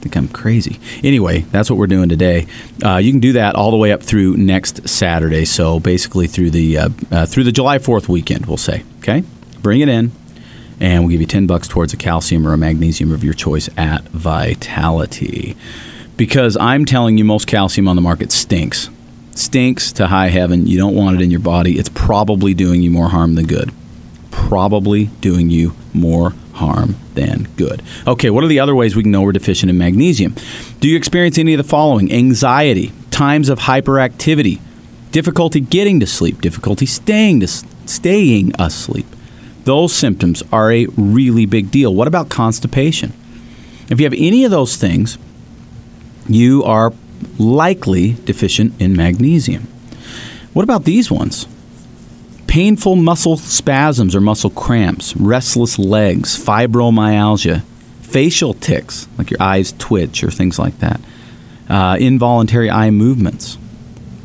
think 0.00 0.16
I'm 0.16 0.28
crazy. 0.28 0.80
Anyway, 1.04 1.40
that's 1.40 1.70
what 1.70 1.78
we're 1.78 1.86
doing 1.86 2.08
today. 2.08 2.46
Uh, 2.84 2.96
you 2.96 3.12
can 3.12 3.20
do 3.20 3.32
that 3.34 3.54
all 3.54 3.70
the 3.70 3.76
way 3.76 3.92
up 3.92 4.02
through 4.02 4.36
next 4.36 4.88
Saturday. 4.88 5.44
So 5.44 5.80
basically 5.80 6.26
through 6.26 6.50
the 6.50 6.78
uh, 6.78 6.88
uh, 7.10 7.26
through 7.26 7.44
the 7.44 7.52
July 7.52 7.78
4th 7.78 8.08
weekend, 8.08 8.46
we'll 8.46 8.56
say. 8.56 8.82
Okay, 8.98 9.22
bring 9.60 9.80
it 9.80 9.88
in, 9.88 10.12
and 10.80 11.02
we'll 11.02 11.10
give 11.10 11.20
you 11.20 11.26
10 11.26 11.46
bucks 11.46 11.68
towards 11.68 11.92
a 11.92 11.96
calcium 11.96 12.46
or 12.46 12.52
a 12.52 12.58
magnesium 12.58 13.12
of 13.12 13.22
your 13.24 13.34
choice 13.34 13.68
at 13.76 14.02
Vitality 14.08 15.56
because 16.20 16.54
I'm 16.58 16.84
telling 16.84 17.16
you 17.16 17.24
most 17.24 17.46
calcium 17.46 17.88
on 17.88 17.96
the 17.96 18.02
market 18.02 18.30
stinks. 18.30 18.90
Stinks 19.34 19.92
to 19.92 20.06
high 20.06 20.28
heaven. 20.28 20.66
You 20.66 20.76
don't 20.76 20.94
want 20.94 21.18
it 21.18 21.22
in 21.22 21.30
your 21.30 21.40
body. 21.40 21.78
It's 21.78 21.88
probably 21.88 22.52
doing 22.52 22.82
you 22.82 22.90
more 22.90 23.08
harm 23.08 23.36
than 23.36 23.46
good. 23.46 23.72
Probably 24.30 25.06
doing 25.20 25.50
you 25.50 25.74
more 25.92 26.34
harm 26.54 26.96
than 27.14 27.48
good. 27.56 27.82
Okay, 28.06 28.30
what 28.30 28.44
are 28.44 28.48
the 28.48 28.60
other 28.60 28.74
ways 28.74 28.94
we 28.94 29.02
can 29.02 29.12
know 29.12 29.22
we're 29.22 29.32
deficient 29.32 29.70
in 29.70 29.78
magnesium? 29.78 30.34
Do 30.80 30.88
you 30.88 30.96
experience 30.96 31.38
any 31.38 31.54
of 31.54 31.58
the 31.58 31.64
following? 31.64 32.12
Anxiety, 32.12 32.92
times 33.10 33.48
of 33.48 33.60
hyperactivity, 33.60 34.60
difficulty 35.10 35.60
getting 35.60 36.00
to 36.00 36.06
sleep, 36.06 36.40
difficulty 36.40 36.86
staying 36.86 37.40
to 37.40 37.48
staying 37.48 38.52
asleep. 38.58 39.06
Those 39.64 39.92
symptoms 39.92 40.42
are 40.52 40.72
a 40.72 40.86
really 40.96 41.46
big 41.46 41.70
deal. 41.70 41.94
What 41.94 42.08
about 42.08 42.28
constipation? 42.28 43.12
If 43.88 44.00
you 44.00 44.06
have 44.06 44.14
any 44.16 44.44
of 44.44 44.50
those 44.50 44.76
things, 44.76 45.18
you 46.28 46.62
are 46.64 46.92
likely 47.38 48.12
deficient 48.24 48.80
in 48.80 48.96
magnesium. 48.96 49.64
What 50.52 50.62
about 50.62 50.84
these 50.84 51.10
ones? 51.10 51.46
Painful 52.50 52.96
muscle 52.96 53.36
spasms 53.36 54.16
or 54.16 54.20
muscle 54.20 54.50
cramps, 54.50 55.14
restless 55.14 55.78
legs, 55.78 56.36
fibromyalgia, 56.36 57.62
facial 58.02 58.54
tics, 58.54 59.06
like 59.16 59.30
your 59.30 59.40
eyes 59.40 59.72
twitch 59.78 60.24
or 60.24 60.32
things 60.32 60.58
like 60.58 60.76
that, 60.80 61.00
uh, 61.68 61.96
involuntary 62.00 62.68
eye 62.68 62.90
movements, 62.90 63.56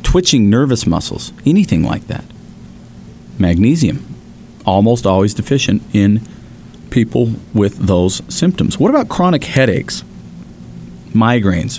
twitching 0.02 0.50
nervous 0.50 0.88
muscles, 0.88 1.32
anything 1.46 1.84
like 1.84 2.08
that. 2.08 2.24
Magnesium, 3.38 4.04
almost 4.64 5.06
always 5.06 5.32
deficient 5.32 5.80
in 5.92 6.20
people 6.90 7.30
with 7.54 7.78
those 7.78 8.22
symptoms. 8.28 8.76
What 8.76 8.90
about 8.90 9.08
chronic 9.08 9.44
headaches, 9.44 10.02
migraines? 11.12 11.78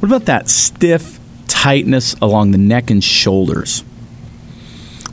What 0.00 0.10
about 0.10 0.26
that 0.26 0.50
stiff 0.50 1.18
tightness 1.46 2.14
along 2.20 2.50
the 2.50 2.58
neck 2.58 2.90
and 2.90 3.02
shoulders? 3.02 3.84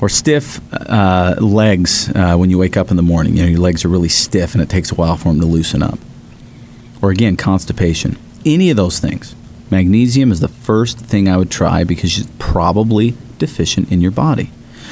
Or 0.02 0.10
stiff 0.10 0.60
uh, 0.74 1.36
legs 1.40 2.10
uh, 2.14 2.36
when 2.36 2.50
you 2.50 2.58
wake 2.58 2.76
up 2.76 2.92
in 2.92 2.98
the 2.98 3.04
morning. 3.04 3.38
You 3.38 3.44
know, 3.44 3.50
your 3.50 3.60
legs 3.60 3.86
are 3.86 3.90
really 3.90 4.10
stiff 4.10 4.54
and 4.54 4.62
it 4.62 4.70
takes 4.70 4.92
a 4.92 4.96
while 4.96 5.18
for 5.18 5.30
them 5.30 5.40
to 5.40 5.46
loosen 5.46 5.82
up. 5.82 5.98
Or 7.02 7.12
again, 7.12 7.38
constipation. 7.38 8.18
Any 8.46 8.70
of 8.70 8.78
those 8.78 9.00
things. 9.00 9.36
Magnesium 9.72 10.32
is 10.32 10.42
the 10.42 10.48
first 10.48 11.00
thing 11.00 11.28
I 11.28 11.38
would 11.38 11.50
try 11.50 11.84
because 11.84 12.20
it's 12.20 12.30
probably 12.38 13.16
deficient 13.40 13.92
in 13.92 14.02
your 14.02 14.12
body. 14.12 14.52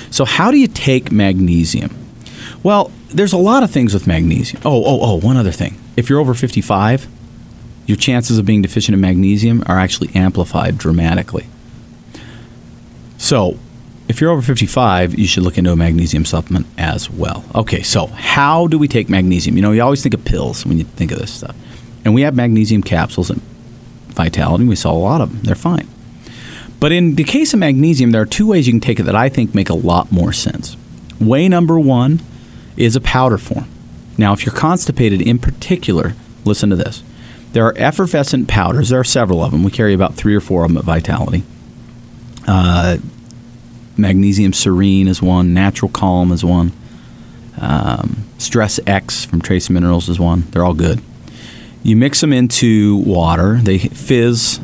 So, 0.10 0.26
how 0.26 0.52
do 0.52 0.58
you 0.58 0.68
take 0.68 1.12
magnesium? 1.12 1.96
Well, 2.64 2.92
there's 3.10 3.34
a 3.34 3.38
lot 3.38 3.64
of 3.64 3.72
things 3.72 3.94
with 3.94 4.08
magnesium. 4.08 4.62
Oh, 4.66 4.84
oh, 4.84 5.00
oh, 5.02 5.20
one 5.20 5.38
other 5.38 5.52
thing. 5.52 5.80
If 5.96 6.10
you're 6.10 6.20
over 6.20 6.34
55, 6.34 7.08
your 7.86 7.98
chances 7.98 8.38
of 8.38 8.46
being 8.46 8.62
deficient 8.62 8.94
in 8.94 9.02
magnesium 9.02 9.64
are 9.68 9.78
actually 9.78 10.10
amplified 10.16 10.78
dramatically. 10.78 11.48
So, 13.18 13.60
if 14.14 14.22
you're 14.22 14.30
over 14.30 14.44
55, 14.44 15.18
you 15.18 15.26
should 15.26 15.42
look 15.42 15.58
into 15.58 15.72
a 15.72 15.76
magnesium 15.76 16.24
supplement 16.24 16.68
as 16.78 17.10
well. 17.10 17.44
Okay, 17.56 17.82
so 17.82 18.06
how 18.06 18.68
do 18.68 18.78
we 18.78 18.88
take 18.88 19.10
magnesium? 19.10 19.56
You 19.56 19.64
know, 19.64 19.72
you 19.72 19.82
always 19.82 20.04
think 20.04 20.14
of 20.14 20.24
pills 20.24 20.68
when 20.68 20.78
you 20.78 20.84
think 20.84 21.12
of 21.12 21.18
this 21.18 21.34
stuff. 21.34 21.56
And 22.06 22.14
we 22.14 22.22
have 22.22 22.36
magnesium 22.36 22.84
capsules 22.84 23.32
at 23.32 23.38
Vitality. 24.10 24.66
We 24.66 24.76
sell 24.76 24.96
a 24.96 25.00
lot 25.00 25.20
of 25.20 25.32
them. 25.32 25.42
They're 25.42 25.56
fine. 25.56 25.88
But 26.80 26.92
in 26.92 27.16
the 27.16 27.24
case 27.24 27.56
of 27.56 27.60
magnesium, 27.60 28.12
there 28.12 28.22
are 28.22 28.28
two 28.28 28.46
ways 28.46 28.68
you 28.68 28.74
can 28.74 28.82
take 28.82 29.00
it 29.00 29.04
that 29.04 29.16
I 29.16 29.30
think 29.30 29.56
make 29.56 29.72
a 29.72 29.74
lot 29.74 30.12
more 30.12 30.32
sense. 30.32 30.78
Way 31.20 31.50
number 31.50 31.80
one 31.80 32.22
is 32.78 32.96
a 32.96 33.02
powder 33.02 33.40
form. 33.40 33.66
Now, 34.20 34.32
if 34.34 34.46
you're 34.46 34.54
constipated 34.54 35.24
in 35.24 35.40
particular, 35.40 36.14
listen 36.46 36.70
to 36.70 36.76
this. 36.76 37.02
There 37.54 37.66
are 37.66 37.74
effervescent 37.78 38.48
powders. 38.48 38.90
There 38.90 39.00
are 39.00 39.04
several 39.04 39.44
of 39.44 39.52
them. 39.52 39.64
We 39.64 39.72
carry 39.72 39.96
about 39.96 40.14
three 40.14 40.36
or 40.36 40.40
four 40.40 40.66
of 40.66 40.70
them 40.70 40.78
at 40.78 40.84
Vitality. 40.84 41.44
Uh, 42.48 42.98
Magnesium 43.98 44.54
Serene 44.54 45.08
is 45.08 45.22
one. 45.22 45.54
Natural 45.54 45.90
Calm 45.90 46.32
is 46.32 46.44
one. 46.44 46.72
Um, 47.60 48.26
Stress 48.38 48.80
X 48.88 49.26
from 49.26 49.42
Trace 49.42 49.70
Minerals 49.70 50.10
is 50.10 50.20
one. 50.20 50.42
They're 50.52 50.66
all 50.66 50.74
good. 50.74 51.02
You 51.84 51.96
mix 51.96 52.22
them 52.22 52.34
into 52.34 52.98
water. 52.98 53.60
They 53.62 53.78
fizz, 53.78 54.60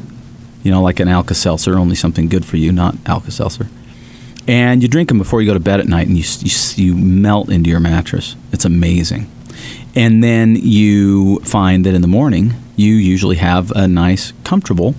you 0.63 0.71
know, 0.71 0.81
like 0.81 0.99
an 0.99 1.07
Alka 1.07 1.35
Seltzer, 1.35 1.77
only 1.77 1.95
something 1.95 2.27
good 2.27 2.45
for 2.45 2.57
you, 2.57 2.71
not 2.71 2.95
Alka 3.05 3.31
Seltzer. 3.31 3.67
And 4.47 4.81
you 4.81 4.87
drink 4.87 5.09
them 5.09 5.17
before 5.17 5.41
you 5.41 5.47
go 5.47 5.53
to 5.53 5.59
bed 5.59 5.79
at 5.79 5.87
night, 5.87 6.07
and 6.07 6.17
you, 6.17 6.23
you, 6.39 6.51
you 6.75 6.95
melt 6.95 7.49
into 7.49 7.69
your 7.69 7.79
mattress. 7.79 8.35
It's 8.51 8.65
amazing. 8.65 9.29
And 9.95 10.23
then 10.23 10.55
you 10.55 11.39
find 11.41 11.85
that 11.85 11.93
in 11.93 12.01
the 12.01 12.07
morning, 12.07 12.53
you 12.75 12.93
usually 12.93 13.35
have 13.35 13.71
a 13.71 13.87
nice, 13.87 14.33
comfortable 14.43 14.95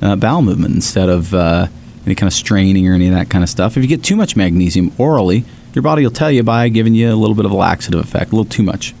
uh, 0.00 0.16
bowel 0.16 0.42
movement 0.42 0.74
instead 0.74 1.08
of 1.08 1.32
uh, 1.34 1.68
any 2.06 2.14
kind 2.14 2.28
of 2.28 2.34
straining 2.34 2.88
or 2.88 2.94
any 2.94 3.08
of 3.08 3.14
that 3.14 3.28
kind 3.28 3.44
of 3.44 3.50
stuff. 3.50 3.76
If 3.76 3.82
you 3.82 3.88
get 3.88 4.02
too 4.02 4.16
much 4.16 4.36
magnesium 4.36 4.92
orally, 4.98 5.44
your 5.74 5.82
body 5.82 6.02
will 6.02 6.10
tell 6.10 6.30
you 6.30 6.42
by 6.42 6.68
giving 6.68 6.94
you 6.94 7.12
a 7.12 7.16
little 7.16 7.36
bit 7.36 7.44
of 7.44 7.50
a 7.50 7.56
laxative 7.56 8.00
effect, 8.00 8.32
a 8.32 8.36
little 8.36 8.50
too 8.50 8.62
much, 8.62 8.94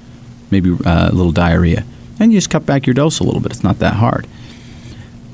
maybe 0.50 0.76
uh, 0.84 1.10
a 1.10 1.14
little 1.14 1.32
diarrhea. 1.32 1.84
And 2.20 2.32
you 2.32 2.38
just 2.38 2.50
cut 2.50 2.64
back 2.64 2.86
your 2.86 2.94
dose 2.94 3.18
a 3.20 3.24
little 3.24 3.40
bit. 3.40 3.52
It's 3.52 3.64
not 3.64 3.78
that 3.80 3.94
hard. 3.94 4.26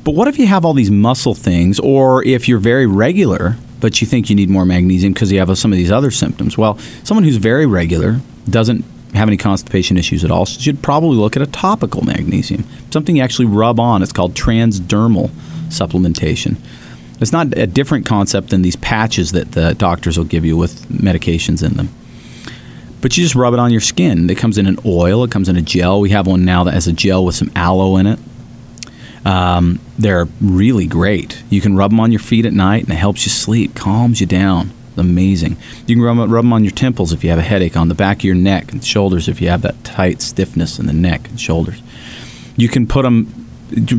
But 0.04 0.14
what 0.14 0.28
if 0.28 0.38
you 0.38 0.46
have 0.46 0.64
all 0.64 0.72
these 0.72 0.90
muscle 0.90 1.34
things, 1.34 1.78
or 1.78 2.24
if 2.24 2.48
you're 2.48 2.58
very 2.58 2.86
regular, 2.86 3.56
but 3.80 4.00
you 4.00 4.06
think 4.06 4.30
you 4.30 4.36
need 4.36 4.48
more 4.48 4.64
magnesium 4.64 5.12
because 5.12 5.30
you 5.30 5.38
have 5.38 5.56
some 5.58 5.72
of 5.72 5.76
these 5.76 5.92
other 5.92 6.10
symptoms? 6.10 6.56
Well, 6.56 6.78
someone 7.04 7.24
who's 7.24 7.36
very 7.36 7.66
regular 7.66 8.20
doesn't 8.48 8.84
have 9.14 9.28
any 9.28 9.36
constipation 9.36 9.96
issues 9.96 10.24
at 10.24 10.30
all, 10.30 10.44
should 10.44 10.82
probably 10.82 11.16
look 11.16 11.36
at 11.36 11.42
a 11.42 11.46
topical 11.46 12.04
magnesium, 12.04 12.64
something 12.90 13.16
you 13.16 13.22
actually 13.22 13.46
rub 13.46 13.80
on. 13.80 14.02
It's 14.02 14.12
called 14.12 14.34
transdermal 14.34 15.28
supplementation. 15.68 16.56
It's 17.20 17.32
not 17.32 17.56
a 17.56 17.66
different 17.66 18.06
concept 18.06 18.50
than 18.50 18.62
these 18.62 18.76
patches 18.76 19.32
that 19.32 19.52
the 19.52 19.74
doctors 19.74 20.16
will 20.16 20.24
give 20.24 20.44
you 20.44 20.56
with 20.56 20.88
medications 20.88 21.64
in 21.64 21.74
them. 21.74 21.88
But 23.00 23.16
you 23.16 23.24
just 23.24 23.34
rub 23.34 23.54
it 23.54 23.60
on 23.60 23.70
your 23.70 23.80
skin. 23.80 24.28
It 24.28 24.38
comes 24.38 24.58
in 24.58 24.66
an 24.66 24.78
oil, 24.84 25.24
it 25.24 25.30
comes 25.30 25.48
in 25.48 25.56
a 25.56 25.62
gel. 25.62 26.00
We 26.00 26.10
have 26.10 26.26
one 26.26 26.44
now 26.44 26.64
that 26.64 26.74
has 26.74 26.86
a 26.86 26.92
gel 26.92 27.24
with 27.24 27.34
some 27.34 27.50
aloe 27.54 27.96
in 27.96 28.06
it. 28.06 28.18
Um, 29.24 29.80
they're 29.98 30.26
really 30.40 30.86
great. 30.86 31.42
You 31.50 31.60
can 31.60 31.76
rub 31.76 31.90
them 31.90 32.00
on 32.00 32.12
your 32.12 32.20
feet 32.20 32.46
at 32.46 32.52
night 32.52 32.84
and 32.84 32.92
it 32.92 32.96
helps 32.96 33.24
you 33.24 33.30
sleep, 33.30 33.74
calms 33.74 34.20
you 34.20 34.26
down 34.26 34.72
amazing. 34.98 35.56
You 35.86 35.96
can 35.96 36.02
rub, 36.02 36.30
rub 36.30 36.44
them 36.44 36.52
on 36.52 36.64
your 36.64 36.72
temples 36.72 37.12
if 37.12 37.24
you 37.24 37.30
have 37.30 37.38
a 37.38 37.42
headache, 37.42 37.76
on 37.76 37.88
the 37.88 37.94
back 37.94 38.18
of 38.18 38.24
your 38.24 38.34
neck 38.34 38.72
and 38.72 38.84
shoulders 38.84 39.28
if 39.28 39.40
you 39.40 39.48
have 39.48 39.62
that 39.62 39.82
tight 39.84 40.20
stiffness 40.20 40.78
in 40.78 40.86
the 40.86 40.92
neck 40.92 41.28
and 41.28 41.40
shoulders. 41.40 41.82
You 42.56 42.68
can 42.68 42.86
put 42.86 43.02
them 43.02 43.37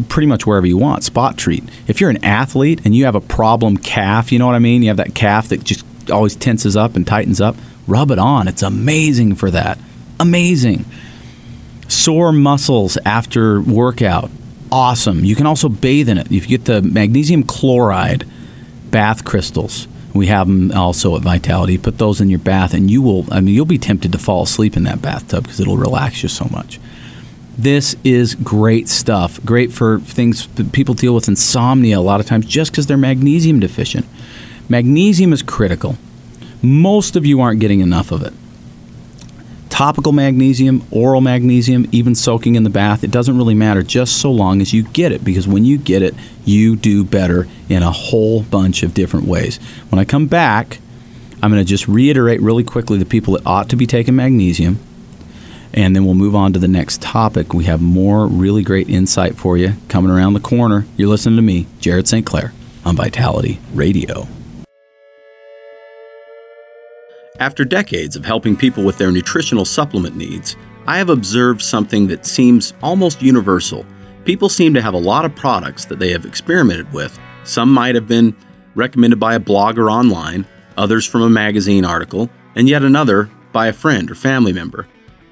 pretty 0.09 0.27
much 0.27 0.45
wherever 0.45 0.65
you 0.65 0.77
want. 0.77 1.03
Spot 1.03 1.37
treat. 1.37 1.63
If 1.87 2.01
you're 2.01 2.09
an 2.09 2.23
athlete 2.23 2.81
and 2.85 2.95
you 2.95 3.05
have 3.05 3.15
a 3.15 3.21
problem 3.21 3.77
calf, 3.77 4.31
you 4.31 4.39
know 4.39 4.45
what 4.45 4.55
I 4.55 4.59
mean? 4.59 4.81
You 4.81 4.89
have 4.89 4.97
that 4.97 5.15
calf 5.15 5.49
that 5.49 5.63
just 5.63 5.85
always 6.09 6.35
tenses 6.35 6.75
up 6.75 6.95
and 6.95 7.05
tightens 7.05 7.39
up, 7.39 7.55
rub 7.87 8.11
it 8.11 8.19
on. 8.19 8.47
It's 8.47 8.63
amazing 8.63 9.35
for 9.35 9.51
that. 9.51 9.77
Amazing. 10.19 10.85
Sore 11.87 12.31
muscles 12.31 12.97
after 13.05 13.61
workout. 13.61 14.29
Awesome. 14.71 15.23
You 15.23 15.35
can 15.35 15.45
also 15.45 15.69
bathe 15.69 16.09
in 16.09 16.17
it. 16.17 16.31
If 16.31 16.49
you 16.49 16.57
get 16.57 16.65
the 16.65 16.81
magnesium 16.81 17.43
chloride 17.43 18.25
bath 18.91 19.25
crystals, 19.25 19.87
we 20.13 20.27
have 20.27 20.47
them 20.47 20.71
also 20.71 21.15
at 21.15 21.21
Vitality. 21.21 21.77
Put 21.77 21.97
those 21.97 22.21
in 22.21 22.29
your 22.29 22.39
bath, 22.39 22.73
and 22.73 22.89
you 22.89 23.01
will. 23.01 23.25
I 23.31 23.41
mean, 23.41 23.55
you'll 23.55 23.65
be 23.65 23.77
tempted 23.77 24.11
to 24.11 24.17
fall 24.17 24.43
asleep 24.43 24.75
in 24.75 24.83
that 24.83 25.01
bathtub 25.01 25.43
because 25.43 25.59
it'll 25.59 25.77
relax 25.77 26.23
you 26.23 26.29
so 26.29 26.45
much. 26.51 26.79
This 27.59 27.95
is 28.05 28.35
great 28.35 28.87
stuff. 28.87 29.43
Great 29.43 29.73
for 29.73 29.99
things 29.99 30.47
people 30.71 30.95
deal 30.95 31.13
with 31.13 31.27
insomnia 31.27 31.99
a 31.99 32.01
lot 32.01 32.21
of 32.21 32.25
times 32.25 32.45
just 32.45 32.71
because 32.71 32.87
they're 32.87 32.97
magnesium 32.97 33.59
deficient. 33.59 34.05
Magnesium 34.69 35.33
is 35.33 35.41
critical. 35.41 35.97
Most 36.61 37.15
of 37.15 37.25
you 37.25 37.41
aren't 37.41 37.59
getting 37.59 37.81
enough 37.81 38.11
of 38.11 38.23
it 38.23 38.33
topical 39.79 40.11
magnesium, 40.11 40.85
oral 40.91 41.21
magnesium, 41.21 41.87
even 41.93 42.13
soaking 42.13 42.55
in 42.55 42.63
the 42.63 42.69
bath, 42.69 43.01
it 43.01 43.11
doesn't 43.11 43.37
really 43.37 43.53
matter 43.53 43.81
just 43.81 44.19
so 44.19 44.29
long 44.29 44.59
as 44.59 44.73
you 44.73 44.83
get 44.83 45.13
it 45.13 45.23
because 45.23 45.47
when 45.47 45.63
you 45.63 45.77
get 45.77 46.01
it, 46.01 46.13
you 46.43 46.75
do 46.75 47.01
better 47.01 47.47
in 47.69 47.81
a 47.81 47.89
whole 47.89 48.43
bunch 48.43 48.83
of 48.83 48.93
different 48.93 49.25
ways. 49.25 49.57
When 49.87 49.97
I 49.97 50.03
come 50.03 50.27
back, 50.27 50.79
I'm 51.41 51.49
going 51.49 51.63
to 51.63 51.65
just 51.65 51.87
reiterate 51.87 52.41
really 52.41 52.65
quickly 52.65 52.97
the 52.97 53.05
people 53.05 53.35
that 53.35 53.45
ought 53.45 53.69
to 53.69 53.77
be 53.77 53.87
taking 53.87 54.17
magnesium, 54.17 54.79
and 55.73 55.95
then 55.95 56.05
we'll 56.05 56.15
move 56.15 56.35
on 56.35 56.53
to 56.53 56.59
the 56.59 56.67
next 56.67 57.01
topic. 57.01 57.53
We 57.53 57.65
have 57.65 57.81
more 57.81 58.27
really 58.27 58.63
great 58.63 58.89
insight 58.89 59.35
for 59.35 59.57
you 59.57 59.73
coming 59.87 60.11
around 60.11 60.33
the 60.33 60.39
corner. 60.39 60.85
You're 60.97 61.09
listening 61.09 61.35
to 61.37 61.41
me, 61.41 61.67
Jared 61.79 62.07
St. 62.07 62.25
Clair, 62.25 62.53
on 62.85 62.95
Vitality 62.95 63.59
Radio. 63.73 64.27
After 67.39 67.63
decades 67.63 68.17
of 68.17 68.25
helping 68.25 68.57
people 68.57 68.83
with 68.83 68.97
their 68.97 69.11
nutritional 69.11 69.63
supplement 69.63 70.17
needs, 70.17 70.57
I 70.87 70.97
have 70.97 71.09
observed 71.09 71.61
something 71.61 72.07
that 72.07 72.25
seems 72.25 72.73
almost 72.81 73.21
universal. 73.21 73.85
People 74.25 74.49
seem 74.49 74.73
to 74.73 74.81
have 74.81 74.93
a 74.93 74.97
lot 74.97 75.23
of 75.23 75.35
products 75.35 75.85
that 75.85 75.99
they 75.99 76.11
have 76.11 76.25
experimented 76.25 76.91
with. 76.91 77.17
Some 77.45 77.71
might 77.71 77.95
have 77.95 78.07
been 78.07 78.35
recommended 78.75 79.19
by 79.19 79.35
a 79.35 79.39
blogger 79.39 79.89
online, 79.89 80.45
others 80.77 81.05
from 81.05 81.21
a 81.21 81.29
magazine 81.29 81.85
article, 81.85 82.29
and 82.55 82.67
yet 82.67 82.83
another 82.83 83.29
by 83.53 83.67
a 83.67 83.73
friend 83.73 84.11
or 84.11 84.15
family 84.15 84.51
member. 84.51 84.87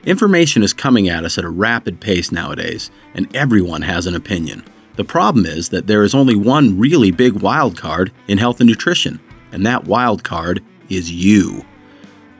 Information 0.07 0.63
is 0.63 0.71
coming 0.71 1.09
at 1.09 1.25
us 1.25 1.37
at 1.37 1.43
a 1.43 1.49
rapid 1.49 1.99
pace 1.99 2.31
nowadays, 2.31 2.89
and 3.13 3.35
everyone 3.35 3.81
has 3.81 4.07
an 4.07 4.15
opinion. 4.15 4.63
The 4.95 5.03
problem 5.03 5.45
is 5.45 5.67
that 5.67 5.87
there 5.87 6.01
is 6.01 6.15
only 6.15 6.33
one 6.33 6.79
really 6.79 7.11
big 7.11 7.41
wild 7.41 7.75
card 7.75 8.13
in 8.29 8.37
health 8.37 8.61
and 8.61 8.69
nutrition, 8.69 9.19
and 9.51 9.65
that 9.65 9.83
wild 9.83 10.23
card 10.23 10.63
is 10.87 11.11
you. 11.11 11.65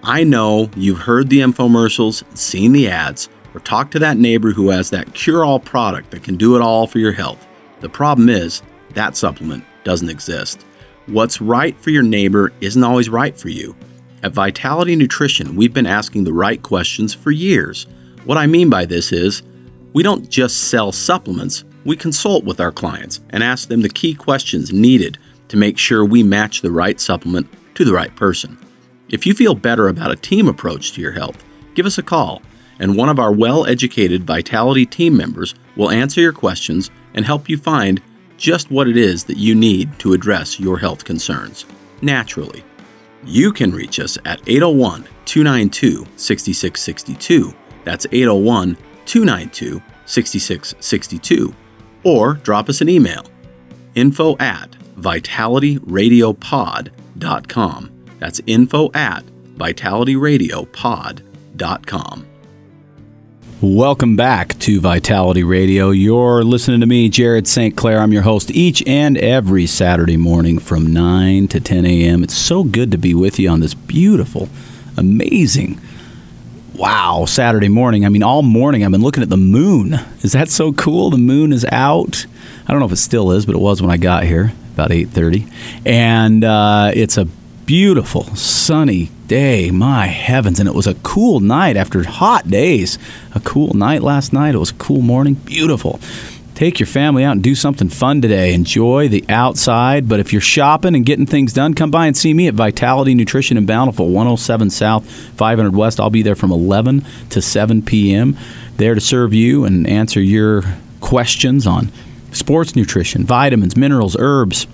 I 0.02 0.24
know 0.24 0.70
you've 0.78 1.00
heard 1.00 1.28
the 1.28 1.42
infomercials, 1.42 2.24
seen 2.38 2.72
the 2.72 2.88
ads, 2.88 3.28
or 3.54 3.60
talked 3.60 3.92
to 3.92 4.00
that 4.00 4.16
neighbor 4.16 4.52
who 4.52 4.70
has 4.70 4.90
that 4.92 5.14
cure 5.14 5.44
all 5.44 5.60
product 5.60 6.12
that 6.12 6.24
can 6.24 6.38
do 6.38 6.56
it 6.56 6.62
all 6.62 6.88
for 6.88 7.00
your 7.00 7.12
health. 7.12 7.46
The 7.82 7.90
problem 7.90 8.30
is, 8.30 8.62
that 8.94 9.18
supplement 9.18 9.66
doesn't 9.84 10.10
exist. 10.10 10.66
What's 11.08 11.42
right 11.42 11.78
for 11.82 11.90
your 11.90 12.04
neighbor 12.04 12.54
isn't 12.62 12.84
always 12.86 13.10
right 13.10 13.38
for 13.38 13.50
you. 13.50 13.76
At 14.28 14.34
Vitality 14.34 14.98
Nutrition, 14.98 15.56
we've 15.56 15.74
been 15.74 15.86
asking 15.86 16.26
the 16.26 16.34
right 16.34 16.62
questions 16.62 17.14
for 17.14 17.32
years. 17.32 17.88
What 18.26 18.38
I 18.38 18.46
mean 18.46 18.70
by 18.70 18.84
this 18.84 19.14
is, 19.14 19.42
we 19.94 20.04
don't 20.04 20.30
just 20.30 20.66
sell 20.70 20.92
supplements, 20.92 21.64
we 21.86 21.96
consult 21.96 22.44
with 22.44 22.60
our 22.60 22.74
clients 22.74 23.22
and 23.30 23.42
ask 23.42 23.70
them 23.70 23.84
the 23.84 23.88
key 23.88 24.14
questions 24.14 24.74
needed 24.74 25.18
to 25.48 25.56
make 25.56 25.78
sure 25.78 26.04
we 26.04 26.24
match 26.24 26.60
the 26.60 26.74
right 26.74 27.00
supplement 27.00 27.48
to 27.76 27.86
the 27.86 27.94
right 27.94 28.14
person. 28.18 28.58
If 29.08 29.26
you 29.26 29.34
feel 29.34 29.56
better 29.56 29.88
about 29.88 30.12
a 30.12 30.18
team 30.18 30.50
approach 30.50 30.92
to 30.92 31.02
your 31.02 31.14
health, 31.14 31.42
give 31.74 31.86
us 31.86 31.98
a 31.98 32.04
call, 32.04 32.42
and 32.80 32.98
one 32.98 33.08
of 33.08 33.20
our 33.20 33.32
well 33.32 33.66
educated 33.66 34.26
Vitality 34.26 34.86
team 34.86 35.16
members 35.16 35.56
will 35.78 35.90
answer 35.90 36.20
your 36.20 36.34
questions 36.34 36.92
and 37.14 37.24
help 37.24 37.48
you 37.48 37.58
find 37.58 38.02
just 38.36 38.70
what 38.72 38.90
it 38.90 38.98
is 38.98 39.24
that 39.24 39.38
you 39.38 39.56
need 39.56 39.98
to 40.00 40.12
address 40.12 40.60
your 40.60 40.80
health 40.80 41.06
concerns 41.06 41.66
naturally. 42.02 42.66
You 43.24 43.52
can 43.52 43.72
reach 43.72 44.00
us 44.00 44.20
at 44.26 44.42
801 44.48 45.08
292 45.26 46.06
6662. 46.16 47.54
That's 47.84 48.06
801 48.12 48.78
292 49.06 49.82
6662. 50.06 51.54
Or 52.04 52.36
drop 52.36 52.70
us 52.70 52.82
an 52.82 52.90
email 52.90 53.26
info 53.96 54.38
at 54.38 54.70
vitalityradiopod.com. 55.00 57.92
That's 58.20 58.42
info 58.46 58.92
at 58.94 59.26
vitalityradiopod.com. 59.56 62.27
Welcome 63.60 64.16
back 64.16 64.60
to 64.60 64.80
Vitality 64.80 65.44
Radio. 65.44 65.90
You're 65.90 66.44
listening 66.44 66.80
to 66.82 66.86
me, 66.86 67.10
Jared 67.10 67.48
St. 67.48 67.76
Clair. 67.76 68.00
I'm 68.00 68.14
your 68.14 68.22
host 68.22 68.52
each 68.52 68.84
and 68.86 69.18
every 69.18 69.66
Saturday 69.66 70.16
morning 70.16 70.60
from 70.60 70.94
9 70.94 71.48
to 71.48 71.60
10 71.60 71.84
a.m. 71.84 72.24
It's 72.24 72.38
so 72.38 72.64
good 72.64 72.92
to 72.92 73.00
be 73.00 73.16
with 73.16 73.40
you 73.40 73.50
on 73.50 73.60
this 73.60 73.74
beautiful, 73.74 74.48
amazing, 74.96 75.82
wow, 76.76 77.26
Saturday 77.28 77.68
morning. 77.68 78.06
I 78.06 78.10
mean, 78.10 78.22
all 78.22 78.44
morning 78.44 78.86
I've 78.86 78.92
been 78.92 79.02
looking 79.02 79.24
at 79.24 79.30
the 79.30 79.38
moon. 79.38 79.96
Is 80.22 80.34
that 80.34 80.50
so 80.50 80.72
cool? 80.72 81.10
The 81.10 81.18
moon 81.18 81.52
is 81.52 81.66
out. 81.72 82.28
I 82.68 82.72
don't 82.72 82.80
know 82.80 82.86
if 82.86 82.92
it 82.92 82.98
still 82.98 83.32
is, 83.32 83.48
but 83.48 83.56
it 83.56 83.60
was 83.60 83.82
when 83.82 83.90
I 83.90 83.98
got 83.98 84.24
here 84.24 84.54
about 84.76 84.92
8.30. 84.92 85.52
And 85.84 86.44
uh, 86.44 86.92
it's 86.94 87.18
a 87.18 87.28
beautiful, 87.68 88.24
sunny 88.36 89.12
day. 89.28 89.70
My 89.70 90.08
heavens. 90.08 90.60
And 90.60 90.68
it 90.68 90.74
was 90.74 90.88
a 90.88 90.96
cool 90.96 91.42
night 91.42 91.78
after 91.78 92.02
hot 92.04 92.50
days. 92.50 92.98
A 93.36 93.40
cool 93.42 93.74
night 93.74 94.02
last 94.02 94.34
night. 94.34 94.56
It 94.56 94.60
was 94.60 94.72
a 94.72 94.76
cool 94.76 95.02
morning. 95.02 95.36
Beautiful. 95.36 96.00
Take 96.56 96.80
your 96.80 96.88
family 96.88 97.24
out 97.24 97.34
and 97.34 97.44
do 97.44 97.54
something 97.54 97.90
fun 97.90 98.22
today. 98.22 98.54
Enjoy 98.54 99.10
the 99.10 99.24
outside. 99.30 100.08
But 100.08 100.22
if 100.22 100.32
you're 100.32 100.42
shopping 100.42 100.96
and 100.96 101.06
getting 101.06 101.28
things 101.28 101.54
done, 101.54 101.76
come 101.76 101.92
by 101.92 102.08
and 102.08 102.18
see 102.18 102.34
me 102.34 102.48
at 102.48 102.56
Vitality 102.56 103.14
Nutrition 103.14 103.58
in 103.58 103.66
Bountiful, 103.68 104.10
107 104.10 104.70
South, 104.70 105.06
500 105.06 105.76
West. 105.76 106.00
I'll 106.00 106.10
be 106.10 106.24
there 106.24 106.36
from 106.36 106.52
11 106.52 107.06
to 107.30 107.42
7 107.42 107.84
p.m. 107.84 108.38
There 108.78 108.96
to 108.96 109.02
serve 109.02 109.34
you 109.34 109.66
and 109.66 109.86
answer 109.86 110.22
your 110.22 110.64
questions 111.02 111.68
on 111.68 111.92
sports 112.32 112.76
nutrition, 112.78 113.26
vitamins, 113.26 113.76
minerals, 113.76 114.16
herbs 114.18 114.68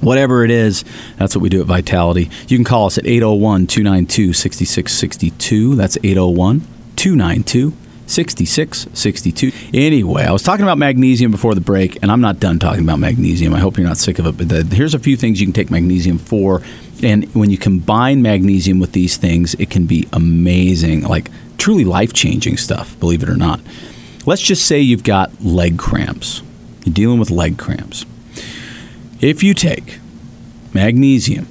Whatever 0.00 0.44
it 0.44 0.50
is, 0.50 0.84
that's 1.16 1.34
what 1.34 1.42
we 1.42 1.48
do 1.48 1.60
at 1.60 1.66
Vitality. 1.66 2.30
You 2.48 2.58
can 2.58 2.64
call 2.64 2.86
us 2.86 2.98
at 2.98 3.06
801 3.06 3.66
292 3.66 4.32
6662. 4.32 5.74
That's 5.74 5.96
801 6.02 6.60
292 6.96 7.72
6662. 8.06 9.52
Anyway, 9.74 10.22
I 10.22 10.32
was 10.32 10.42
talking 10.42 10.64
about 10.64 10.78
magnesium 10.78 11.30
before 11.30 11.54
the 11.54 11.60
break, 11.60 12.00
and 12.02 12.12
I'm 12.12 12.20
not 12.20 12.38
done 12.38 12.58
talking 12.58 12.84
about 12.84 12.98
magnesium. 12.98 13.54
I 13.54 13.58
hope 13.58 13.78
you're 13.78 13.86
not 13.86 13.96
sick 13.96 14.18
of 14.18 14.26
it. 14.26 14.36
But 14.36 14.48
the, 14.48 14.62
here's 14.76 14.94
a 14.94 14.98
few 14.98 15.16
things 15.16 15.40
you 15.40 15.46
can 15.46 15.54
take 15.54 15.70
magnesium 15.70 16.18
for. 16.18 16.62
And 17.02 17.24
when 17.34 17.50
you 17.50 17.58
combine 17.58 18.22
magnesium 18.22 18.78
with 18.78 18.92
these 18.92 19.16
things, 19.16 19.54
it 19.54 19.70
can 19.70 19.86
be 19.86 20.06
amazing, 20.12 21.02
like 21.02 21.30
truly 21.58 21.84
life 21.84 22.12
changing 22.12 22.58
stuff, 22.58 22.98
believe 23.00 23.22
it 23.22 23.28
or 23.28 23.36
not. 23.36 23.60
Let's 24.24 24.42
just 24.42 24.66
say 24.66 24.80
you've 24.80 25.04
got 25.04 25.42
leg 25.42 25.78
cramps. 25.78 26.42
You're 26.84 26.94
dealing 26.94 27.18
with 27.18 27.30
leg 27.30 27.58
cramps 27.58 28.06
if 29.20 29.42
you 29.42 29.54
take 29.54 29.98
magnesium 30.74 31.48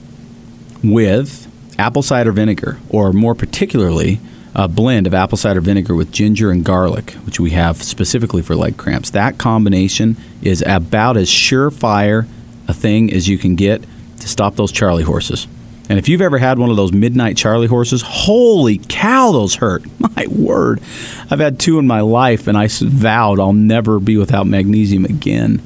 with 0.83 1.51
apple 1.79 2.01
cider 2.01 2.31
vinegar, 2.31 2.79
or 2.89 3.11
more 3.11 3.35
particularly, 3.35 4.19
a 4.53 4.67
blend 4.67 5.07
of 5.07 5.13
apple 5.13 5.37
cider 5.37 5.61
vinegar 5.61 5.95
with 5.95 6.11
ginger 6.11 6.51
and 6.51 6.63
garlic, 6.63 7.11
which 7.25 7.39
we 7.39 7.51
have 7.51 7.81
specifically 7.83 8.41
for 8.41 8.55
leg 8.55 8.77
cramps, 8.77 9.09
that 9.09 9.37
combination 9.37 10.15
is 10.41 10.63
about 10.65 11.17
as 11.17 11.29
surefire 11.29 12.27
a 12.67 12.73
thing 12.73 13.11
as 13.11 13.27
you 13.27 13.37
can 13.37 13.55
get 13.55 13.83
to 14.19 14.27
stop 14.27 14.55
those 14.55 14.71
Charlie 14.71 15.03
horses. 15.03 15.47
And 15.87 15.99
if 15.99 16.09
you've 16.09 16.21
ever 16.21 16.37
had 16.37 16.57
one 16.57 16.71
of 16.71 16.77
those 16.77 16.91
midnight 16.91 17.37
Charlie 17.37 17.67
horses, 17.67 18.01
holy 18.01 18.79
cow, 18.87 19.31
those 19.31 19.55
hurt. 19.55 19.83
My 19.99 20.25
word. 20.27 20.81
I've 21.29 21.39
had 21.39 21.59
two 21.59 21.77
in 21.77 21.85
my 21.85 21.99
life, 22.01 22.47
and 22.47 22.57
I 22.57 22.67
vowed 22.69 23.39
I'll 23.39 23.53
never 23.53 23.99
be 23.99 24.17
without 24.17 24.47
magnesium 24.47 25.03
again. 25.05 25.61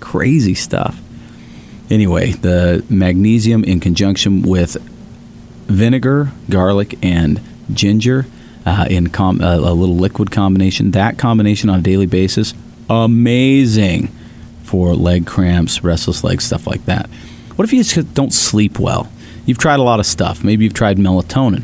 Crazy 0.00 0.54
stuff. 0.54 1.00
Anyway, 1.94 2.32
the 2.32 2.84
magnesium 2.90 3.62
in 3.62 3.78
conjunction 3.78 4.42
with 4.42 4.76
vinegar, 5.68 6.32
garlic, 6.50 6.98
and 7.04 7.40
ginger 7.72 8.26
uh, 8.66 8.84
in 8.90 9.10
com- 9.10 9.40
uh, 9.40 9.54
a 9.58 9.72
little 9.72 9.94
liquid 9.94 10.32
combination. 10.32 10.90
That 10.90 11.18
combination 11.18 11.70
on 11.70 11.78
a 11.78 11.82
daily 11.82 12.06
basis, 12.06 12.52
amazing 12.90 14.08
for 14.64 14.96
leg 14.96 15.24
cramps, 15.24 15.84
restless 15.84 16.24
legs, 16.24 16.42
stuff 16.42 16.66
like 16.66 16.84
that. 16.86 17.08
What 17.54 17.64
if 17.64 17.72
you 17.72 17.84
just 17.84 18.12
don't 18.12 18.32
sleep 18.32 18.80
well? 18.80 19.08
You've 19.46 19.58
tried 19.58 19.78
a 19.78 19.84
lot 19.84 20.00
of 20.00 20.06
stuff. 20.06 20.42
Maybe 20.42 20.64
you've 20.64 20.74
tried 20.74 20.96
melatonin. 20.96 21.62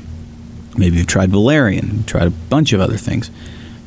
Maybe 0.76 0.98
you've 0.98 1.08
tried 1.08 1.30
valerian. 1.30 1.90
You've 1.92 2.06
tried 2.06 2.28
a 2.28 2.30
bunch 2.30 2.72
of 2.72 2.80
other 2.80 2.96
things 2.96 3.32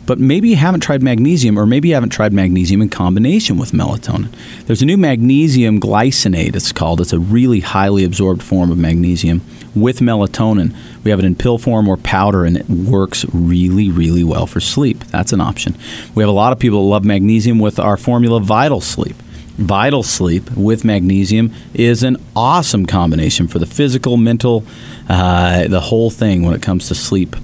but 0.05 0.19
maybe 0.19 0.49
you 0.49 0.55
haven't 0.55 0.81
tried 0.81 1.01
magnesium, 1.01 1.57
or 1.57 1.65
maybe 1.65 1.89
you 1.89 1.93
haven't 1.93 2.09
tried 2.09 2.33
magnesium 2.33 2.81
in 2.81 2.89
combination 2.89 3.57
with 3.57 3.71
melatonin. 3.71 4.29
There's 4.65 4.81
a 4.81 4.85
new 4.85 4.97
magnesium 4.97 5.79
glycinate, 5.79 6.55
it's 6.55 6.71
called. 6.71 6.99
It's 6.99 7.13
a 7.13 7.19
really 7.19 7.61
highly 7.61 8.03
absorbed 8.03 8.43
form 8.43 8.71
of 8.71 8.77
magnesium 8.77 9.41
with 9.75 9.99
melatonin. 9.99 10.75
We 11.03 11.11
have 11.11 11.19
it 11.19 11.25
in 11.25 11.35
pill 11.35 11.57
form 11.57 11.87
or 11.87 11.97
powder, 11.97 12.43
and 12.43 12.57
it 12.57 12.69
works 12.69 13.25
really, 13.33 13.89
really 13.89 14.23
well 14.23 14.45
for 14.45 14.59
sleep. 14.59 15.03
That's 15.05 15.33
an 15.33 15.41
option. 15.41 15.77
We 16.15 16.23
have 16.23 16.29
a 16.29 16.33
lot 16.33 16.51
of 16.51 16.59
people 16.59 16.83
that 16.83 16.89
love 16.89 17.05
magnesium 17.05 17.59
with 17.59 17.79
our 17.79 17.97
formula 17.97 18.39
Vital 18.41 18.81
Sleep. 18.81 19.15
Vital 19.57 20.03
Sleep 20.03 20.49
with 20.51 20.83
magnesium 20.83 21.53
is 21.73 22.03
an 22.03 22.17
awesome 22.35 22.85
combination 22.85 23.47
for 23.47 23.59
the 23.59 23.65
physical, 23.67 24.17
mental, 24.17 24.65
uh, 25.07 25.67
the 25.67 25.79
whole 25.79 26.09
thing 26.09 26.43
when 26.43 26.53
it 26.53 26.61
comes 26.61 26.87
to 26.87 26.95
sleep 26.95 27.35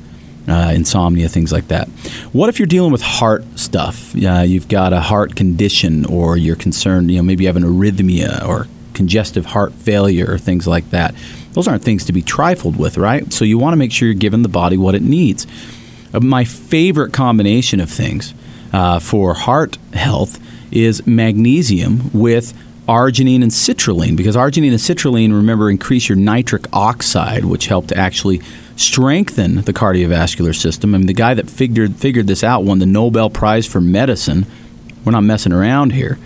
uh, 0.49 0.71
insomnia, 0.73 1.29
things 1.29 1.51
like 1.51 1.67
that. 1.69 1.87
What 2.31 2.49
if 2.49 2.59
you're 2.59 2.65
dealing 2.65 2.91
with 2.91 3.01
heart 3.01 3.43
stuff? 3.57 4.15
Uh, 4.15 4.41
you've 4.41 4.67
got 4.67 4.93
a 4.93 4.99
heart 4.99 5.35
condition, 5.35 6.05
or 6.05 6.37
you're 6.37 6.55
concerned, 6.55 7.11
you 7.11 7.17
know, 7.17 7.23
maybe 7.23 7.43
you 7.43 7.47
have 7.47 7.57
an 7.57 7.63
arrhythmia 7.63 8.47
or 8.47 8.67
congestive 8.93 9.45
heart 9.45 9.73
failure, 9.73 10.31
or 10.31 10.37
things 10.37 10.67
like 10.67 10.89
that. 10.89 11.15
Those 11.53 11.67
aren't 11.67 11.83
things 11.83 12.05
to 12.05 12.13
be 12.13 12.21
trifled 12.21 12.77
with, 12.77 12.97
right? 12.97 13.31
So 13.33 13.45
you 13.45 13.57
want 13.57 13.73
to 13.73 13.77
make 13.77 13.91
sure 13.91 14.07
you're 14.07 14.15
giving 14.15 14.43
the 14.43 14.49
body 14.49 14.77
what 14.77 14.95
it 14.95 15.01
needs. 15.01 15.47
Uh, 16.13 16.19
my 16.19 16.43
favorite 16.43 17.13
combination 17.13 17.79
of 17.79 17.89
things 17.89 18.33
uh, 18.73 18.99
for 18.99 19.33
heart 19.33 19.77
health 19.93 20.39
is 20.71 21.05
magnesium 21.07 22.11
with 22.13 22.53
arginine 22.89 23.43
and 23.43 23.51
citrulline 23.51 24.17
because 24.17 24.35
arginine 24.35 24.71
and 24.71 24.79
citrulline, 24.79 25.31
remember, 25.31 25.69
increase 25.69 26.09
your 26.09 26.15
nitric 26.15 26.65
oxide, 26.73 27.45
which 27.45 27.67
help 27.67 27.87
to 27.87 27.95
actually 27.95 28.41
strengthen 28.75 29.61
the 29.61 29.73
cardiovascular 29.73 30.55
system. 30.55 30.95
I 30.95 30.97
mean, 30.97 31.07
the 31.07 31.13
guy 31.13 31.35
that 31.35 31.47
figured 31.49 31.95
figured 31.97 32.25
this 32.25 32.43
out 32.43 32.63
won 32.63 32.79
the 32.79 32.87
Nobel 32.87 33.29
Prize 33.29 33.67
for 33.67 33.79
medicine. 33.79 34.47
We're 35.05 35.11
not 35.11 35.21
messing 35.21 35.53
around 35.53 35.93
here. 35.93 36.17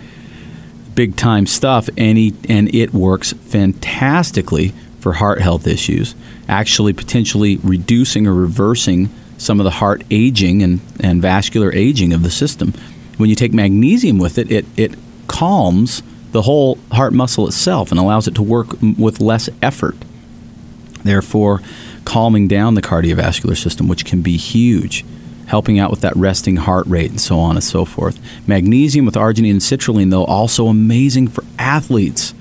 Big 0.94 1.16
time 1.16 1.46
stuff, 1.46 1.90
and 1.98 2.16
he, 2.16 2.34
and 2.48 2.74
it 2.74 2.94
works 2.94 3.34
fantastically 3.34 4.72
for 5.00 5.12
heart 5.14 5.42
health 5.42 5.66
issues. 5.66 6.14
Actually, 6.48 6.94
potentially 6.94 7.58
reducing 7.58 8.26
or 8.26 8.32
reversing 8.32 9.10
some 9.36 9.60
of 9.60 9.64
the 9.64 9.70
heart 9.70 10.02
aging 10.10 10.62
and, 10.62 10.80
and 11.00 11.20
vascular 11.20 11.70
aging 11.74 12.14
of 12.14 12.22
the 12.22 12.30
system. 12.30 12.72
When 13.18 13.28
you 13.28 13.36
take 13.36 13.52
magnesium 13.52 14.18
with 14.18 14.38
it, 14.38 14.50
it 14.50 14.64
it 14.76 14.94
calms 15.26 16.02
the 16.34 16.42
whole 16.42 16.76
heart 16.90 17.12
muscle 17.12 17.46
itself 17.46 17.92
and 17.92 18.00
allows 18.00 18.26
it 18.26 18.34
to 18.34 18.42
work 18.42 18.66
with 18.98 19.20
less 19.20 19.48
effort. 19.62 19.94
Therefore, 21.04 21.62
calming 22.04 22.48
down 22.48 22.74
the 22.74 22.82
cardiovascular 22.82 23.56
system, 23.56 23.86
which 23.86 24.04
can 24.04 24.20
be 24.20 24.36
huge, 24.36 25.04
helping 25.46 25.78
out 25.78 25.92
with 25.92 26.00
that 26.00 26.16
resting 26.16 26.56
heart 26.56 26.86
rate 26.88 27.10
and 27.10 27.20
so 27.20 27.38
on 27.38 27.54
and 27.54 27.62
so 27.62 27.84
forth. 27.84 28.18
Magnesium 28.48 29.06
with 29.06 29.14
arginine 29.14 29.52
and 29.52 29.60
citrulline, 29.60 30.10
though, 30.10 30.24
also 30.24 30.66
amazing 30.66 31.28
for 31.28 31.44
athletes. 31.56 32.34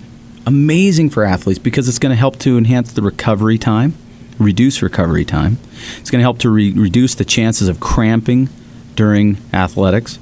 Amazing 0.48 1.12
for 1.12 1.24
athletes 1.24 1.60
because 1.60 1.88
it's 1.88 2.00
going 2.00 2.10
to 2.10 2.16
help 2.16 2.40
to 2.40 2.58
enhance 2.58 2.92
the 2.94 3.04
recovery 3.04 3.60
time, 3.60 3.94
reduce 4.40 4.82
recovery 4.82 5.24
time. 5.24 5.60
It's 6.00 6.10
going 6.10 6.20
to 6.20 6.24
help 6.24 6.40
to 6.40 6.50
re- 6.50 6.72
reduce 6.72 7.14
the 7.14 7.26
chances 7.26 7.68
of 7.68 7.80
cramping 7.80 8.50
during 8.96 9.38
athletics. 9.54 10.18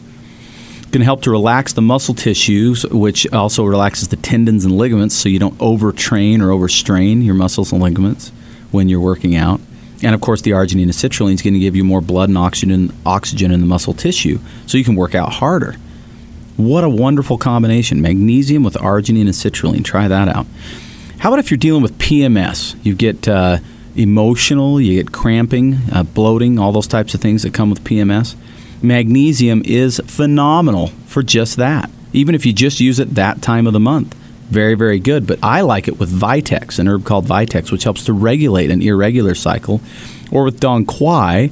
Can 0.92 1.02
help 1.02 1.22
to 1.22 1.32
relax 1.32 1.72
the 1.72 1.82
muscle 1.82 2.14
tissues, 2.14 2.86
which 2.86 3.26
also 3.32 3.64
relaxes 3.64 4.10
the 4.10 4.18
tendons 4.18 4.66
and 4.66 4.78
ligaments, 4.78 5.16
so 5.16 5.30
you 5.30 5.39
don't 5.39 5.58
overtrain 5.58 6.42
or 6.42 6.52
overstrain 6.52 7.22
your 7.22 7.34
muscles 7.34 7.72
and 7.72 7.82
ligaments 7.82 8.32
when 8.72 8.89
you're 8.89 9.00
working 9.00 9.36
out. 9.36 9.62
And 10.04 10.14
of 10.14 10.20
course, 10.20 10.42
the 10.42 10.52
arginine 10.52 10.84
and 10.84 10.92
citrulline 10.92 11.36
is 11.36 11.42
going 11.42 11.54
to 11.54 11.60
give 11.60 11.76
you 11.76 11.84
more 11.84 12.02
blood 12.02 12.28
and 12.28 12.38
oxygen, 12.38 12.92
oxygen 13.06 13.52
in 13.52 13.62
the 13.62 13.66
muscle 13.66 13.94
tissue, 13.94 14.39
so 14.66 14.78
you 14.78 14.84
can 14.84 14.96
work 14.96 15.16
out 15.16 15.34
harder. 15.34 15.78
What 16.58 16.84
a 16.84 16.89
wonderful 16.89 17.38
combination! 17.38 18.02
Magnesium 18.02 18.64
with 18.64 18.74
arginine 18.76 19.22
and 19.22 19.30
citrulline. 19.30 19.86
Try 19.86 20.08
that 20.08 20.28
out. 20.28 20.46
How 21.20 21.30
about 21.30 21.39
if 21.39 21.52
you're 21.52 21.58
dealing 21.58 21.84
with 21.84 21.98
PMS? 22.00 22.76
You 22.84 22.96
get 22.96 23.28
uh, 23.28 23.60
emotional, 23.96 24.82
you 24.82 25.02
get 25.02 25.14
cramping, 25.14 25.78
uh, 25.92 26.04
bloating, 26.04 26.60
all 26.60 26.72
those 26.72 26.88
types 26.88 27.14
of 27.14 27.22
things 27.22 27.44
that 27.44 27.54
come 27.54 27.70
with 27.70 27.84
PMS. 27.84 28.36
Magnesium 28.82 29.62
is 29.66 30.02
phenomenal 30.06 30.88
for 31.06 31.24
just 31.24 31.58
that. 31.58 31.90
Even 32.14 32.36
if 32.36 32.46
you 32.46 32.54
just 32.54 32.80
use 32.80 33.00
it 33.00 33.16
that 33.16 33.42
time 33.42 33.68
of 33.68 33.74
the 33.74 33.80
month, 33.80 34.14
very, 34.50 34.76
very 34.76 35.00
good. 35.00 35.26
But 35.26 35.40
I 35.42 35.62
like 35.62 35.88
it 35.88 35.98
with 36.00 36.12
Vitex, 36.12 36.78
an 36.78 36.88
herb 36.88 37.06
called 37.06 37.26
Vitex, 37.26 37.72
which 37.72 37.86
helps 37.86 38.04
to 38.06 38.14
regulate 38.14 38.70
an 38.70 38.82
irregular 38.82 39.34
cycle, 39.34 39.82
or 40.32 40.44
with 40.44 40.60
Dong 40.60 40.86
Quai, 40.86 41.48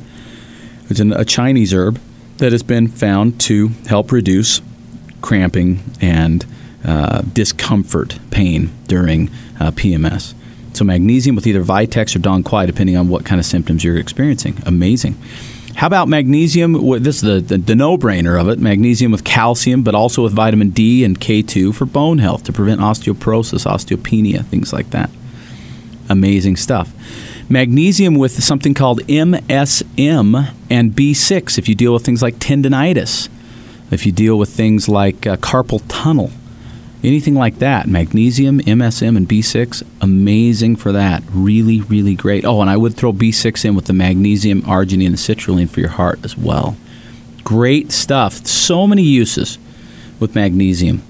which 0.90 1.00
is 1.00 1.12
a 1.12 1.24
Chinese 1.24 1.74
herb 1.74 2.00
that 2.38 2.52
has 2.52 2.64
been 2.64 2.88
found 2.88 3.40
to 3.42 3.70
help 3.88 4.12
reduce 4.12 4.62
cramping 5.22 5.80
and 6.02 6.46
uh, 6.84 7.22
discomfort, 7.34 8.20
pain 8.32 8.72
during 8.88 9.30
uh, 9.60 9.72
PMS. 9.72 10.34
So 10.74 10.86
magnesium 10.86 11.36
with 11.36 11.48
either 11.48 11.64
Vitex 11.64 12.16
or 12.16 12.20
Dong 12.20 12.44
Quai, 12.44 12.66
depending 12.66 12.96
on 12.96 13.10
what 13.10 13.26
kind 13.26 13.40
of 13.40 13.46
symptoms 13.46 13.84
you're 13.84 13.98
experiencing. 13.98 14.62
Amazing. 14.66 15.18
How 15.80 15.88
about 15.88 16.10
magnesium? 16.10 16.74
This 17.02 17.16
is 17.16 17.22
the, 17.22 17.40
the, 17.40 17.58
the 17.58 17.74
no 17.74 17.98
brainer 17.98 18.38
of 18.38 18.50
it 18.50 18.60
magnesium 18.60 19.14
with 19.14 19.24
calcium, 19.24 19.82
but 19.82 19.96
also 19.96 20.24
with 20.24 20.34
vitamin 20.34 20.72
D 20.72 21.06
and 21.06 21.18
K2 21.18 21.74
for 21.74 21.86
bone 21.86 22.18
health 22.18 22.44
to 22.44 22.52
prevent 22.52 22.82
osteoporosis, 22.82 23.66
osteopenia, 23.66 24.44
things 24.46 24.74
like 24.74 24.90
that. 24.90 25.10
Amazing 26.10 26.58
stuff. 26.58 26.92
Magnesium 27.50 28.16
with 28.16 28.44
something 28.44 28.74
called 28.74 29.00
MSM 29.08 30.54
and 30.70 30.92
B6 30.92 31.58
if 31.58 31.70
you 31.70 31.76
deal 31.76 31.94
with 31.94 32.04
things 32.04 32.22
like 32.22 32.36
tendonitis, 32.40 33.30
if 33.90 34.06
you 34.06 34.12
deal 34.12 34.38
with 34.38 34.50
things 34.50 34.90
like 34.90 35.26
uh, 35.26 35.38
carpal 35.38 35.82
tunnel, 35.88 36.30
anything 37.04 37.36
like 37.36 37.60
that. 37.60 37.88
Magnesium, 37.88 38.60
MSM, 38.60 39.18
and 39.18 39.28
B6, 39.28 39.84
amazing 40.02 40.76
for 40.76 40.91
that. 40.91 41.24
Really, 41.32 41.82
really 41.82 42.16
great. 42.16 42.45
Oh, 42.45 42.62
and 42.62 42.70
I 42.70 42.78
would 42.78 42.95
throw 42.95 43.14
B6 43.14 43.66
in 43.66 43.76
with 43.76 43.86
the 43.86 43.93
magnesium, 43.93 44.62
arginine, 44.64 45.08
and 45.08 45.16
citrulline 45.16 45.70
for 45.70 45.80
your 45.80 45.89
heart 45.89 46.20
as 46.24 46.38
well. 46.38 46.78
Great 47.43 47.91
stuff. 47.91 48.45
So 48.45 48.86
many 48.86 49.04
uses 49.04 49.58
with 50.20 50.36
magnesium. 50.36 51.02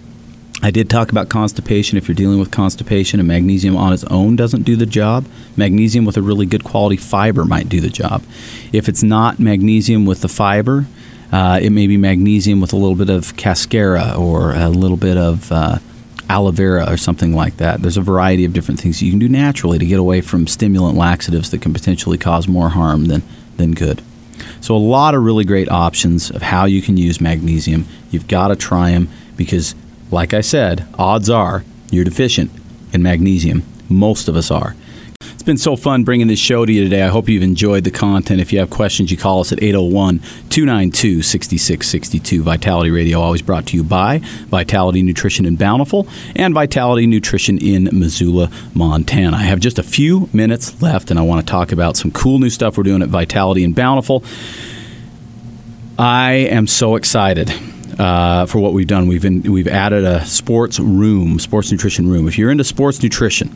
I 0.62 0.72
did 0.72 0.90
talk 0.90 1.10
about 1.12 1.30
constipation. 1.30 1.98
If 1.98 2.08
you're 2.08 2.16
dealing 2.16 2.40
with 2.40 2.52
constipation 2.52 3.20
and 3.20 3.28
magnesium 3.28 3.78
on 3.78 3.94
its 3.94 4.04
own 4.06 4.36
doesn't 4.36 4.64
do 4.64 4.76
the 4.76 4.86
job, 4.86 5.26
magnesium 5.56 6.04
with 6.04 6.18
a 6.18 6.22
really 6.22 6.46
good 6.46 6.66
quality 6.66 6.98
fiber 6.98 7.46
might 7.46 7.70
do 7.70 7.80
the 7.80 7.90
job. 7.90 8.24
If 8.74 8.90
it's 8.90 9.02
not 9.02 9.40
magnesium 9.40 10.06
with 10.06 10.20
the 10.22 10.28
fiber, 10.28 10.86
uh, 11.32 11.60
it 11.62 11.72
may 11.72 11.88
be 11.88 11.98
magnesium 11.98 12.60
with 12.62 12.74
a 12.74 12.76
little 12.76 12.96
bit 12.96 13.10
of 13.10 13.36
cascara 13.38 14.14
or 14.18 14.54
a 14.54 14.70
little 14.70 14.98
bit 14.98 15.18
of 15.18 15.52
uh, 15.52 15.78
aloe 16.30 16.52
vera 16.52 16.92
or 16.92 16.98
something 16.98 17.34
like 17.34 17.58
that. 17.58 17.82
There's 17.82 17.98
a 17.98 18.02
variety 18.02 18.46
of 18.46 18.54
different 18.54 18.80
things 18.80 19.02
you 19.02 19.12
can 19.12 19.20
do 19.20 19.30
naturally 19.30 19.80
to 19.80 19.86
get 19.86 20.00
away 20.00 20.22
from 20.22 20.48
stimulant 20.48 20.98
laxatives 20.98 21.50
that 21.52 21.62
can 21.62 21.74
potentially 21.74 22.18
cause 22.18 22.48
more 22.48 22.70
harm 22.70 23.06
than, 23.06 23.24
than 23.58 23.74
good. 23.74 24.02
So, 24.62 24.76
a 24.76 24.78
lot 24.78 25.16
of 25.16 25.24
really 25.24 25.44
great 25.44 25.70
options 25.70 26.32
of 26.32 26.42
how 26.42 26.66
you 26.66 26.82
can 26.82 26.98
use 26.98 27.20
magnesium. 27.20 27.86
You've 28.10 28.28
got 28.28 28.50
to 28.50 28.56
try 28.56 28.92
them 28.92 29.10
because, 29.36 29.76
like 30.12 30.34
I 30.34 30.42
said, 30.42 30.88
odds 30.98 31.30
are 31.30 31.64
you're 31.92 32.06
deficient 32.06 32.52
in 32.94 33.04
magnesium. 33.04 33.64
Most 33.90 34.28
of 34.28 34.36
us 34.36 34.52
are. 34.52 34.76
It's 35.40 35.46
been 35.46 35.58
so 35.58 35.78
fun 35.78 36.04
bringing 36.04 36.28
this 36.28 36.38
show 36.38 36.66
to 36.66 36.72
you 36.72 36.84
today. 36.84 37.02
I 37.02 37.08
hope 37.08 37.30
you've 37.30 37.44
enjoyed 37.44 37.86
the 37.86 37.92
content. 37.92 38.42
If 38.42 38.52
you 38.52 38.60
have 38.60 38.70
questions, 38.70 39.10
you 39.10 39.16
call 39.16 39.40
us 39.40 39.54
at 39.54 39.64
801 39.64 40.20
292 40.50 41.22
6662. 41.22 42.44
Vitality 42.44 42.92
Radio, 42.92 43.22
always 43.22 43.42
brought 43.42 43.66
to 43.68 43.78
you 43.78 43.86
by 43.86 44.18
Vitality 44.48 45.02
Nutrition 45.02 45.46
in 45.46 45.56
Bountiful 45.56 46.10
and 46.36 46.54
Vitality 46.54 47.08
Nutrition 47.08 47.58
in 47.58 47.88
Missoula, 47.94 48.52
Montana. 48.74 49.38
I 49.38 49.44
have 49.44 49.62
just 49.62 49.80
a 49.80 49.84
few 49.84 50.28
minutes 50.34 50.82
left, 50.82 51.10
and 51.10 51.18
I 51.18 51.22
want 51.22 51.48
to 51.48 51.50
talk 51.50 51.72
about 51.72 51.96
some 51.96 52.12
cool 52.12 52.40
new 52.40 52.50
stuff 52.50 52.76
we're 52.78 52.84
doing 52.84 53.02
at 53.02 53.08
Vitality 53.08 53.64
in 53.64 53.72
Bountiful. 53.72 54.26
I 55.98 56.34
am 56.34 56.68
so 56.68 56.98
excited. 56.98 57.50
Uh, 57.98 58.46
for 58.46 58.60
what 58.60 58.74
we've 58.74 58.88
done, 58.88 59.08
we've 59.08 59.22
been, 59.22 59.42
we've 59.44 59.70
added 59.70 60.04
a 60.04 60.26
sports 60.26 60.82
room, 60.82 61.40
sports 61.40 61.72
nutrition 61.72 62.10
room. 62.10 62.28
If 62.28 62.38
you're 62.38 62.52
into 62.52 62.66
sports 62.66 63.02
nutrition, 63.02 63.56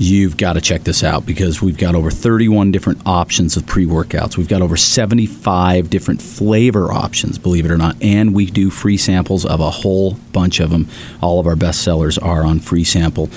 you've 0.00 0.38
got 0.38 0.54
to 0.54 0.62
check 0.62 0.82
this 0.84 1.04
out 1.04 1.26
because 1.26 1.60
we've 1.60 1.76
got 1.76 1.94
over 1.94 2.10
31 2.10 2.72
different 2.72 3.02
options 3.04 3.58
of 3.58 3.66
pre 3.66 3.84
workouts. 3.84 4.38
We've 4.38 4.48
got 4.48 4.62
over 4.62 4.74
75 4.74 5.90
different 5.90 6.22
flavor 6.22 6.90
options, 6.90 7.38
believe 7.38 7.66
it 7.66 7.70
or 7.70 7.76
not, 7.76 8.02
and 8.02 8.34
we 8.34 8.46
do 8.46 8.70
free 8.70 8.96
samples 8.96 9.44
of 9.44 9.60
a 9.60 9.70
whole 9.70 10.14
bunch 10.32 10.58
of 10.58 10.70
them. 10.70 10.88
All 11.20 11.38
of 11.38 11.46
our 11.46 11.54
best 11.54 11.82
sellers 11.82 12.16
are 12.16 12.44
on 12.44 12.60
free 12.60 12.82
sample. 12.84 13.28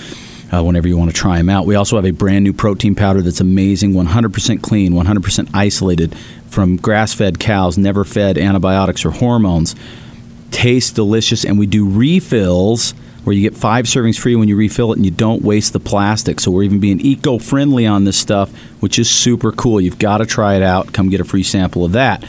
Uh, 0.52 0.62
whenever 0.62 0.88
you 0.88 0.96
want 0.96 1.10
to 1.10 1.18
try 1.18 1.38
them 1.38 1.50
out. 1.50 1.66
We 1.66 1.74
also 1.74 1.96
have 1.96 2.06
a 2.06 2.12
brand 2.12 2.44
new 2.44 2.54
protein 2.54 2.94
powder 2.94 3.24
that's 3.24 3.42
amazing, 3.42 3.94
100% 3.94 4.62
clean, 4.62 4.94
100% 4.94 5.50
isolated 5.52 6.16
from 6.48 6.78
grass 6.78 7.12
fed 7.12 7.40
cows, 7.40 7.76
never 7.76 8.04
fed 8.04 8.38
antibiotics 8.38 9.04
or 9.04 9.10
hormones. 9.10 9.76
Tastes 10.52 10.92
delicious, 10.92 11.44
and 11.44 11.58
we 11.58 11.66
do 11.66 11.90
refills 11.90 12.94
where 13.24 13.36
you 13.36 13.42
get 13.42 13.56
five 13.56 13.86
servings 13.86 14.20
free 14.20 14.36
when 14.36 14.48
you 14.48 14.56
refill 14.56 14.92
it 14.92 14.98
and 14.98 15.06
you 15.06 15.12
don't 15.12 15.42
waste 15.42 15.74
the 15.74 15.80
plastic. 15.80 16.40
So 16.40 16.52
we're 16.52 16.64
even 16.64 16.80
being 16.80 17.00
eco 17.00 17.38
friendly 17.38 17.86
on 17.86 18.04
this 18.04 18.18
stuff, 18.18 18.52
which 18.82 19.00
is 19.00 19.10
super 19.10 19.52
cool. 19.52 19.80
You've 19.80 20.00
got 20.00 20.18
to 20.18 20.26
try 20.26 20.56
it 20.56 20.64
out. 20.64 20.94
Come 20.94 21.10
get 21.10 21.22
a 21.22 21.26
free 21.26 21.44
sample 21.44 21.86
of 21.86 21.94
that. 21.94 22.24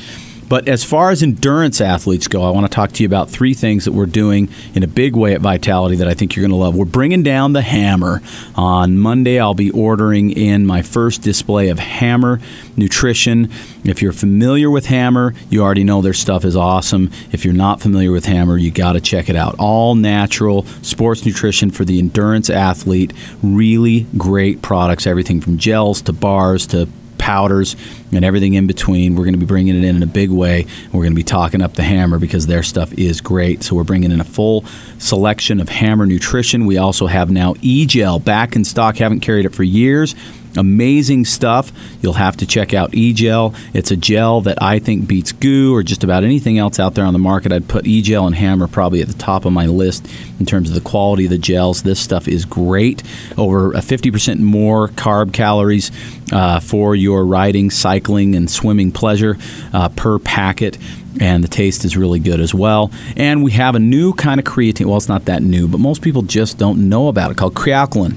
But 0.48 0.68
as 0.68 0.84
far 0.84 1.10
as 1.10 1.22
endurance 1.22 1.80
athletes 1.80 2.28
go, 2.28 2.42
I 2.42 2.50
want 2.50 2.66
to 2.66 2.74
talk 2.74 2.92
to 2.92 3.02
you 3.02 3.06
about 3.06 3.30
three 3.30 3.54
things 3.54 3.84
that 3.84 3.92
we're 3.92 4.06
doing 4.06 4.48
in 4.74 4.82
a 4.82 4.86
big 4.86 5.16
way 5.16 5.34
at 5.34 5.40
Vitality 5.40 5.96
that 5.96 6.08
I 6.08 6.14
think 6.14 6.36
you're 6.36 6.42
going 6.42 6.50
to 6.50 6.56
love. 6.56 6.74
We're 6.74 6.84
bringing 6.84 7.22
down 7.22 7.52
the 7.52 7.62
hammer. 7.62 8.22
On 8.54 8.98
Monday, 8.98 9.38
I'll 9.38 9.54
be 9.54 9.70
ordering 9.70 10.30
in 10.30 10.66
my 10.66 10.82
first 10.82 11.22
display 11.22 11.68
of 11.68 11.78
Hammer 11.78 12.40
Nutrition. 12.76 13.50
If 13.84 14.02
you're 14.02 14.12
familiar 14.12 14.70
with 14.70 14.86
Hammer, 14.86 15.34
you 15.50 15.62
already 15.62 15.84
know 15.84 16.02
their 16.02 16.12
stuff 16.12 16.44
is 16.44 16.56
awesome. 16.56 17.10
If 17.32 17.44
you're 17.44 17.54
not 17.54 17.80
familiar 17.80 18.12
with 18.12 18.26
Hammer, 18.26 18.56
you 18.56 18.70
got 18.70 18.94
to 18.94 19.00
check 19.00 19.28
it 19.28 19.36
out. 19.36 19.56
All 19.58 19.94
natural 19.94 20.64
sports 20.82 21.24
nutrition 21.24 21.70
for 21.70 21.84
the 21.84 21.98
endurance 21.98 22.50
athlete. 22.50 23.12
Really 23.42 24.06
great 24.16 24.62
products, 24.62 25.06
everything 25.06 25.40
from 25.40 25.58
gels 25.58 26.02
to 26.02 26.12
bars 26.12 26.66
to 26.68 26.88
powders 27.24 27.74
and 28.12 28.22
everything 28.22 28.52
in 28.52 28.66
between. 28.66 29.14
We're 29.14 29.24
going 29.24 29.32
to 29.32 29.40
be 29.40 29.46
bringing 29.46 29.74
it 29.74 29.82
in 29.82 29.96
in 29.96 30.02
a 30.02 30.06
big 30.06 30.28
way. 30.28 30.66
We're 30.92 31.04
going 31.04 31.12
to 31.12 31.16
be 31.16 31.22
talking 31.22 31.62
up 31.62 31.72
the 31.72 31.82
hammer 31.82 32.18
because 32.18 32.46
their 32.46 32.62
stuff 32.62 32.92
is 32.98 33.22
great. 33.22 33.62
So 33.62 33.74
we're 33.74 33.84
bringing 33.84 34.12
in 34.12 34.20
a 34.20 34.24
full 34.24 34.66
selection 34.98 35.58
of 35.58 35.70
hammer 35.70 36.04
nutrition. 36.04 36.66
We 36.66 36.76
also 36.76 37.06
have 37.06 37.30
now 37.30 37.54
e-gel 37.62 38.18
back 38.18 38.56
in 38.56 38.64
stock. 38.64 38.98
Haven't 38.98 39.20
carried 39.20 39.46
it 39.46 39.54
for 39.54 39.62
years. 39.62 40.14
Amazing 40.56 41.24
stuff. 41.24 41.72
You'll 42.00 42.14
have 42.14 42.36
to 42.38 42.46
check 42.46 42.72
out 42.74 42.92
eGel. 42.92 43.56
It's 43.72 43.90
a 43.90 43.96
gel 43.96 44.40
that 44.42 44.62
I 44.62 44.78
think 44.78 45.08
beats 45.08 45.32
goo 45.32 45.74
or 45.74 45.82
just 45.82 46.04
about 46.04 46.24
anything 46.24 46.58
else 46.58 46.78
out 46.78 46.94
there 46.94 47.04
on 47.04 47.12
the 47.12 47.18
market. 47.18 47.52
I'd 47.52 47.68
put 47.68 47.84
eGel 47.84 48.26
and 48.26 48.34
Hammer 48.34 48.68
probably 48.68 49.02
at 49.02 49.08
the 49.08 49.14
top 49.14 49.44
of 49.44 49.52
my 49.52 49.66
list 49.66 50.06
in 50.38 50.46
terms 50.46 50.68
of 50.68 50.74
the 50.74 50.80
quality 50.80 51.24
of 51.24 51.30
the 51.30 51.38
gels. 51.38 51.82
This 51.82 52.00
stuff 52.00 52.28
is 52.28 52.44
great. 52.44 53.02
Over 53.36 53.72
a 53.72 53.80
50% 53.80 54.38
more 54.40 54.88
carb 54.88 55.32
calories 55.32 55.90
uh, 56.32 56.60
for 56.60 56.94
your 56.94 57.24
riding, 57.26 57.70
cycling, 57.70 58.34
and 58.34 58.50
swimming 58.50 58.92
pleasure 58.92 59.36
uh, 59.72 59.88
per 59.90 60.18
packet 60.18 60.78
and 61.20 61.44
the 61.44 61.48
taste 61.48 61.84
is 61.84 61.96
really 61.96 62.18
good 62.18 62.40
as 62.40 62.52
well. 62.52 62.90
And 63.16 63.44
we 63.44 63.52
have 63.52 63.74
a 63.74 63.78
new 63.78 64.14
kind 64.14 64.40
of 64.40 64.44
creatine. 64.44 64.86
Well, 64.86 64.96
it's 64.96 65.08
not 65.08 65.26
that 65.26 65.42
new, 65.42 65.68
but 65.68 65.78
most 65.78 66.02
people 66.02 66.22
just 66.22 66.58
don't 66.58 66.88
know 66.88 67.08
about 67.08 67.30
it 67.30 67.36
called 67.36 67.54
Kre-Alkalyn. 67.54 68.16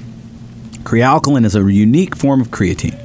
Kre-Alkalyn 0.88 1.44
is 1.44 1.54
a 1.54 1.60
unique 1.70 2.16
form 2.16 2.40
of 2.40 2.48
creatine 2.48 2.98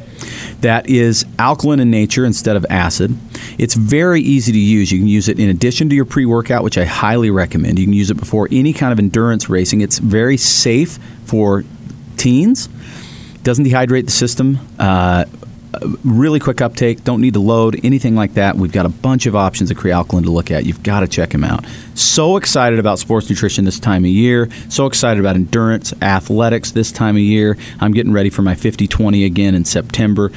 that 0.61 0.89
is 0.89 1.25
alkaline 1.37 1.81
in 1.81 1.91
nature 1.91 2.23
instead 2.23 2.55
of 2.55 2.65
acid. 2.69 3.17
It's 3.57 3.73
very 3.73 4.21
easy 4.21 4.53
to 4.53 4.57
use. 4.57 4.89
You 4.89 4.99
can 4.99 5.07
use 5.09 5.27
it 5.27 5.37
in 5.37 5.49
addition 5.49 5.89
to 5.89 5.95
your 5.95 6.05
pre 6.05 6.25
workout, 6.25 6.63
which 6.63 6.77
I 6.77 6.85
highly 6.85 7.29
recommend. 7.29 7.77
You 7.77 7.85
can 7.85 7.93
use 7.93 8.09
it 8.09 8.15
before 8.15 8.47
any 8.51 8.71
kind 8.71 8.93
of 8.93 8.99
endurance 8.99 9.49
racing. 9.49 9.81
It's 9.81 9.97
very 9.97 10.37
safe 10.37 10.97
for 11.25 11.65
teens, 12.15 12.69
doesn't 13.43 13.65
dehydrate 13.65 14.05
the 14.05 14.11
system. 14.11 14.59
Uh, 14.79 15.25
really 16.03 16.39
quick 16.39 16.61
uptake, 16.61 17.03
don't 17.03 17.21
need 17.21 17.33
to 17.33 17.39
load, 17.39 17.79
anything 17.83 18.15
like 18.15 18.33
that. 18.33 18.55
We've 18.55 18.71
got 18.71 18.85
a 18.85 18.89
bunch 18.89 19.25
of 19.25 19.35
options 19.35 19.71
of 19.71 19.77
Kre-Alkalyn 19.77 20.23
to 20.23 20.31
look 20.31 20.51
at. 20.51 20.65
You've 20.65 20.83
got 20.83 21.01
to 21.01 21.07
check 21.07 21.29
them 21.29 21.43
out. 21.43 21.65
So 21.95 22.37
excited 22.37 22.79
about 22.79 22.99
sports 22.99 23.29
nutrition 23.29 23.65
this 23.65 23.79
time 23.79 24.03
of 24.03 24.11
year. 24.11 24.49
So 24.69 24.85
excited 24.85 25.19
about 25.19 25.35
endurance, 25.35 25.93
athletics 26.01 26.71
this 26.71 26.91
time 26.91 27.15
of 27.15 27.21
year. 27.21 27.57
I'm 27.79 27.91
getting 27.91 28.13
ready 28.13 28.29
for 28.29 28.41
my 28.41 28.55
50 28.55 28.87
20 28.87 29.25
again 29.25 29.55
in 29.55 29.65
September. 29.65 30.31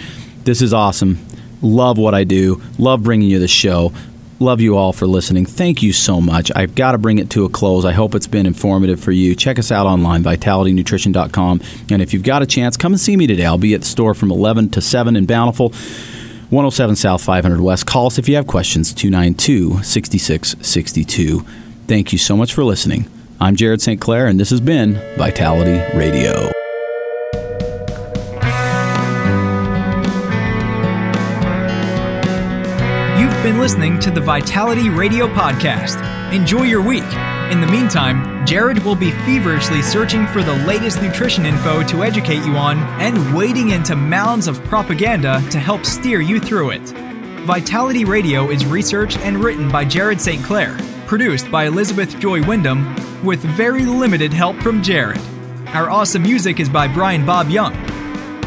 This 0.45 0.62
is 0.62 0.72
awesome. 0.72 1.18
Love 1.62 1.99
what 1.99 2.14
I 2.14 2.24
do. 2.24 2.62
Love 2.78 3.03
bringing 3.03 3.30
you 3.30 3.39
the 3.39 3.49
show. 3.49 3.93
Love 4.39 4.61
you 4.61 4.76
all 4.76 4.93
for 4.93 5.07
listening. 5.07 5.47
Thank 5.47 5.82
you 5.82 5.95
so 5.95 6.20
much. 6.20 6.53
I've 6.55 6.74
got 6.74 6.93
to 6.93 6.99
bring 6.99 7.18
it 7.18 7.30
to 7.30 7.47
a 7.47 7.49
close. 7.49 7.87
I 7.87 7.93
hope 7.93 8.14
it's 8.14 8.26
been 8.26 8.45
informative 8.45 9.01
for 9.01 9.12
you. 9.12 9.34
Check 9.34 9.59
us 9.59 9.72
out 9.72 9.87
online, 9.87 10.22
vitalitynutrition.com. 10.22 11.62
And 11.91 12.03
if 12.03 12.12
you've 12.12 12.22
got 12.22 12.43
a 12.43 12.47
chance, 12.47 12.76
come 12.76 12.93
and 12.93 13.01
see 13.01 13.16
me 13.16 13.26
today. 13.26 13.47
I'll 13.47 13.57
be 13.57 13.72
at 13.72 13.80
the 13.80 13.87
store 13.87 14.12
from 14.12 14.30
11 14.30 14.70
to 14.70 14.82
7 14.82 15.16
in 15.16 15.24
Bountiful. 15.24 15.70
107 16.51 16.97
South 16.97 17.24
500 17.24 17.61
West. 17.61 17.87
Call 17.87 18.07
us 18.07 18.18
if 18.18 18.28
you 18.28 18.37
have 18.37 18.47
questions, 18.47 18.93
292 18.93 19.82
6662. 19.82 21.41
Thank 21.89 22.12
you 22.12 22.18
so 22.18 22.37
much 22.37 22.53
for 22.53 22.62
listening. 22.62 23.11
I'm 23.41 23.57
Jared 23.57 23.82
St. 23.82 24.01
Clair, 24.01 24.26
and 24.26 24.39
this 24.39 24.51
has 24.51 24.61
been 24.61 24.95
Vitality 25.16 25.97
Radio. 25.97 26.51
Been 33.47 33.61
listening 33.61 33.97
to 34.01 34.11
the 34.11 34.20
Vitality 34.20 34.90
Radio 34.90 35.28
Podcast. 35.28 36.03
Enjoy 36.32 36.64
your 36.64 36.82
week. 36.82 37.05
In 37.53 37.61
the 37.61 37.66
meantime, 37.68 38.44
Jared 38.44 38.80
will 38.80 38.97
be 38.97 39.12
feverishly 39.12 39.82
searching 39.82 40.26
for 40.26 40.42
the 40.42 40.55
latest 40.66 41.01
nutrition 41.01 41.47
info 41.47 41.84
to 41.84 42.03
educate 42.03 42.44
you 42.44 42.57
on 42.57 42.78
and 43.01 43.36
wading 43.36 43.70
into 43.70 43.94
mounds 43.94 44.49
of 44.49 44.61
propaganda 44.64 45.40
to 45.53 45.61
help 45.61 45.84
steer 45.84 46.20
you 46.20 46.40
through 46.40 46.70
it. 46.70 46.82
Vitality 47.47 48.05
Radio 48.05 48.51
is 48.51 48.66
researched 48.66 49.18
and 49.18 49.38
written 49.38 49.70
by 49.70 49.84
Jared 49.84 50.20
St. 50.20 50.44
Clair, 50.44 50.76
produced 51.07 51.49
by 51.49 51.66
Elizabeth 51.66 52.18
Joy 52.18 52.44
Wyndham, 52.44 52.97
with 53.24 53.38
very 53.38 53.86
limited 53.86 54.32
help 54.32 54.57
from 54.57 54.82
Jared. 54.82 55.20
Our 55.68 55.88
awesome 55.88 56.22
music 56.22 56.59
is 56.59 56.68
by 56.68 56.88
Brian 56.88 57.24
Bob 57.24 57.49
Young. 57.49 57.86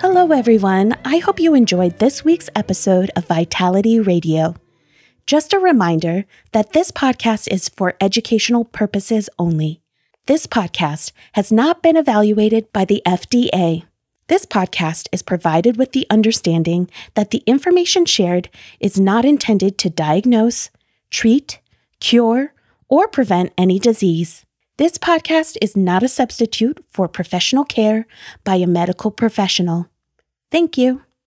Hello, 0.00 0.32
everyone. 0.32 0.96
I 1.04 1.18
hope 1.18 1.38
you 1.38 1.52
enjoyed 1.52 1.98
this 1.98 2.24
week's 2.24 2.48
episode 2.56 3.10
of 3.16 3.26
Vitality 3.26 4.00
Radio. 4.00 4.54
Just 5.26 5.52
a 5.52 5.58
reminder 5.58 6.24
that 6.52 6.72
this 6.72 6.90
podcast 6.90 7.52
is 7.52 7.68
for 7.68 7.98
educational 8.00 8.64
purposes 8.64 9.28
only. 9.38 9.82
This 10.24 10.46
podcast 10.46 11.12
has 11.32 11.52
not 11.52 11.82
been 11.82 11.98
evaluated 11.98 12.72
by 12.72 12.86
the 12.86 13.02
FDA. 13.04 13.82
This 14.28 14.46
podcast 14.46 15.06
is 15.12 15.20
provided 15.20 15.76
with 15.76 15.92
the 15.92 16.06
understanding 16.08 16.90
that 17.12 17.30
the 17.30 17.42
information 17.44 18.06
shared 18.06 18.48
is 18.80 18.98
not 18.98 19.26
intended 19.26 19.76
to 19.76 19.90
diagnose, 19.90 20.70
treat, 21.10 21.60
cure, 22.00 22.54
or 22.88 23.06
prevent 23.06 23.52
any 23.58 23.78
disease. 23.78 24.46
This 24.78 24.96
podcast 24.96 25.58
is 25.60 25.76
not 25.76 26.02
a 26.02 26.08
substitute 26.08 26.82
for 26.88 27.06
professional 27.06 27.66
care 27.66 28.06
by 28.44 28.54
a 28.54 28.66
medical 28.66 29.10
professional. 29.10 29.89
Thank 30.50 30.78
you. 30.78 31.02